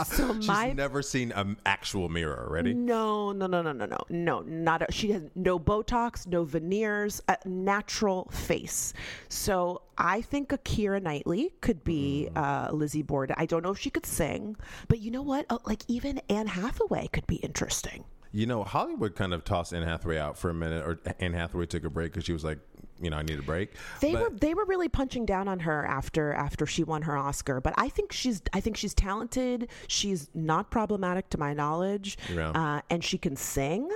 so 0.04 0.34
She's 0.34 0.46
my 0.46 0.72
never 0.72 1.02
seen 1.02 1.32
an 1.32 1.56
actual 1.66 2.08
mirror. 2.08 2.46
Ready? 2.50 2.74
no, 2.74 3.32
no, 3.32 3.46
no, 3.46 3.62
no, 3.62 3.72
no, 3.72 3.86
no, 3.86 3.98
no, 4.08 4.40
not. 4.42 4.82
A, 4.82 4.92
she 4.92 5.12
has 5.12 5.22
no 5.34 5.58
Botox, 5.58 6.26
no 6.26 6.44
veneers, 6.44 7.22
a 7.28 7.36
natural 7.46 8.28
face. 8.32 8.92
So 9.28 9.82
I 9.96 10.20
think 10.20 10.48
Keira 10.50 11.02
Knightley 11.02 11.52
could 11.60 11.82
be 11.84 12.28
uh, 12.36 12.68
Lizzie 12.72 13.02
Borden. 13.02 13.34
I 13.38 13.46
don't 13.46 13.62
know 13.62 13.70
if 13.70 13.78
she 13.78 13.90
could 13.90 14.06
sing, 14.06 14.56
but 14.86 15.00
you 15.00 15.10
know 15.10 15.22
what? 15.22 15.46
Uh, 15.50 15.58
like 15.66 15.82
even 15.98 16.20
Anne 16.30 16.46
Hathaway 16.46 17.08
could 17.12 17.26
be 17.26 17.36
interesting. 17.36 18.04
You 18.30 18.46
know, 18.46 18.62
Hollywood 18.62 19.16
kind 19.16 19.34
of 19.34 19.42
tossed 19.44 19.72
Anne 19.74 19.82
Hathaway 19.82 20.16
out 20.18 20.38
for 20.38 20.48
a 20.50 20.54
minute, 20.54 20.84
or 20.86 21.00
Anne 21.18 21.32
Hathaway 21.32 21.66
took 21.66 21.84
a 21.84 21.90
break 21.90 22.12
because 22.12 22.24
she 22.24 22.32
was 22.32 22.44
like, 22.44 22.58
you 23.00 23.10
know, 23.10 23.16
I 23.16 23.22
need 23.22 23.38
a 23.38 23.42
break. 23.42 23.72
They 24.00 24.12
But- 24.12 24.22
were 24.22 24.38
they 24.38 24.54
were 24.54 24.64
really 24.66 24.88
punching 24.88 25.24
down 25.26 25.48
on 25.48 25.60
her 25.60 25.84
after 25.86 26.32
after 26.32 26.66
she 26.66 26.84
won 26.84 27.02
her 27.02 27.16
Oscar, 27.16 27.60
but 27.60 27.74
I 27.76 27.88
think 27.88 28.12
she's 28.12 28.40
I 28.52 28.60
think 28.60 28.76
she's 28.76 28.94
talented. 28.94 29.70
She's 29.88 30.28
not 30.34 30.70
problematic 30.70 31.30
to 31.30 31.38
my 31.38 31.52
knowledge, 31.54 32.16
Yeah. 32.32 32.50
uh, 32.50 32.80
and 32.90 33.02
she 33.02 33.18
can 33.18 33.34
sing, 33.34 33.88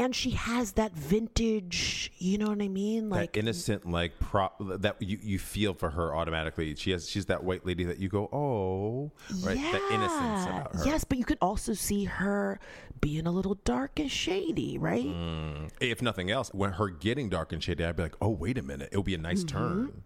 and 0.00 0.14
she 0.14 0.30
has 0.30 0.72
that 0.72 0.92
vintage. 0.92 2.12
You 2.18 2.38
know 2.38 2.48
what 2.48 2.60
I 2.60 2.68
mean? 2.68 3.08
Like 3.10 3.32
that 3.32 3.38
innocent 3.38 3.88
like 3.88 4.18
prop 4.18 4.56
that 4.60 5.00
you, 5.00 5.18
you 5.22 5.38
feel 5.38 5.74
for 5.74 5.90
her 5.90 6.14
automatically. 6.14 6.74
She 6.74 6.90
has 6.90 7.08
she's 7.08 7.26
that 7.26 7.44
white 7.44 7.64
lady 7.64 7.84
that 7.84 7.98
you 7.98 8.08
go, 8.08 8.28
oh, 8.32 9.10
right, 9.42 9.56
that 9.56 9.82
innocence 9.90 10.44
about 10.46 10.76
her. 10.76 10.82
Yes, 10.84 11.04
but 11.04 11.18
you 11.18 11.24
could 11.24 11.38
also 11.40 11.72
see 11.72 12.04
her 12.04 12.58
being 13.00 13.26
a 13.26 13.32
little 13.32 13.54
dark 13.64 13.98
and 13.98 14.10
shady, 14.10 14.78
right? 14.78 15.04
Mm. 15.04 15.70
If 15.80 16.02
nothing 16.02 16.30
else, 16.30 16.52
when 16.54 16.72
her 16.72 16.88
getting 16.88 17.28
dark 17.28 17.52
and 17.52 17.62
shady, 17.62 17.84
I'd 17.84 17.96
be 17.96 18.04
like, 18.04 18.16
oh, 18.20 18.30
wait 18.30 18.58
a 18.58 18.62
minute, 18.62 18.88
it'll 18.92 19.02
be 19.02 19.14
a 19.14 19.18
nice 19.18 19.44
turn. 19.44 20.02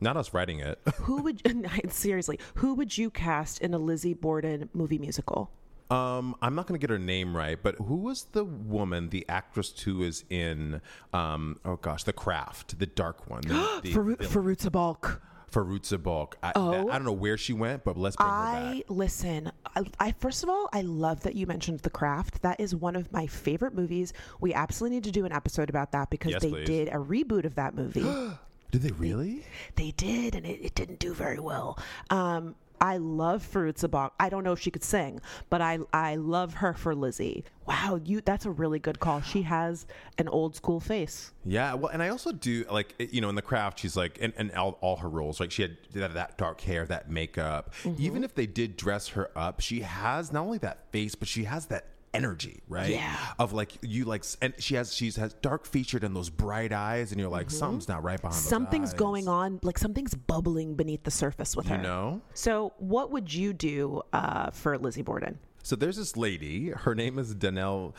Not 0.00 0.16
us 0.16 0.34
writing 0.34 0.60
it. 0.60 0.78
Who 0.96 1.22
would 1.22 1.40
seriously? 1.90 2.38
Who 2.56 2.74
would 2.74 2.98
you 2.98 3.10
cast 3.10 3.60
in 3.62 3.72
a 3.72 3.78
Lizzie 3.78 4.14
Borden 4.14 4.68
movie 4.74 4.98
musical? 4.98 5.50
Um, 5.90 6.34
I'm 6.40 6.54
not 6.54 6.66
going 6.66 6.78
to 6.80 6.82
get 6.84 6.90
her 6.90 6.98
name 6.98 7.36
right, 7.36 7.58
but 7.62 7.74
who 7.76 7.96
was 7.96 8.24
the 8.32 8.44
woman, 8.44 9.10
the 9.10 9.24
actress 9.28 9.78
who 9.82 10.02
is 10.02 10.24
in, 10.30 10.80
um, 11.12 11.60
oh 11.64 11.76
gosh, 11.76 12.04
The 12.04 12.12
Craft, 12.12 12.78
the 12.78 12.86
dark 12.86 13.28
one, 13.28 13.42
the, 13.42 13.80
the 13.82 13.92
Faru-. 13.92 14.16
Fairuza 14.16 14.72
Balk. 14.72 15.20
Fairuza 15.52 16.02
Balk. 16.02 16.36
I, 16.42 16.52
Oh. 16.56 16.70
that- 16.72 16.80
I 16.90 16.92
don't 16.96 17.04
know 17.04 17.12
where 17.12 17.36
she 17.36 17.52
went, 17.52 17.84
but 17.84 17.96
let's 17.98 18.16
bring 18.16 18.28
her 18.28 18.34
I 18.34 18.72
back. 18.78 18.84
listen. 18.88 19.52
I, 19.76 19.82
I 20.00 20.12
first 20.18 20.42
of 20.42 20.48
all, 20.48 20.68
I 20.72 20.80
love 20.80 21.20
that 21.20 21.36
you 21.36 21.46
mentioned 21.46 21.80
The 21.80 21.90
Craft. 21.90 22.42
That 22.42 22.58
is 22.58 22.74
one 22.74 22.96
of 22.96 23.12
my 23.12 23.26
favorite 23.26 23.74
movies. 23.74 24.12
We 24.40 24.52
absolutely 24.54 24.96
need 24.96 25.04
to 25.04 25.12
do 25.12 25.24
an 25.26 25.32
episode 25.32 25.68
about 25.70 25.92
that 25.92 26.08
because 26.10 26.32
Yes, 26.32 26.42
they 26.42 26.50
please. 26.50 26.66
did 26.66 26.88
a 26.88 26.92
reboot 26.96 27.44
of 27.44 27.54
that 27.56 27.74
movie. 27.74 28.02
Did 28.72 28.82
they 28.82 28.90
really? 28.90 29.44
they 29.76 29.92
did, 29.92 30.34
and 30.34 30.44
it, 30.44 30.58
it 30.60 30.74
didn't 30.74 30.98
do 30.98 31.14
very 31.14 31.38
well. 31.38 31.78
Um, 32.10 32.56
I 32.84 32.98
love 32.98 33.42
Fairuza 33.50 33.90
Balk. 33.90 34.12
I 34.20 34.28
don't 34.28 34.44
know 34.44 34.52
if 34.52 34.60
she 34.60 34.70
could 34.70 34.84
sing, 34.84 35.22
but 35.48 35.62
I 35.62 35.78
I 35.94 36.16
love 36.16 36.52
her 36.52 36.74
for 36.74 36.94
Lizzie. 36.94 37.42
Wow, 37.66 37.98
you 38.04 38.20
that's 38.20 38.44
a 38.44 38.50
really 38.50 38.78
good 38.78 39.00
call. 39.00 39.22
She 39.22 39.40
has 39.40 39.86
an 40.18 40.28
old 40.28 40.54
school 40.54 40.80
face. 40.80 41.32
Yeah, 41.46 41.72
well, 41.72 41.90
and 41.90 42.02
I 42.02 42.10
also 42.10 42.30
do 42.30 42.66
like 42.70 42.94
you 42.98 43.22
know 43.22 43.30
in 43.30 43.36
the 43.36 43.42
craft, 43.42 43.80
she's 43.80 43.96
like, 43.96 44.18
and, 44.20 44.34
and 44.36 44.52
all, 44.52 44.76
all 44.82 44.96
her 44.96 45.08
roles, 45.08 45.40
like 45.40 45.50
she 45.50 45.62
had 45.62 45.78
that, 45.94 46.12
that 46.12 46.36
dark 46.36 46.60
hair, 46.60 46.84
that 46.84 47.10
makeup. 47.10 47.72
Mm-hmm. 47.84 48.02
Even 48.02 48.22
if 48.22 48.34
they 48.34 48.44
did 48.44 48.76
dress 48.76 49.08
her 49.08 49.30
up, 49.34 49.60
she 49.60 49.80
has 49.80 50.30
not 50.30 50.44
only 50.44 50.58
that 50.58 50.92
face, 50.92 51.14
but 51.14 51.26
she 51.26 51.44
has 51.44 51.64
that 51.66 51.86
energy, 52.14 52.62
right? 52.68 52.90
Yeah. 52.90 53.16
Of 53.38 53.52
like 53.52 53.72
you 53.82 54.04
like, 54.04 54.24
and 54.40 54.54
she 54.58 54.76
has 54.76 54.94
she's 54.94 55.16
has 55.16 55.34
dark 55.34 55.66
featured 55.66 56.04
and 56.04 56.14
those 56.14 56.30
bright 56.30 56.72
eyes, 56.72 57.10
and 57.12 57.20
you're 57.20 57.28
like, 57.28 57.50
something's 57.50 57.88
not 57.88 58.02
right 58.02 58.20
behind. 58.20 58.36
Mm-hmm. 58.40 58.48
Something's 58.48 58.90
eyes. 58.90 58.98
going 58.98 59.28
on, 59.28 59.60
like 59.62 59.78
something's 59.78 60.14
bubbling 60.14 60.74
beneath 60.74 61.02
the 61.02 61.10
surface 61.10 61.56
with 61.56 61.66
You 61.68 61.76
her. 61.76 61.82
know. 61.82 62.22
So, 62.34 62.72
what 62.78 63.10
would 63.10 63.32
you 63.32 63.52
do 63.52 64.02
uh, 64.12 64.50
for 64.50 64.78
Lizzie 64.78 65.02
Borden? 65.02 65.38
So 65.64 65.76
there's 65.76 65.96
this 65.96 66.14
lady. 66.14 66.68
Her 66.68 66.94
name 66.94 67.18
is 67.18 67.34
Danelle 67.34 67.94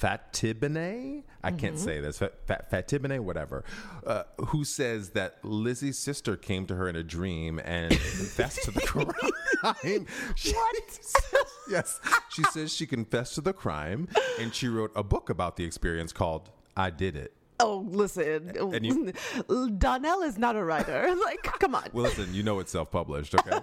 Fatibene. 0.00 1.24
I 1.42 1.50
can't 1.50 1.74
Mm-hmm. 1.74 1.84
say 1.84 2.00
this. 2.00 2.18
Fat, 2.20 2.34
Fat, 2.46 2.70
Fatibene, 2.70 3.18
whatever. 3.20 3.64
Uh, 4.06 4.22
who 4.38 4.64
says 4.64 5.10
that 5.10 5.44
Lizzie's 5.44 5.98
sister 5.98 6.36
came 6.36 6.64
to 6.66 6.76
her 6.76 6.88
in 6.88 6.94
a 6.94 7.02
dream 7.02 7.58
and 7.64 7.90
confessed 7.90 8.62
to 8.62 8.70
the 8.70 8.80
crime? 8.86 10.06
She 10.36 10.52
says- 11.00 11.34
yes. 11.68 12.00
She 12.30 12.44
says 12.44 12.72
she 12.72 12.86
confessed 12.86 13.34
to 13.34 13.40
the 13.40 13.52
crime 13.52 14.06
and 14.38 14.54
she 14.54 14.68
wrote 14.68 14.92
a 14.94 15.02
book 15.02 15.28
about 15.28 15.56
the 15.56 15.64
experience 15.64 16.12
called 16.12 16.50
"I 16.76 16.90
Did 16.90 17.16
It." 17.16 17.32
Oh, 17.60 17.84
listen, 17.88 18.52
you- 18.80 19.12
Donnell 19.78 20.22
is 20.22 20.38
not 20.38 20.54
a 20.54 20.62
writer. 20.62 21.12
like, 21.24 21.42
come 21.42 21.74
on. 21.74 21.88
Well, 21.92 22.04
listen, 22.04 22.32
you 22.32 22.44
know 22.44 22.60
it's 22.60 22.70
self-published, 22.70 23.34
okay? 23.34 23.58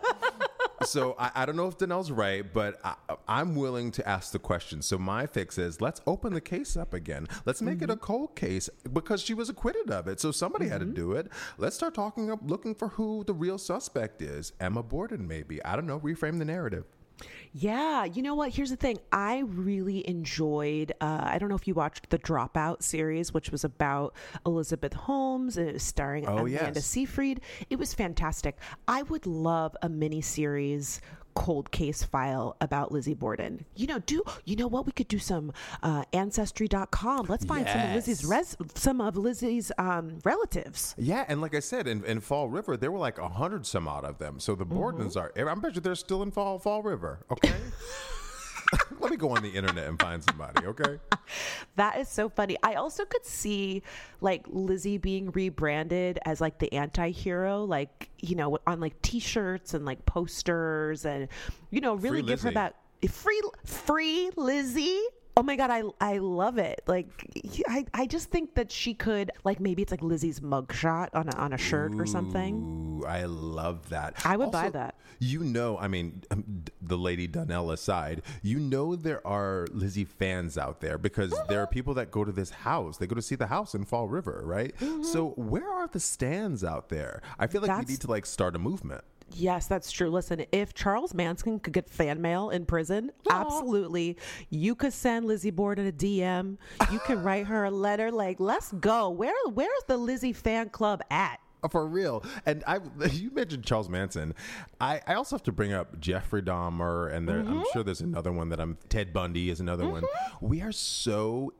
So 0.85 1.15
I, 1.19 1.31
I 1.35 1.45
don't 1.45 1.55
know 1.55 1.67
if 1.67 1.77
Danelle's 1.77 2.11
right, 2.11 2.45
but 2.53 2.79
I, 2.83 2.95
I'm 3.27 3.55
willing 3.55 3.91
to 3.91 4.07
ask 4.07 4.31
the 4.31 4.39
question. 4.39 4.81
So 4.81 4.97
my 4.97 5.25
fix 5.25 5.57
is 5.57 5.81
let's 5.81 6.01
open 6.07 6.33
the 6.33 6.41
case 6.41 6.77
up 6.77 6.93
again. 6.93 7.27
Let's 7.45 7.61
make 7.61 7.81
it 7.81 7.89
a 7.89 7.93
mm-hmm. 7.93 8.03
cold 8.03 8.35
case 8.35 8.69
because 8.93 9.21
she 9.21 9.33
was 9.33 9.49
acquitted 9.49 9.91
of 9.91 10.07
it. 10.07 10.19
So 10.19 10.31
somebody 10.31 10.67
had 10.67 10.79
to 10.79 10.85
mm-hmm. 10.85 10.95
do 10.95 11.11
it. 11.13 11.31
Let's 11.57 11.75
start 11.75 11.93
talking 11.93 12.31
up, 12.31 12.39
looking 12.43 12.75
for 12.75 12.89
who 12.89 13.23
the 13.25 13.33
real 13.33 13.57
suspect 13.57 14.21
is. 14.21 14.53
Emma 14.59 14.83
Borden, 14.83 15.27
maybe. 15.27 15.63
I 15.63 15.75
don't 15.75 15.87
know. 15.87 15.99
Reframe 15.99 16.39
the 16.39 16.45
narrative. 16.45 16.85
Yeah, 17.53 18.03
you 18.03 18.21
know 18.21 18.35
what? 18.35 18.53
Here's 18.53 18.69
the 18.69 18.75
thing. 18.75 18.99
I 19.11 19.39
really 19.39 20.07
enjoyed. 20.07 20.91
Uh, 20.99 21.21
I 21.23 21.37
don't 21.37 21.47
know 21.47 21.55
if 21.55 21.67
you 21.67 21.73
watched 21.73 22.09
the 22.09 22.19
Dropout 22.19 22.83
series, 22.83 23.33
which 23.33 23.49
was 23.49 23.63
about 23.63 24.13
Elizabeth 24.45 24.93
Holmes 24.93 25.55
and 25.57 25.69
it 25.69 25.73
was 25.73 25.83
starring 25.83 26.27
Oh, 26.27 26.39
Amanda 26.39 26.71
yes. 26.75 26.85
Seyfried. 26.85 27.39
It 27.69 27.79
was 27.79 27.93
fantastic. 27.93 28.57
I 28.87 29.03
would 29.03 29.25
love 29.25 29.75
a 29.81 29.87
mini 29.89 30.21
series 30.21 30.99
cold 31.35 31.71
case 31.71 32.03
file 32.03 32.55
about 32.61 32.91
Lizzie 32.91 33.13
Borden. 33.13 33.65
You 33.75 33.87
know, 33.87 33.99
do 33.99 34.23
you 34.45 34.55
know 34.55 34.67
what 34.67 34.85
we 34.85 34.91
could 34.91 35.07
do 35.07 35.19
some 35.19 35.51
uh, 35.83 36.03
ancestry.com. 36.13 37.27
Let's 37.27 37.45
find 37.45 37.67
some 37.67 37.81
of 37.81 37.95
Lizzie's 37.95 38.25
res- 38.25 38.57
some 38.75 39.01
of 39.01 39.17
Lizzie's 39.17 39.71
um, 39.77 40.19
relatives. 40.23 40.95
Yeah, 40.97 41.25
and 41.27 41.41
like 41.41 41.55
I 41.55 41.59
said, 41.59 41.87
in, 41.87 42.03
in 42.05 42.21
Fall 42.21 42.49
River, 42.49 42.77
there 42.77 42.91
were 42.91 42.99
like 42.99 43.17
a 43.17 43.29
hundred 43.29 43.65
some 43.65 43.87
odd 43.87 44.05
of 44.05 44.17
them. 44.17 44.39
So 44.39 44.55
the 44.55 44.65
Bordens 44.65 45.15
are. 45.15 45.31
I'm 45.37 45.59
bet 45.59 45.75
you 45.75 45.81
they're 45.81 45.95
still 45.95 46.23
in 46.23 46.31
Fall 46.31 46.59
Fall 46.59 46.81
River. 46.81 47.19
Okay. 47.31 47.53
Let 48.99 49.11
me 49.11 49.17
go 49.17 49.29
on 49.29 49.43
the 49.43 49.49
internet 49.49 49.87
and 49.87 49.99
find 49.99 50.23
somebody. 50.23 50.65
Okay. 50.65 50.99
That 51.75 51.97
is 51.97 52.07
so 52.07 52.29
funny. 52.29 52.55
I 52.63 52.75
also 52.75 53.03
could 53.03 53.25
see 53.25 53.81
like 54.21 54.45
Lizzie 54.47 54.97
being 54.97 55.31
rebranded 55.31 56.19
as 56.23 56.39
like 56.39 56.59
the 56.59 56.71
anti-hero, 56.71 57.65
like, 57.65 58.09
you 58.21 58.35
know, 58.35 58.59
on 58.65 58.79
like 58.79 59.01
t-shirts 59.01 59.73
and 59.73 59.85
like 59.85 60.05
posters 60.05 61.03
and 61.03 61.27
you 61.71 61.81
know, 61.81 61.95
really 61.95 62.21
Free 62.21 62.27
give 62.27 62.41
her 62.43 62.51
that 62.51 62.75
free 63.09 63.41
free 63.65 64.29
Lizzie. 64.35 65.01
Oh 65.37 65.43
my 65.43 65.57
god, 65.57 65.69
I 65.69 65.83
I 65.99 66.19
love 66.19 66.57
it. 66.57 66.81
Like 66.87 67.07
I 67.67 67.85
I 67.93 68.05
just 68.05 68.29
think 68.29 68.55
that 68.55 68.71
she 68.71 68.93
could 68.93 69.31
like 69.43 69.59
maybe 69.59 69.81
it's 69.81 69.91
like 69.91 70.01
Lizzie's 70.01 70.39
mugshot 70.39 71.09
on 71.13 71.27
a 71.27 71.35
on 71.35 71.51
a 71.51 71.57
shirt 71.57 71.93
or 71.95 72.05
something. 72.05 73.01
Ooh, 73.03 73.05
I 73.05 73.25
love 73.25 73.89
that. 73.89 74.15
I 74.23 74.37
would 74.37 74.51
buy 74.51 74.69
that. 74.69 74.95
You 75.19 75.41
know, 75.41 75.77
I 75.77 75.89
mean, 75.89 76.23
um, 76.31 76.63
the 76.81 76.97
lady 76.97 77.27
Donnell 77.27 77.71
aside, 77.71 78.21
you 78.43 78.59
know 78.59 78.95
there 78.95 79.25
are 79.27 79.67
Lizzie 79.71 80.05
fans 80.05 80.57
out 80.57 80.79
there 80.79 80.97
because 80.97 81.33
there 81.49 81.61
are 81.61 81.67
people 81.67 81.93
that 81.95 82.11
go 82.11 82.23
to 82.23 82.31
this 82.31 82.49
house. 82.51 82.97
They 82.97 83.07
go 83.07 83.15
to 83.15 83.21
see 83.21 83.35
the 83.35 83.47
house 83.47 83.75
in 83.75 83.83
Fall 83.83 84.07
River, 84.07 84.41
right? 84.45 84.73
So 85.03 85.29
where 85.35 85.69
are 85.69 85.87
the 85.87 85.99
stands 85.99 86.63
out 86.63 86.87
there? 86.87 87.21
I 87.37 87.47
feel 87.47 87.61
like 87.61 87.77
we 87.77 87.93
need 87.93 88.01
to 88.01 88.09
like 88.09 88.25
start 88.25 88.55
a 88.55 88.59
movement. 88.59 89.03
Yes, 89.33 89.67
that's 89.67 89.91
true. 89.91 90.09
Listen, 90.09 90.45
if 90.51 90.73
Charles 90.73 91.13
Manson 91.13 91.59
could 91.59 91.73
get 91.73 91.89
fan 91.89 92.21
mail 92.21 92.51
in 92.51 92.65
prison, 92.65 93.11
absolutely. 93.29 94.17
You 94.49 94.75
could 94.75 94.93
send 94.93 95.25
Lizzie 95.25 95.51
Borden 95.51 95.87
a 95.87 95.91
DM. 95.91 96.57
You 96.91 96.99
can 96.99 97.21
write 97.23 97.47
her 97.47 97.65
a 97.65 97.71
letter 97.71 98.11
like, 98.11 98.39
"Let's 98.39 98.71
go. 98.73 99.09
Where 99.09 99.33
where's 99.53 99.83
the 99.87 99.97
Lizzie 99.97 100.33
fan 100.33 100.69
club 100.69 101.01
at?" 101.09 101.39
Uh, 101.63 101.67
for 101.67 101.87
real. 101.87 102.23
And 102.45 102.63
I 102.67 102.79
you 103.11 103.31
mentioned 103.31 103.65
Charles 103.65 103.89
Manson. 103.89 104.35
I, 104.79 105.01
I 105.07 105.15
also 105.15 105.35
have 105.35 105.43
to 105.43 105.51
bring 105.51 105.73
up 105.73 105.99
Jeffrey 105.99 106.41
Dahmer 106.41 107.11
and 107.11 107.27
there, 107.27 107.39
I'm 107.39 107.47
mm-hmm. 107.47 107.63
sure 107.73 107.83
there's 107.83 108.01
another 108.01 108.31
one 108.31 108.49
that 108.49 108.59
I'm 108.59 108.77
Ted 108.89 109.11
Bundy 109.11 109.49
is 109.49 109.59
another 109.59 109.87
one. 109.87 110.03
Mm-hmm. 110.03 110.47
We 110.47 110.61
are 110.61 110.71
so 110.71 111.53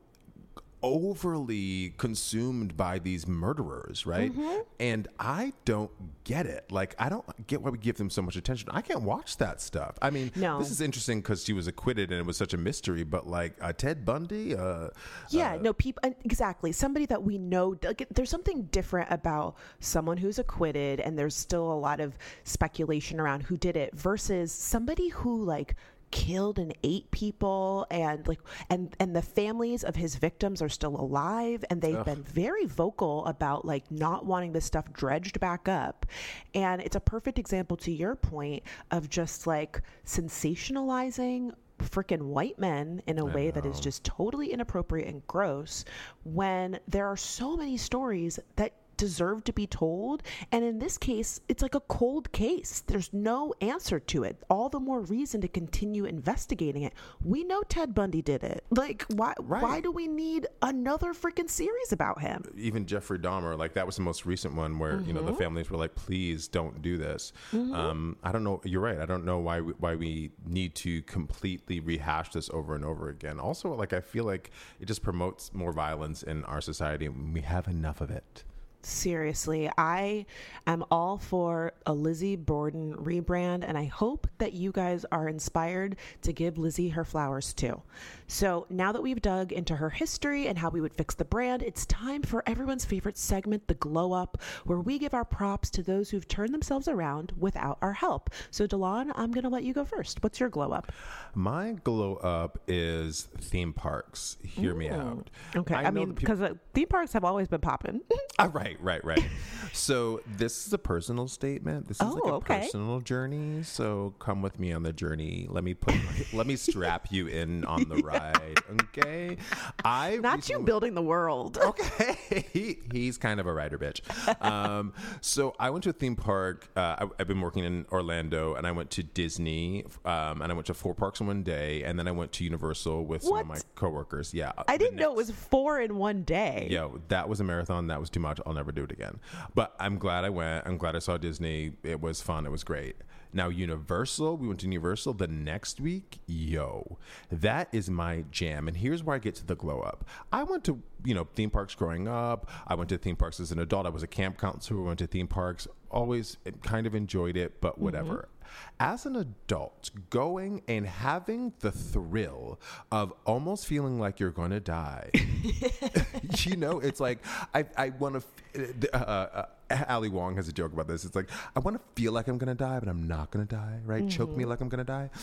overly 0.82 1.94
consumed 1.96 2.76
by 2.76 2.98
these 2.98 3.26
murderers, 3.26 4.06
right? 4.06 4.32
Mm-hmm. 4.32 4.60
And 4.78 5.08
I 5.18 5.52
don't 5.64 5.90
get 6.24 6.46
it. 6.46 6.70
Like, 6.70 6.94
I 6.98 7.08
don't 7.08 7.24
get 7.46 7.62
why 7.62 7.70
we 7.70 7.78
give 7.78 7.96
them 7.96 8.10
so 8.10 8.22
much 8.22 8.36
attention. 8.36 8.68
I 8.72 8.82
can't 8.82 9.02
watch 9.02 9.38
that 9.38 9.60
stuff. 9.60 9.96
I 10.02 10.10
mean, 10.10 10.30
No. 10.36 10.58
this 10.58 10.70
is 10.70 10.80
interesting 10.80 11.20
because 11.20 11.44
she 11.44 11.52
was 11.52 11.66
acquitted 11.66 12.10
and 12.10 12.20
it 12.20 12.26
was 12.26 12.36
such 12.36 12.54
a 12.54 12.56
mystery. 12.56 13.04
But 13.04 13.26
like 13.26 13.54
uh, 13.60 13.72
Ted 13.72 14.04
Bundy, 14.04 14.54
uh, 14.56 14.88
Yeah, 15.30 15.56
no, 15.60 15.72
people 15.72 16.02
exactly. 16.24 16.72
Somebody 16.72 17.06
that 17.06 17.22
we 17.22 17.38
know. 17.38 17.76
like, 17.82 18.06
There's 18.10 18.30
something 18.30 18.62
different 18.64 19.10
about 19.10 19.56
someone 19.80 20.16
who's 20.16 20.38
acquitted, 20.38 21.00
and 21.00 21.18
there's 21.18 21.34
still 21.36 21.72
a 21.72 21.78
lot 21.78 22.00
of 22.00 22.16
speculation 22.44 23.18
around 23.20 23.42
who 23.42 23.56
did 23.56 23.76
it, 23.76 23.94
versus 23.94 24.52
somebody 24.52 25.08
who 25.08 25.42
like 25.44 25.74
killed 26.16 26.58
and 26.58 26.74
ate 26.82 27.10
people 27.10 27.86
and 27.90 28.26
like 28.26 28.40
and 28.70 28.96
and 28.98 29.14
the 29.14 29.20
families 29.20 29.84
of 29.84 29.94
his 29.94 30.16
victims 30.16 30.62
are 30.62 30.68
still 30.70 30.98
alive 30.98 31.62
and 31.68 31.82
they've 31.82 32.04
been 32.06 32.22
very 32.22 32.64
vocal 32.64 33.26
about 33.26 33.66
like 33.66 33.90
not 33.90 34.24
wanting 34.24 34.50
this 34.52 34.64
stuff 34.64 34.90
dredged 34.94 35.38
back 35.40 35.68
up. 35.68 36.06
And 36.54 36.80
it's 36.80 36.96
a 36.96 37.00
perfect 37.00 37.38
example 37.38 37.76
to 37.78 37.92
your 37.92 38.16
point 38.16 38.62
of 38.90 39.10
just 39.10 39.46
like 39.46 39.82
sensationalizing 40.06 41.52
freaking 41.82 42.22
white 42.22 42.58
men 42.58 43.02
in 43.06 43.18
a 43.18 43.24
way 43.24 43.50
that 43.50 43.66
is 43.66 43.78
just 43.78 44.02
totally 44.02 44.50
inappropriate 44.50 45.08
and 45.08 45.26
gross 45.26 45.84
when 46.24 46.80
there 46.88 47.06
are 47.06 47.18
so 47.18 47.58
many 47.58 47.76
stories 47.76 48.40
that 48.56 48.72
deserve 48.96 49.44
to 49.44 49.52
be 49.52 49.66
told 49.66 50.22
and 50.52 50.64
in 50.64 50.78
this 50.78 50.96
case 50.96 51.40
it's 51.48 51.62
like 51.62 51.74
a 51.74 51.80
cold 51.80 52.30
case 52.32 52.82
there's 52.86 53.12
no 53.12 53.52
answer 53.60 53.98
to 54.00 54.22
it 54.22 54.42
all 54.48 54.68
the 54.68 54.80
more 54.80 55.00
reason 55.00 55.40
to 55.40 55.48
continue 55.48 56.04
investigating 56.04 56.82
it 56.82 56.92
we 57.24 57.44
know 57.44 57.62
ted 57.68 57.94
bundy 57.94 58.22
did 58.22 58.42
it 58.42 58.64
like 58.70 59.04
why 59.14 59.32
why 59.38 59.80
do 59.80 59.90
we 59.90 60.06
need 60.06 60.46
another 60.62 61.12
freaking 61.12 61.48
series 61.50 61.92
about 61.92 62.20
him 62.20 62.42
even 62.56 62.86
Jeffrey 62.86 63.18
Dahmer, 63.18 63.58
like 63.58 63.74
that 63.74 63.84
was 63.86 63.96
the 63.96 64.02
most 64.02 64.24
recent 64.26 64.54
one 64.54 64.78
where 64.78 65.00
you 65.00 65.12
know 65.12 65.20
Mm-hmm. 65.20 65.26
the 65.26 65.34
families 65.34 65.70
were 65.70 65.76
like, 65.78 65.94
"Please 65.94 66.46
don't 66.46 66.80
do 66.82 66.96
this." 66.98 67.32
Um, 67.52 68.16
I 68.22 68.30
don't 68.32 68.44
know. 68.44 68.60
You're 68.64 68.80
right. 68.80 68.98
I 68.98 69.06
don't 69.06 69.24
know 69.24 69.38
why 69.38 69.60
we, 69.60 69.72
why 69.72 69.94
we 69.96 70.30
need 70.46 70.74
to 70.76 71.02
completely 71.02 71.80
rehash 71.80 72.30
this 72.30 72.48
over 72.50 72.74
and 72.74 72.84
over 72.84 73.08
again. 73.08 73.40
Also, 73.40 73.74
like 73.74 73.92
I 73.92 74.00
feel 74.00 74.24
like 74.24 74.50
it 74.80 74.86
just 74.86 75.02
promotes 75.02 75.52
more 75.52 75.72
violence 75.72 76.22
in 76.22 76.44
our 76.44 76.60
society, 76.60 77.06
and 77.06 77.34
we 77.34 77.40
have 77.40 77.66
enough 77.66 78.00
of 78.00 78.10
it. 78.10 78.44
Seriously, 78.86 79.68
I 79.76 80.26
am 80.64 80.84
all 80.92 81.18
for 81.18 81.72
a 81.86 81.92
Lizzie 81.92 82.36
Borden 82.36 82.94
rebrand, 82.94 83.64
and 83.66 83.76
I 83.76 83.86
hope 83.86 84.28
that 84.38 84.52
you 84.52 84.70
guys 84.70 85.04
are 85.10 85.28
inspired 85.28 85.96
to 86.22 86.32
give 86.32 86.56
Lizzie 86.56 86.90
her 86.90 87.04
flowers 87.04 87.52
too. 87.52 87.82
So, 88.28 88.64
now 88.70 88.92
that 88.92 89.02
we've 89.02 89.20
dug 89.20 89.50
into 89.52 89.74
her 89.74 89.90
history 89.90 90.46
and 90.46 90.56
how 90.56 90.70
we 90.70 90.80
would 90.80 90.94
fix 90.94 91.16
the 91.16 91.24
brand, 91.24 91.62
it's 91.62 91.84
time 91.86 92.22
for 92.22 92.44
everyone's 92.46 92.84
favorite 92.84 93.18
segment, 93.18 93.66
the 93.66 93.74
Glow 93.74 94.12
Up, 94.12 94.40
where 94.64 94.78
we 94.78 95.00
give 95.00 95.14
our 95.14 95.24
props 95.24 95.68
to 95.70 95.82
those 95.82 96.10
who've 96.10 96.26
turned 96.28 96.54
themselves 96.54 96.86
around 96.86 97.32
without 97.36 97.78
our 97.82 97.92
help. 97.92 98.30
So, 98.52 98.68
De'lon, 98.68 99.10
I'm 99.16 99.32
going 99.32 99.44
to 99.44 99.50
let 99.50 99.64
you 99.64 99.74
go 99.74 99.84
first. 99.84 100.22
What's 100.22 100.38
your 100.38 100.48
glow 100.48 100.70
up? 100.70 100.92
My 101.34 101.72
glow 101.82 102.16
up 102.16 102.60
is 102.68 103.28
theme 103.40 103.72
parks. 103.72 104.36
Hear 104.44 104.74
me 104.74 104.90
out. 104.90 105.28
Okay, 105.56 105.74
I, 105.74 105.82
know 105.84 105.90
mean, 105.90 106.08
that 106.10 106.14
people- 106.16 106.36
because 106.36 106.40
uh, 106.52 106.54
theme 106.72 106.88
parks 106.88 107.12
have 107.12 107.24
always 107.24 107.48
been 107.48 107.60
popping. 107.60 108.00
Ah, 108.38 108.50
right, 108.52 108.75
right, 108.80 109.04
right. 109.04 109.24
so 109.72 110.20
this 110.36 110.66
is 110.66 110.72
a 110.72 110.78
personal 110.78 111.28
statement. 111.28 111.88
This 111.88 112.00
is 112.00 112.06
like 112.06 112.22
Oh, 112.24 112.28
a 112.30 112.32
okay. 112.34 112.60
personal 112.60 113.00
journey. 113.00 113.62
So 113.62 114.14
come 114.18 114.42
with 114.42 114.58
me 114.58 114.72
on 114.72 114.82
the 114.82 114.92
journey. 114.92 115.46
Let 115.48 115.64
me 115.64 115.74
put, 115.74 115.94
let 116.32 116.46
me 116.46 116.56
strap 116.56 117.08
you 117.10 117.26
in 117.26 117.64
on 117.64 117.88
the 117.88 117.96
ride. 118.04 118.58
Okay. 118.82 119.36
I 119.84 120.16
Not 120.16 120.48
you 120.48 120.60
building 120.60 120.94
the 120.94 121.02
world. 121.02 121.58
Okay, 121.58 122.44
he, 122.52 122.78
he's 122.92 123.18
kind 123.18 123.40
of 123.40 123.46
a 123.46 123.52
writer 123.52 123.78
bitch. 123.78 124.00
Um, 124.44 124.92
so 125.20 125.54
I 125.58 125.70
went 125.70 125.84
to 125.84 125.90
a 125.90 125.92
theme 125.92 126.16
park. 126.16 126.68
Uh, 126.76 126.96
I, 127.00 127.06
I've 127.20 127.28
been 127.28 127.40
working 127.40 127.64
in 127.64 127.86
Orlando, 127.92 128.54
and 128.54 128.66
I 128.66 128.72
went 128.72 128.90
to 128.92 129.02
Disney, 129.02 129.84
um, 130.04 130.42
and 130.42 130.50
I 130.50 130.54
went 130.54 130.66
to 130.66 130.74
four 130.74 130.94
parks 130.94 131.20
in 131.20 131.26
one 131.26 131.42
day, 131.42 131.82
and 131.84 131.98
then 131.98 132.08
I 132.08 132.12
went 132.12 132.32
to 132.32 132.44
Universal 132.44 133.04
with 133.04 133.22
some 133.22 133.36
of 133.36 133.46
my 133.46 133.58
coworkers. 133.74 134.32
Yeah, 134.34 134.52
I 134.68 134.76
didn't 134.76 134.96
know 134.96 135.10
it 135.10 135.16
was 135.16 135.30
four 135.30 135.80
in 135.80 135.96
one 135.96 136.22
day. 136.22 136.68
Yo, 136.70 137.00
that 137.08 137.28
was 137.28 137.40
a 137.40 137.44
marathon. 137.44 137.86
That 137.88 138.00
was 138.00 138.10
too 138.10 138.20
much. 138.20 138.40
I'll 138.46 138.52
never 138.56 138.72
do 138.72 138.84
it 138.84 138.92
again. 138.92 139.20
But 139.54 139.74
I'm 139.78 139.98
glad 139.98 140.24
I 140.24 140.30
went. 140.30 140.66
I'm 140.66 140.76
glad 140.78 140.96
I 140.96 141.00
saw 141.00 141.16
Disney. 141.16 141.72
It 141.82 142.00
was 142.00 142.20
fun. 142.20 142.46
It 142.46 142.50
was 142.50 142.64
great. 142.64 142.96
Now, 143.32 143.48
Universal, 143.48 144.38
we 144.38 144.48
went 144.48 144.60
to 144.60 144.66
Universal 144.66 145.14
the 145.14 145.26
next 145.26 145.80
week. 145.80 146.20
Yo, 146.26 146.96
that 147.30 147.68
is 147.70 147.90
my 147.90 148.24
jam. 148.30 148.66
And 148.66 148.76
here's 148.76 149.02
where 149.02 149.14
I 149.14 149.18
get 149.18 149.34
to 149.36 149.46
the 149.46 149.56
glow 149.56 149.80
up. 149.80 150.06
I 150.32 150.42
went 150.42 150.64
to, 150.64 150.80
you 151.04 151.14
know, 151.14 151.28
theme 151.34 151.50
parks 151.50 151.74
growing 151.74 152.08
up. 152.08 152.50
I 152.66 152.74
went 152.74 152.88
to 152.90 152.98
theme 152.98 153.16
parks 153.16 153.38
as 153.38 153.52
an 153.52 153.58
adult. 153.58 153.84
I 153.84 153.90
was 153.90 154.02
a 154.02 154.06
camp 154.06 154.38
counselor. 154.38 154.80
We 154.80 154.86
went 154.86 155.00
to 155.00 155.06
theme 155.06 155.28
parks. 155.28 155.68
Always 155.90 156.38
kind 156.62 156.86
of 156.86 156.94
enjoyed 156.94 157.36
it, 157.36 157.60
but 157.60 157.78
whatever. 157.78 158.28
As 158.78 159.06
an 159.06 159.16
adult, 159.16 159.90
going 160.10 160.62
and 160.68 160.86
having 160.86 161.52
the 161.60 161.72
thrill 161.72 162.60
of 162.92 163.12
almost 163.24 163.66
feeling 163.66 163.98
like 163.98 164.20
you're 164.20 164.30
going 164.30 164.50
to 164.50 164.60
die 164.60 165.10
you 166.38 166.56
know, 166.56 166.80
it's 166.80 167.00
like 167.00 167.18
I 167.54 167.64
I 167.76 167.90
want 167.90 168.22
to. 168.54 168.94
Uh, 168.94 168.96
uh, 168.98 169.46
Ali 169.88 170.08
Wong 170.08 170.36
has 170.36 170.48
a 170.48 170.52
joke 170.52 170.72
about 170.72 170.86
this. 170.86 171.04
It's 171.04 171.16
like 171.16 171.28
I 171.54 171.60
want 171.60 171.76
to 171.76 171.82
feel 172.00 172.12
like 172.12 172.28
I'm 172.28 172.38
gonna 172.38 172.54
die, 172.54 172.78
but 172.78 172.88
I'm 172.88 173.06
not 173.06 173.30
gonna 173.30 173.44
die. 173.44 173.80
Right? 173.84 174.08
Choke 174.08 174.36
me 174.36 174.44
like 174.44 174.60
I'm 174.60 174.68
gonna 174.68 174.84
die. 174.84 175.10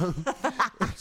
Um, 0.00 0.24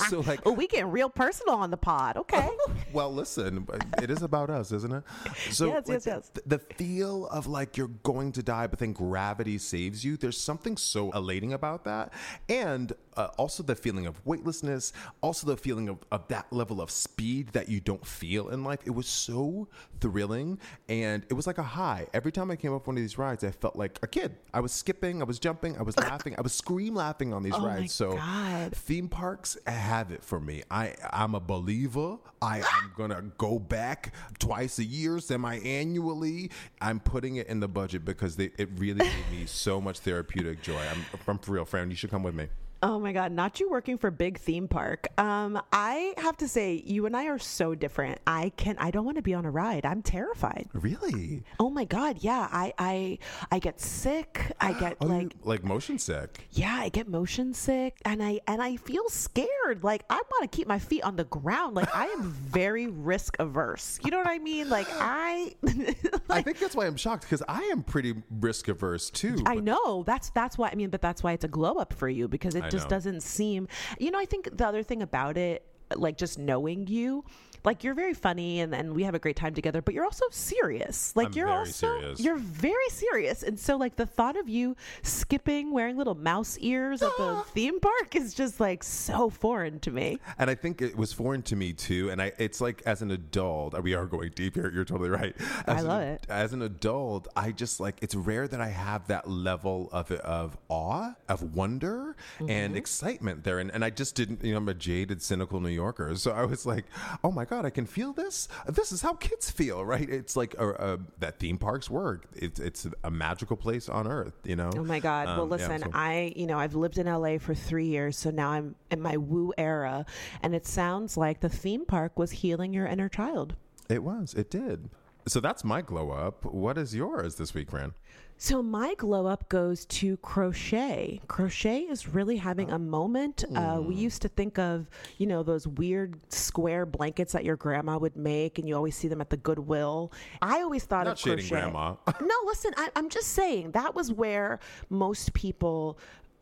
so 0.10 0.22
like, 0.22 0.42
Oh, 0.46 0.52
we 0.52 0.68
getting 0.68 0.92
real 0.92 1.10
personal 1.10 1.56
on 1.56 1.72
the 1.72 1.78
pod. 1.78 2.18
Okay. 2.18 2.50
well, 2.94 3.14
listen, 3.14 3.68
it 4.02 4.10
is 4.10 4.22
about 4.22 4.50
us, 4.50 4.72
isn't 4.72 4.92
it? 4.92 5.04
So 5.52 5.68
Yes, 5.68 5.84
yes, 5.88 6.06
yes. 6.06 6.32
The, 6.34 6.58
the 6.58 6.60
feel 6.60 7.28
of 7.28 7.48
like 7.48 7.78
you're 7.78 7.88
going 7.88 8.32
to 8.34 8.44
die, 8.44 8.68
but 8.68 8.80
then 8.80 8.94
gravity 8.94 9.58
saves 9.58 10.04
you. 10.04 10.18
There's 10.18 10.38
something 10.38 10.78
so 10.78 11.12
elating 11.12 11.54
about 11.54 11.84
that, 11.86 12.14
and 12.50 12.94
uh, 13.18 13.28
also 13.38 13.64
the 13.64 13.76
feeling 13.76 14.06
of 14.06 14.24
weightlessness, 14.26 14.94
also 15.22 15.48
the 15.48 15.58
feeling 15.58 15.90
of, 15.90 15.98
of 16.12 16.28
that 16.28 16.52
level 16.52 16.82
of 16.82 16.90
speed 16.92 17.50
that 17.50 17.70
you 17.70 17.80
don't 17.80 18.06
feel 18.06 18.50
in 18.50 18.64
life. 18.64 18.80
It 18.86 18.92
was 18.92 19.08
so 19.08 19.68
thrilling, 20.00 20.60
and 20.90 21.26
it 21.30 21.34
was 21.34 21.48
like 21.48 21.58
a 21.58 21.64
high. 21.64 22.08
Every 22.14 22.32
time 22.32 22.52
I 22.52 22.56
came 22.56 22.74
up 22.74 22.88
one 22.88 22.96
of 22.98 23.02
these 23.02 23.18
rides, 23.18 23.44
I 23.44 23.52
felt 23.52 23.76
like 23.76 24.00
a 24.04 24.08
kid. 24.08 24.36
I 24.54 24.60
was 24.60 24.72
skipping, 24.72 25.22
I 25.22 25.26
was 25.26 25.40
jumping, 25.40 25.78
I 25.78 25.82
was 25.84 25.98
laughing, 25.98 26.36
I 26.38 26.42
was 26.42 26.54
scream 26.54 26.96
laughing 26.96 27.34
on 27.34 27.44
these 27.44 27.54
Oh 27.56 27.60
my 27.60 27.76
rides. 27.80 27.94
so 27.94 28.16
God. 28.16 28.74
theme 28.76 29.08
parks 29.08 29.58
have 29.66 30.12
it 30.12 30.24
for 30.24 30.40
me. 30.40 30.64
I 30.70 30.94
I'm 31.12 31.36
a 31.36 31.40
believer. 31.40 32.18
I 32.42 32.60
am 32.84 32.92
gonna 32.98 33.22
go 33.38 33.60
back 33.60 34.14
twice 34.40 34.80
a 34.80 34.84
year, 34.84 35.20
semi-annually. 35.20 36.52
I'm 36.82 37.00
putting 37.00 37.38
it 37.38 37.48
in 37.48 37.60
the 37.60 37.68
budget 37.68 38.06
because 38.06 38.36
they, 38.36 38.52
it 38.58 38.70
really 38.78 39.00
gave 39.06 39.32
me 39.32 39.46
so 39.46 39.80
much 39.82 40.00
therapeutic 40.00 40.62
joy. 40.62 40.80
I'm, 40.92 41.06
I'm 41.28 41.38
for 41.40 41.52
real, 41.52 41.66
friend. 41.66 41.92
You 41.92 41.96
should 41.96 42.12
come 42.12 42.24
with 42.24 42.36
me. 42.36 42.48
Oh 42.88 43.00
my 43.00 43.14
God, 43.14 43.32
not 43.32 43.60
you 43.60 43.68
working 43.68 43.98
for 43.98 44.12
big 44.12 44.38
theme 44.38 44.68
park. 44.68 45.08
Um, 45.18 45.60
I 45.74 46.14
have 46.20 46.38
to 46.38 46.48
say, 46.48 46.84
you 46.86 47.08
and 47.08 47.18
I 47.18 47.26
are 47.26 47.40
so 47.40 47.74
different. 47.74 48.20
I 48.28 48.52
can 48.58 48.78
I 48.78 48.92
don't 48.92 49.04
want 49.06 49.18
to 49.18 49.24
be 49.24 49.34
on 49.34 49.44
a 49.44 49.50
ride. 49.50 49.88
I'm 49.88 50.04
terrified. 50.04 50.70
Really? 50.72 51.42
Oh 51.60 51.72
my 51.72 51.86
God, 51.86 52.18
yeah. 52.20 52.48
I 52.52 52.74
I 52.78 53.18
I 53.52 53.58
get 53.58 53.82
sick. 53.82 54.52
I 54.62 54.74
get 54.80 54.98
Oh, 55.02 55.08
like 55.08 55.34
like 55.44 55.64
motion 55.64 55.98
sick. 55.98 56.48
yeah, 56.52 56.76
I 56.76 56.90
get 56.90 57.08
motion 57.08 57.56
sick 57.56 57.98
and 58.06 58.22
I 58.22 58.40
and 58.46 58.62
I 58.62 58.76
feel 58.76 59.10
scared. 59.10 59.84
Like 59.84 60.04
I 60.12 60.22
want 60.30 60.44
to 60.52 60.56
keep 60.56 60.68
my 60.68 60.78
feet 60.78 61.04
on 61.04 61.16
the 61.16 61.24
ground. 61.24 61.76
Like 61.76 61.90
I 61.96 62.06
am 62.06 62.22
very 62.52 62.86
risk 62.86 63.36
averse. 63.40 63.98
You 64.06 64.12
know 64.12 64.20
what 64.20 64.28
I 64.28 64.38
mean? 64.38 64.70
Like 64.70 64.86
I 65.00 65.56
I 66.30 66.44
think 66.44 66.60
that's 66.60 66.76
why 66.76 66.86
I'm 66.86 66.98
shocked 66.98 67.24
because 67.24 67.42
I 67.48 67.64
am 67.64 67.82
pretty 67.82 68.14
risk 68.30 68.68
averse 68.68 69.10
too. 69.10 69.42
I 69.48 69.56
know 69.56 70.04
that's 70.04 70.30
that's 70.30 70.56
why 70.56 70.70
I 70.70 70.76
mean, 70.76 70.92
but 70.92 71.02
that's 71.02 71.24
why 71.24 71.32
it's 71.32 71.46
a 71.46 71.48
glow 71.48 71.78
up 71.78 71.92
for 71.92 72.08
you 72.08 72.28
because 72.28 72.54
it 72.54 72.64
I 72.64 72.75
just 72.76 72.90
doesn't 72.90 73.22
seem. 73.22 73.68
You 74.00 74.12
know, 74.12 74.20
I 74.20 74.26
think 74.26 74.58
the 74.58 74.68
other 74.68 74.84
thing 74.84 75.02
about 75.02 75.38
it, 75.38 75.66
like 75.96 76.18
just 76.18 76.40
knowing 76.40 76.88
you, 76.88 77.24
like 77.66 77.84
you're 77.84 77.94
very 77.96 78.14
funny 78.14 78.60
and, 78.62 78.74
and 78.76 78.94
we 78.96 79.04
have 79.04 79.16
a 79.16 79.20
great 79.20 79.36
time 79.36 79.54
together, 79.54 79.82
but 79.82 79.94
you're 79.94 80.06
also 80.06 80.26
serious. 80.32 81.16
Like 81.16 81.28
I'm 81.28 81.34
you're 81.34 81.48
very 81.48 81.58
also 81.60 82.00
serious. 82.00 82.20
you're 82.20 82.38
very 82.38 82.90
serious, 82.90 83.44
and 83.44 83.60
so 83.60 83.76
like 83.78 83.96
the 83.96 84.06
thought 84.06 84.38
of 84.38 84.48
you 84.48 84.76
skipping, 85.04 85.72
wearing 85.72 85.98
little 85.98 86.16
mouse 86.16 86.58
ears 86.60 87.02
at 87.02 87.12
the 87.18 87.44
theme 87.54 87.80
park 87.80 88.16
is 88.16 88.34
just 88.34 88.60
like 88.60 88.84
so 88.84 89.30
foreign 89.30 89.80
to 89.82 89.92
me. 89.92 90.20
And 90.38 90.50
I 90.50 90.56
think 90.56 90.82
it 90.82 90.96
was 90.98 91.14
foreign 91.14 91.42
to 91.44 91.56
me 91.56 91.74
too. 91.74 92.10
And 92.10 92.22
I, 92.22 92.32
it's 92.38 92.62
like 92.62 92.82
as 92.86 93.02
an 93.02 93.12
adult, 93.12 93.82
we 93.82 93.94
are 93.94 94.06
going 94.06 94.32
deep 94.36 94.56
here. 94.56 94.72
You're 94.74 94.86
totally 94.86 95.10
right. 95.10 95.36
As 95.68 95.80
I 95.80 95.82
love 95.82 96.02
ad- 96.02 96.08
it. 96.24 96.26
As 96.30 96.54
an 96.54 96.62
adult, 96.62 97.28
I 97.36 97.52
just 97.52 97.80
like 97.80 97.96
it's 98.02 98.16
rare 98.16 98.48
that 98.48 98.62
I 98.62 98.70
have 98.70 99.08
that 99.08 99.30
level 99.30 99.90
of 99.92 100.12
of 100.12 100.58
awe, 100.70 101.14
of 101.30 101.56
wonder, 101.56 102.16
Mm-hmm. 102.40 102.50
and 102.50 102.76
excitement 102.76 103.44
there. 103.44 103.60
And, 103.60 103.72
and 103.72 103.84
I 103.86 103.90
just 103.90 104.16
didn't. 104.16 104.44
You 104.44 104.52
know, 104.52 104.58
I'm 104.58 104.68
a 104.70 104.74
jaded, 104.74 105.22
cynical 105.22 105.60
New 105.62 105.70
Yorker, 105.70 106.14
so 106.16 106.32
I 106.32 106.44
was 106.44 106.66
like, 106.66 106.86
oh 107.24 107.32
my 107.32 107.46
god, 107.46 107.55
I 107.64 107.70
can 107.70 107.86
feel 107.86 108.12
this. 108.12 108.48
This 108.68 108.92
is 108.92 109.02
how 109.04 109.14
kids 109.14 109.52
feel, 109.52 109.86
right? 109.86 110.10
It's 110.10 110.36
like 110.36 110.56
a, 110.58 110.70
a, 110.72 111.00
that 111.20 111.40
theme 111.40 111.58
parks 111.60 111.90
work. 111.90 112.26
It's 112.36 112.60
it's 112.60 112.88
a 113.04 113.12
magical 113.12 113.56
place 113.56 113.88
on 113.88 114.08
earth. 114.08 114.34
You 114.44 114.56
know. 114.56 114.72
Oh 114.76 114.84
my 114.84 115.00
God. 115.00 115.28
well, 115.28 115.42
Um, 115.44 115.50
yeah, 115.52 115.68
listen, 115.68 115.82
so- 115.84 115.90
I, 115.94 116.34
you 116.36 116.48
know, 116.48 116.58
I've 116.58 116.74
lived 116.76 116.98
in 116.98 117.06
LA 117.06 117.38
for 117.38 117.54
three 117.54 117.86
years, 117.88 118.18
so 118.18 118.32
now 118.32 118.50
I'm 118.50 118.76
in 118.90 119.00
my 119.00 119.16
woo 119.18 119.54
era, 119.58 120.06
and 120.42 120.56
it 120.56 120.66
sounds 120.66 121.16
like 121.16 121.40
the 121.42 121.50
theme 121.50 121.86
park 121.86 122.18
was 122.18 122.32
healing 122.32 122.74
your 122.74 122.88
inner 122.88 123.08
child. 123.10 123.56
It 123.88 124.04
was. 124.04 124.34
It 124.34 124.50
did. 124.50 124.90
So 125.28 125.40
that's 125.40 125.64
my 125.64 125.82
glow 125.82 126.12
up. 126.12 126.46
What 126.46 126.78
is 126.78 126.94
yours 126.96 127.36
this 127.36 127.54
week, 127.54 127.70
Fran? 127.72 127.94
So 128.38 128.62
my 128.62 128.96
glow 128.96 129.28
up 129.28 129.48
goes 129.48 129.86
to 129.86 130.18
crochet. 130.18 131.22
Crochet 131.28 131.82
is 131.84 132.08
really 132.10 132.36
having 132.38 132.70
a 132.70 132.78
moment. 132.78 133.46
Uh, 133.56 133.78
Hmm. 133.78 133.88
we 133.88 133.96
used 133.96 134.22
to 134.24 134.28
think 134.28 134.60
of, 134.60 134.90
you 135.18 135.26
know, 135.26 135.42
those 135.42 135.66
weird 135.66 136.18
square 136.32 136.86
blankets 136.86 137.32
that 137.32 137.46
your 137.46 137.56
grandma 137.56 137.98
would 137.98 138.18
make, 138.18 138.60
and 138.60 138.68
you 138.68 138.76
always 138.76 138.96
see 138.96 139.08
them 139.08 139.22
at 139.22 139.30
the 139.30 139.38
Goodwill. 139.38 140.12
I 140.42 140.62
always 140.62 140.84
thought 140.84 141.06
Not 141.06 141.18
of 141.18 141.24
crochet. 141.24 141.48
grandma. 141.50 141.96
no, 142.22 142.36
listen, 142.46 142.74
I, 142.76 142.90
I'm 142.96 143.10
just 143.10 143.30
saying 143.30 143.72
that 143.72 143.96
was 143.96 144.12
where 144.12 144.60
most 144.90 145.34
people 145.34 145.98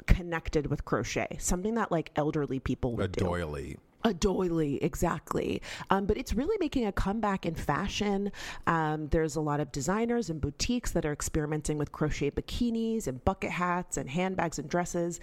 connected 0.08 0.68
with 0.68 0.86
crochet. 0.86 1.38
Something 1.40 1.76
that 1.76 1.92
like 1.92 2.10
elderly 2.16 2.60
people 2.60 2.94
A 2.94 2.96
would 2.96 3.12
do. 3.12 3.24
doily. 3.26 3.78
A 4.06 4.14
doily, 4.14 4.84
exactly. 4.84 5.62
Um, 5.90 6.06
but 6.06 6.18
it's 6.18 6.34
really 6.34 6.58
making 6.60 6.86
a 6.86 6.92
comeback 6.92 7.46
in 7.46 7.56
fashion. 7.56 8.32
Um, 8.68 9.08
there's 9.08 9.36
a 9.36 9.42
lot 9.42 9.60
of 9.60 9.72
designers 9.72 10.30
and 10.30 10.42
boutiques 10.42 10.92
that 10.92 11.06
are 11.06 11.14
experimenting 11.14 11.78
with 11.78 11.92
crochet 11.92 12.32
bikinis 12.32 13.08
and 13.08 13.24
bucket 13.24 13.52
hats 13.52 13.98
and 13.98 14.10
handbags 14.10 14.60
and 14.60 14.70
dresses. 14.70 15.20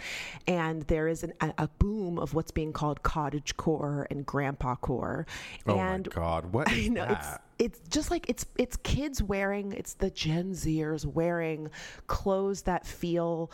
And 0.46 0.82
there 0.82 1.08
is 1.08 1.22
an, 1.22 1.34
a, 1.40 1.52
a 1.58 1.68
boom 1.78 2.18
of 2.18 2.32
what's 2.34 2.50
being 2.50 2.72
called 2.72 3.02
cottage 3.02 3.56
core 3.56 4.06
and 4.10 4.24
grandpa 4.24 4.76
core. 4.76 5.26
Oh 5.66 5.78
and 5.78 6.06
my 6.06 6.14
God. 6.14 6.52
What 6.52 6.72
is 6.72 6.86
I 6.86 6.88
know 6.88 7.06
that? 7.06 7.42
it's 7.58 7.78
it's 7.78 7.88
just 7.90 8.10
like 8.10 8.28
it's 8.28 8.46
it's 8.56 8.76
kids 8.78 9.22
wearing 9.22 9.72
it's 9.72 9.94
the 9.94 10.10
Gen 10.10 10.52
Zers 10.52 11.04
wearing 11.04 11.68
clothes 12.06 12.62
that 12.62 12.86
feel 12.86 13.50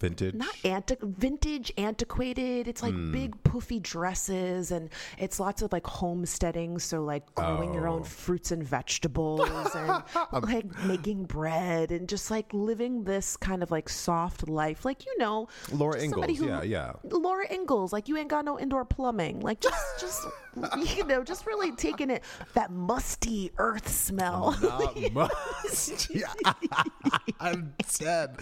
Vintage. 0.00 0.34
not 0.34 0.54
anti- 0.64 0.96
vintage 1.02 1.72
antiquated 1.76 2.66
it's 2.66 2.82
like 2.82 2.94
Hmm. 2.94 3.12
big 3.12 3.42
poofy 3.44 3.82
dresses 3.82 4.70
and 4.70 4.88
it's 5.18 5.38
lots 5.38 5.60
of 5.62 5.72
like 5.72 5.86
homesteading 5.86 6.78
so 6.78 7.02
like 7.04 7.34
growing 7.34 7.74
your 7.74 7.86
Oh. 7.86 7.94
own 7.96 8.04
fruits 8.04 8.50
and 8.50 8.62
vegetables 8.64 9.48
and 9.74 10.02
like 10.44 10.66
making 10.84 11.24
bread 11.24 11.90
and 11.92 12.08
just 12.08 12.30
like 12.30 12.52
living 12.54 13.04
this 13.04 13.36
kind 13.36 13.62
of 13.62 13.70
like 13.70 13.88
soft 13.88 14.48
life 14.48 14.84
like 14.84 15.04
you 15.04 15.18
know 15.18 15.48
Laura 15.72 16.00
Ingalls. 16.02 16.40
Yeah, 16.40 16.62
yeah. 16.62 16.92
Laura 17.04 17.46
Ingalls, 17.52 17.92
like 17.92 18.08
you 18.08 18.16
ain't 18.16 18.28
got 18.28 18.44
no 18.44 18.58
indoor 18.58 18.84
plumbing, 18.84 19.40
like 19.40 19.60
just, 19.60 20.00
just 20.00 20.26
you 20.96 21.04
know, 21.04 21.22
just 21.22 21.46
really 21.46 21.72
taking 21.72 22.10
it 22.10 22.22
that 22.54 22.70
musty 22.70 23.52
earth 23.58 23.88
smell. 23.88 24.56
Not 24.62 25.12
must. 25.12 26.14
Yeah. 26.14 26.32
I'm 27.40 27.74
dead. 27.98 28.36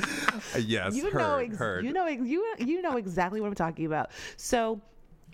Yes, 0.59 0.94
you 0.94 1.11
heard, 1.11 1.14
know, 1.14 1.36
ex- 1.36 1.56
heard. 1.56 1.84
you 1.84 1.92
know, 1.92 2.06
you 2.06 2.46
you 2.59 2.82
know 2.82 2.96
exactly 2.96 3.40
what 3.40 3.48
I'm 3.48 3.54
talking 3.54 3.86
about. 3.86 4.11
So. 4.36 4.80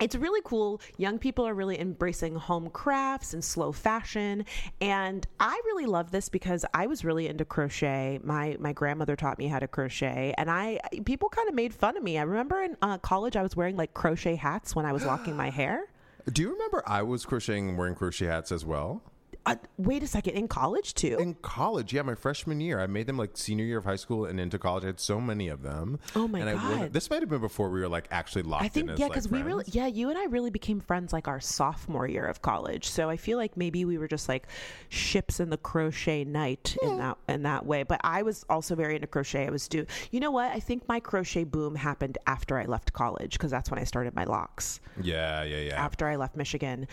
It's 0.01 0.17
really 0.17 0.41
cool. 0.45 0.81
Young 0.97 1.21
people 1.21 1.47
are 1.47 1.55
really 1.55 1.79
embracing 1.79 2.35
home 2.35 2.69
crafts 2.71 3.33
and 3.33 3.45
slow 3.45 3.71
fashion, 3.71 4.45
and 4.81 5.25
I 5.39 5.61
really 5.67 5.87
love 5.87 6.11
this 6.11 6.29
because 6.29 6.65
I 6.75 6.89
was 6.89 7.05
really 7.05 7.29
into 7.29 7.45
crochet. 7.45 8.19
My 8.25 8.57
my 8.59 8.73
grandmother 8.73 9.15
taught 9.15 9.39
me 9.39 9.47
how 9.47 9.61
to 9.61 9.69
crochet, 9.69 10.35
and 10.37 10.51
I 10.51 10.81
people 11.05 11.29
kind 11.29 11.49
of 11.49 11.55
made 11.55 11.73
fun 11.73 11.97
of 11.97 12.03
me. 12.03 12.19
I 12.19 12.23
remember 12.23 12.61
in 12.63 12.77
uh, 12.83 12.99
college 12.99 13.37
I 13.37 13.43
was 13.45 13.55
wearing 13.55 13.77
like 13.77 13.95
crochet 13.95 14.35
hats 14.35 14.75
when 14.75 14.85
I 14.85 14.93
was 14.93 15.05
locking 15.05 15.37
my 15.37 15.51
hair. 15.61 15.87
Do 16.33 16.41
you 16.41 16.53
remember 16.53 16.83
I 16.87 17.03
was 17.03 17.27
crocheting 17.27 17.77
wearing 17.77 17.95
crochet 17.95 18.27
hats 18.27 18.51
as 18.51 18.65
well? 18.65 19.03
Uh, 19.47 19.57
wait 19.77 20.03
a 20.03 20.07
second, 20.07 20.35
in 20.35 20.49
college 20.49 20.95
too? 20.95 21.19
In 21.19 21.35
college, 21.35 21.93
yeah, 21.93 22.01
my 22.01 22.15
freshman 22.15 22.61
year, 22.61 22.81
I 22.81 22.87
made 22.87 23.07
them 23.07 23.19
like 23.19 23.37
senior 23.37 23.67
year 23.67 23.77
of 23.77 23.85
high 23.85 23.97
school 23.97 24.25
and 24.25 24.41
into 24.41 24.59
college. 24.59 24.85
I 24.85 24.89
had 24.89 25.01
so 25.01 25.21
many 25.21 25.49
of 25.49 25.63
them. 25.63 25.99
Oh 26.17 26.27
my 26.27 26.41
and 26.41 26.49
I 26.49 26.55
God. 26.55 26.93
this 26.95 27.11
might 27.11 27.21
have 27.21 27.29
been 27.29 27.43
before 27.43 27.69
we 27.69 27.81
were 27.81 27.89
like 27.89 28.09
actually 28.11 28.43
locked 28.43 28.65
I 28.65 28.69
think 28.69 28.91
in 28.91 28.97
yeah, 28.97 29.05
like, 29.05 29.13
because 29.13 29.29
we 29.29 29.43
really 29.43 29.65
yeah, 29.69 29.87
you 29.87 30.09
and 30.09 30.19
I 30.19 30.25
really 30.25 30.51
became 30.51 30.81
friends 30.81 31.13
like 31.13 31.29
our 31.29 31.41
sophomore 31.41 32.07
year 32.07 32.25
of 32.25 32.41
college. 32.41 32.89
So 32.89 33.11
I 33.11 33.19
feel 33.19 33.37
like 33.37 33.57
maybe 33.57 33.85
we 33.85 33.99
were 33.99 34.09
just 34.09 34.31
like 34.31 34.47
ships 34.89 35.41
in 35.41 35.51
the 35.51 35.59
crochet 35.59 36.25
night 36.25 36.77
in 36.83 36.99
that 36.99 37.19
in 37.29 37.43
that 37.43 37.67
way. 37.67 37.83
But 37.83 38.01
I 38.03 38.23
was 38.23 38.47
also 38.49 38.75
very 38.75 38.95
into 38.95 39.07
crochet. 39.07 39.47
I 39.47 39.51
was 39.51 39.69
do 39.69 39.85
you 40.11 40.21
know 40.21 40.31
what? 40.31 40.53
I 40.53 40.61
think 40.61 40.89
my 40.89 41.01
crochet 41.01 41.45
boom 41.45 41.75
happened 41.75 42.17
after 42.27 42.59
I 42.59 42.65
left 42.65 42.95
college 42.95 43.33
because 43.33 43.51
that's 43.51 43.71
when 43.71 43.79
I 43.79 43.85
started 43.85 44.15
my 44.15 44.25
locks 44.25 44.81
Yeah, 45.03 45.43
yeah, 45.43 45.59
yeah. 45.59 45.85
after 45.85 46.07
I 46.07 46.17
left 46.17 46.35
Michigan. 46.35 46.87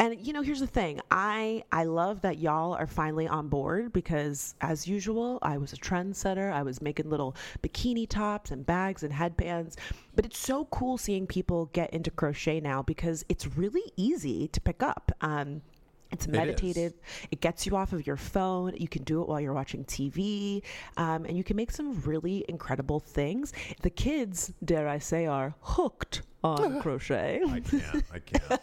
And 0.00 0.24
you 0.24 0.32
know, 0.32 0.42
here's 0.42 0.60
the 0.60 0.66
thing. 0.66 1.00
I 1.10 1.64
I 1.72 1.84
love 1.84 2.20
that 2.22 2.38
y'all 2.38 2.74
are 2.74 2.86
finally 2.86 3.26
on 3.26 3.48
board 3.48 3.92
because 3.92 4.54
as 4.60 4.86
usual, 4.86 5.40
I 5.42 5.58
was 5.58 5.72
a 5.72 5.76
trendsetter. 5.76 6.52
I 6.52 6.62
was 6.62 6.80
making 6.80 7.10
little 7.10 7.34
bikini 7.62 8.08
tops 8.08 8.52
and 8.52 8.64
bags 8.64 9.02
and 9.02 9.12
headbands. 9.12 9.76
But 10.14 10.24
it's 10.24 10.38
so 10.38 10.66
cool 10.66 10.98
seeing 10.98 11.26
people 11.26 11.66
get 11.72 11.90
into 11.92 12.12
crochet 12.12 12.60
now 12.60 12.82
because 12.82 13.24
it's 13.28 13.56
really 13.56 13.92
easy 13.96 14.48
to 14.48 14.60
pick 14.60 14.82
up. 14.82 15.10
Um 15.20 15.62
it's 16.10 16.26
meditative. 16.26 16.94
It, 17.30 17.40
gets 17.40 17.66
you 17.66 17.76
off 17.76 17.92
of 17.92 18.06
your 18.06 18.16
phone. 18.16 18.74
You 18.76 18.88
can 18.88 19.02
do 19.02 19.20
it 19.20 19.28
while 19.28 19.40
you're 19.40 19.52
watching 19.52 19.84
TV, 19.84 20.62
um, 20.96 21.26
and 21.26 21.36
you 21.36 21.44
can 21.44 21.54
make 21.54 21.70
some 21.70 22.00
really 22.00 22.46
incredible 22.48 22.98
things. 22.98 23.52
The 23.82 23.90
kids, 23.90 24.52
dare 24.64 24.88
I 24.88 25.00
say, 25.00 25.26
are 25.26 25.54
hooked 25.60 26.22
on 26.44 26.80
crochet. 26.82 27.40
I 27.48 27.60
can't. 27.60 28.04
I 28.12 28.18
can't. 28.18 28.60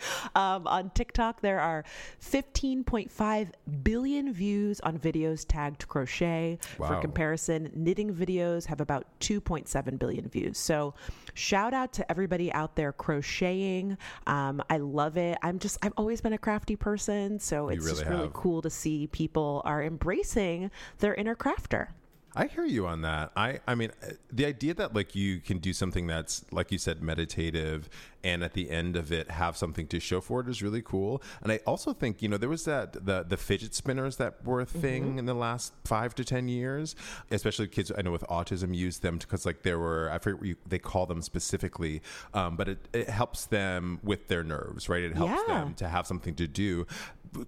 Um, 0.34 0.66
on 0.68 0.90
TikTok, 0.90 1.40
there 1.40 1.58
are 1.58 1.84
15.5 2.22 3.50
billion 3.82 4.32
views 4.32 4.78
on 4.80 4.98
videos 4.98 5.44
tagged 5.48 5.88
crochet. 5.88 6.58
For 6.60 7.00
comparison, 7.00 7.70
knitting 7.74 8.14
videos 8.14 8.66
have 8.66 8.80
about 8.80 9.06
2.7 9.20 9.98
billion 9.98 10.28
views. 10.28 10.56
So, 10.58 10.94
shout 11.34 11.74
out 11.74 11.92
to 11.94 12.08
everybody 12.10 12.52
out 12.52 12.76
there 12.76 12.92
crocheting. 12.92 13.98
Um, 14.26 14.62
I 14.70 14.76
love 14.76 15.16
it. 15.16 15.38
I'm 15.42 15.58
just, 15.58 15.78
I've 15.82 15.94
always 15.96 16.20
been 16.20 16.34
a 16.34 16.38
crafty 16.38 16.76
person. 16.76 17.40
So, 17.40 17.68
it's 17.68 17.84
really 17.84 17.98
just 17.98 18.08
really 18.08 18.30
cool 18.32 18.62
to 18.62 18.70
see 18.70 19.08
people 19.08 19.62
are 19.64 19.82
embracing 19.82 20.70
their 20.98 21.14
inner 21.14 21.34
crafter. 21.34 21.88
I 22.36 22.46
hear 22.46 22.64
you 22.64 22.86
on 22.86 23.02
that. 23.02 23.32
I, 23.36 23.58
I 23.66 23.74
mean, 23.74 23.90
uh, 24.02 24.10
the 24.30 24.44
idea 24.46 24.74
that 24.74 24.94
like 24.94 25.14
you 25.14 25.40
can 25.40 25.58
do 25.58 25.72
something 25.72 26.06
that's 26.06 26.44
like 26.52 26.70
you 26.70 26.78
said, 26.78 27.02
meditative, 27.02 27.88
and 28.22 28.44
at 28.44 28.52
the 28.52 28.70
end 28.70 28.96
of 28.96 29.10
it 29.10 29.30
have 29.30 29.56
something 29.56 29.86
to 29.88 29.98
show 29.98 30.20
for 30.20 30.40
it 30.40 30.48
is 30.48 30.62
really 30.62 30.82
cool. 30.82 31.22
And 31.42 31.50
I 31.50 31.60
also 31.66 31.92
think 31.92 32.20
you 32.22 32.28
know 32.28 32.36
there 32.36 32.48
was 32.48 32.64
that 32.66 32.92
the 32.92 33.24
the 33.26 33.36
fidget 33.36 33.74
spinners 33.74 34.16
that 34.16 34.44
were 34.44 34.60
a 34.60 34.66
thing 34.66 35.18
in 35.18 35.26
the 35.26 35.34
last 35.34 35.72
five 35.84 36.14
to 36.16 36.24
ten 36.24 36.48
years, 36.48 36.94
especially 37.30 37.66
kids 37.66 37.90
I 37.96 38.02
know 38.02 38.12
with 38.12 38.24
autism 38.28 38.74
use 38.74 38.98
them 38.98 39.18
because 39.18 39.46
like 39.46 39.62
there 39.62 39.78
were 39.78 40.10
I 40.12 40.18
forget 40.18 40.38
what 40.38 40.48
you, 40.48 40.56
they 40.66 40.78
call 40.78 41.06
them 41.06 41.22
specifically, 41.22 42.02
um, 42.34 42.56
but 42.56 42.68
it, 42.68 42.78
it 42.92 43.08
helps 43.08 43.46
them 43.46 44.00
with 44.04 44.28
their 44.28 44.44
nerves, 44.44 44.88
right? 44.88 45.02
It 45.02 45.14
helps 45.16 45.40
Yeah. 45.48 45.54
them 45.64 45.74
to 45.74 45.88
have 45.88 46.06
something 46.06 46.34
to 46.36 46.46
do. 46.46 46.86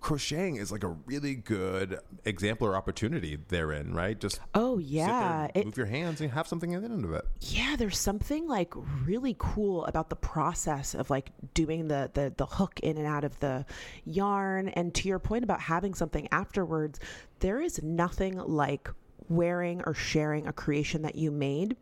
Crocheting 0.00 0.56
is 0.56 0.70
like 0.72 0.84
a 0.84 0.88
really 1.06 1.34
good 1.34 1.98
example 2.24 2.66
or 2.66 2.76
opportunity 2.76 3.36
therein, 3.48 3.94
right? 3.94 4.18
Just 4.18 4.40
Oh, 4.54 4.78
sit 4.78 4.86
there 4.94 5.06
yeah. 5.08 5.48
It- 5.54 5.64
move 5.66 5.76
your 5.76 5.86
hands 5.86 6.20
and 6.20 6.30
have 6.32 6.46
something 6.46 6.74
at 6.74 6.82
the 6.82 6.88
end 6.88 7.04
of 7.04 7.12
it. 7.12 7.24
yeah 7.40 7.76
there's 7.76 7.98
something 7.98 8.46
like 8.48 8.72
really 9.04 9.34
cool 9.38 9.84
about 9.86 10.10
the 10.10 10.16
process 10.16 10.94
of 10.94 11.10
like 11.10 11.30
doing 11.54 11.88
the, 11.88 12.10
the 12.14 12.32
the 12.36 12.46
hook 12.46 12.78
in 12.80 12.96
and 12.98 13.06
out 13.06 13.24
of 13.24 13.38
the 13.40 13.64
yarn 14.04 14.68
and 14.68 14.94
to 14.94 15.08
your 15.08 15.18
point 15.18 15.44
about 15.44 15.60
having 15.60 15.94
something 15.94 16.28
afterwards 16.32 16.98
there 17.40 17.60
is 17.60 17.82
nothing 17.82 18.36
like 18.38 18.88
wearing 19.30 19.80
or 19.86 19.94
sharing 19.94 20.48
a 20.48 20.52
creation 20.52 21.02
that 21.02 21.14
you 21.14 21.30
made 21.30 21.76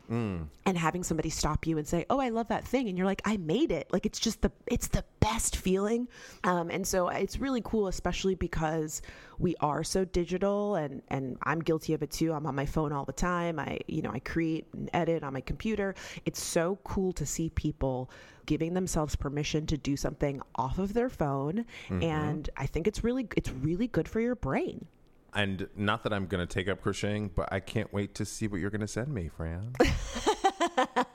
and 0.67 0.77
having 0.79 1.03
somebody 1.03 1.31
stop 1.31 1.67
you 1.67 1.79
and 1.79 1.89
say 1.89 2.05
oh 2.11 2.21
i 2.21 2.29
love 2.29 2.47
that 2.49 2.63
thing 2.65 2.89
and 2.89 2.97
you're 2.99 3.07
like 3.07 3.23
i 3.25 3.37
made 3.39 3.73
it. 3.73 3.89
Like 3.91 4.05
it's 4.05 4.21
just 4.21 4.43
the 4.43 4.53
it's 4.67 4.89
the 4.89 5.03
best 5.21 5.57
feeling. 5.57 6.09
Um, 6.45 6.71
and 6.71 6.87
so 6.87 7.09
it's 7.09 7.39
really 7.39 7.63
cool 7.65 7.89
especially 7.89 8.35
because 8.35 9.01
we 9.39 9.57
are 9.61 9.83
so 9.83 10.05
digital 10.05 10.75
and 10.77 11.03
and 11.09 11.39
i'm 11.45 11.61
guilty 11.61 11.95
of 11.95 12.03
it 12.03 12.11
too. 12.11 12.33
I'm 12.35 12.47
on 12.47 12.55
my 12.55 12.67
phone 12.67 12.93
all 12.93 13.07
the 13.07 13.13
time. 13.15 13.59
I 13.59 13.79
you 13.87 14.03
know 14.03 14.11
i 14.13 14.19
create 14.19 14.67
and 14.75 14.91
edit 14.93 15.23
on 15.25 15.33
my 15.33 15.41
computer. 15.41 15.95
It's 16.27 16.43
so 16.43 16.79
cool 16.85 17.13
to 17.15 17.25
see 17.25 17.49
people 17.51 18.11
giving 18.45 18.75
themselves 18.75 19.17
permission 19.17 19.67
to 19.67 19.77
do 19.79 19.97
something 19.97 20.43
off 20.55 20.79
of 20.79 20.93
their 20.93 21.09
phone. 21.09 21.65
And 22.03 22.51
i 22.59 22.67
think 22.67 22.87
it's 22.87 23.03
really 23.03 23.27
it's 23.37 23.51
really 23.51 23.89
good 23.89 24.07
for 24.07 24.21
your 24.21 24.35
brain 24.35 24.87
And 25.39 25.69
not 25.77 26.03
that 26.03 26.13
I'm 26.13 26.27
going 26.27 26.45
to 26.45 26.53
take 26.53 26.67
up 26.69 26.83
crocheting, 26.83 27.31
but 27.33 27.53
I 27.53 27.61
can't 27.61 27.93
wait 27.93 28.17
to 28.17 28.25
see 28.25 28.49
what 28.49 28.61
you're 28.61 28.71
going 28.71 28.81
to 28.81 28.89
send 28.89 29.15
me, 29.15 29.29
Fran. 29.29 29.73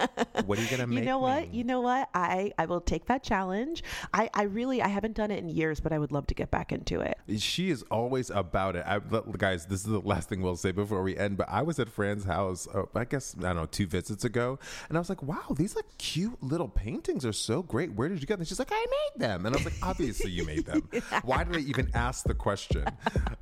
what 0.46 0.58
are 0.58 0.62
you 0.62 0.68
going 0.68 0.80
to 0.80 0.88
make? 0.88 1.00
you 1.00 1.06
know 1.06 1.20
what 1.20 1.44
me? 1.44 1.58
you 1.58 1.64
know 1.64 1.82
what 1.82 2.10
i 2.14 2.52
i 2.58 2.66
will 2.66 2.82
take 2.82 3.06
that 3.06 3.24
challenge 3.24 3.84
i 4.14 4.30
i 4.34 4.44
really 4.44 4.82
i 4.82 4.88
haven't 4.88 5.16
done 5.16 5.32
it 5.32 5.40
in 5.40 5.50
years 5.50 5.80
but 5.80 5.92
i 5.92 6.00
would 6.00 6.12
love 6.12 6.28
to 6.28 6.34
get 6.34 6.52
back 6.52 6.72
into 6.72 7.00
it 7.00 7.18
She 7.38 7.70
is 7.70 7.84
always 7.90 8.30
about 8.30 8.76
it. 8.76 8.84
I, 8.86 9.00
guys, 9.38 9.66
this 9.66 9.80
is 9.80 9.86
the 9.86 10.00
last 10.00 10.30
thing 10.30 10.42
we'll 10.42 10.56
say 10.56 10.72
before 10.72 11.02
we 11.04 11.18
end. 11.18 11.38
But 11.38 11.48
I 11.50 11.62
was 11.62 11.80
at 11.80 11.90
Fran's 11.90 12.26
house, 12.26 12.68
uh, 12.74 12.84
I 12.96 13.06
guess, 13.06 13.36
I 13.40 13.42
don't 13.44 13.56
know, 13.56 13.66
two 13.66 13.88
visits 13.88 14.26
ago. 14.26 14.60
And 14.90 14.98
I 14.98 15.00
was 15.00 15.10
like, 15.10 15.24
wow, 15.24 15.44
these 15.56 15.76
like 15.76 15.86
cute 15.98 16.42
little 16.44 16.68
paintings 16.68 17.26
are 17.26 17.34
so 17.34 17.64
great. 17.64 17.94
Where 17.94 18.10
did 18.10 18.20
you 18.20 18.28
get 18.28 18.38
them? 18.38 18.46
She's 18.46 18.60
like, 18.60 18.72
I 18.72 18.86
made 18.86 19.22
them. 19.22 19.46
And 19.46 19.56
I 19.56 19.58
was 19.58 19.66
like, 19.66 19.76
obviously 19.84 20.32
you 20.32 20.46
made 20.46 20.66
them. 20.66 20.90
Why 21.24 21.44
did 21.44 21.56
I 21.56 21.60
even 21.62 21.90
ask 21.94 22.26
the 22.26 22.34
question? 22.34 22.86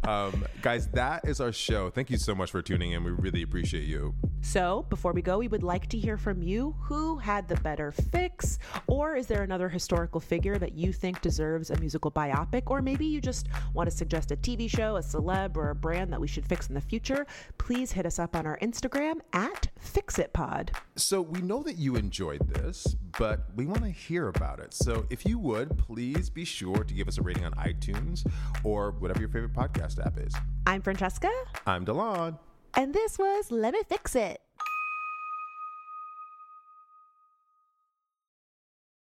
Um, 0.03 0.45
guys, 0.61 0.87
that 0.89 1.25
is 1.27 1.41
our 1.41 1.51
show. 1.51 1.89
Thank 1.89 2.09
you 2.09 2.17
so 2.17 2.35
much 2.35 2.51
for 2.51 2.61
tuning 2.61 2.91
in. 2.91 3.03
We 3.03 3.11
really 3.11 3.41
appreciate 3.41 3.85
you. 3.85 4.13
So, 4.41 4.85
before 4.89 5.13
we 5.13 5.21
go, 5.21 5.37
we 5.37 5.47
would 5.47 5.63
like 5.63 5.87
to 5.89 5.97
hear 5.97 6.17
from 6.17 6.41
you 6.51 6.75
who 6.81 7.17
had 7.17 7.47
the 7.47 7.55
better 7.61 7.91
fix, 7.91 8.59
or 8.87 9.15
is 9.15 9.25
there 9.27 9.41
another 9.43 9.69
historical 9.69 10.19
figure 10.19 10.57
that 10.57 10.73
you 10.73 10.91
think 10.91 11.21
deserves 11.21 11.69
a 11.69 11.79
musical 11.79 12.11
biopic, 12.11 12.63
or 12.65 12.81
maybe 12.81 13.05
you 13.05 13.21
just 13.21 13.47
want 13.73 13.89
to 13.89 13.95
suggest 13.95 14.31
a 14.31 14.35
TV 14.35 14.69
show, 14.69 14.97
a 14.97 14.99
celeb, 14.99 15.55
or 15.55 15.69
a 15.69 15.75
brand 15.75 16.11
that 16.11 16.19
we 16.19 16.27
should 16.27 16.45
fix 16.45 16.67
in 16.67 16.75
the 16.75 16.81
future? 16.81 17.25
Please 17.57 17.93
hit 17.93 18.05
us 18.05 18.19
up 18.19 18.35
on 18.35 18.45
our 18.45 18.59
Instagram 18.59 19.19
at 19.31 19.69
FixItPod. 19.81 20.71
So 20.97 21.21
we 21.21 21.41
know 21.41 21.63
that 21.63 21.77
you 21.77 21.95
enjoyed 21.95 22.45
this, 22.53 22.97
but 23.17 23.45
we 23.55 23.65
want 23.65 23.83
to 23.83 23.89
hear 23.89 24.27
about 24.27 24.59
it. 24.59 24.73
So 24.73 25.05
if 25.09 25.25
you 25.25 25.39
would, 25.39 25.77
please 25.77 26.29
be 26.29 26.43
sure 26.43 26.83
to 26.83 26.93
give 26.93 27.07
us 27.07 27.17
a 27.17 27.21
rating 27.21 27.45
on 27.45 27.53
iTunes 27.53 28.29
or 28.65 28.91
whatever 28.91 29.21
your 29.21 29.29
favorite 29.29 29.53
podcast 29.53 30.05
app 30.05 30.19
is. 30.19 30.33
I'm 30.67 30.81
Franchesca, 30.81 31.31
I'm 31.65 31.85
De'lon. 31.85 32.37
and 32.75 32.93
this 32.93 33.17
was 33.17 33.51
Let 33.51 33.73
Me 33.73 33.81
Fix 33.87 34.15
It. 34.15 34.41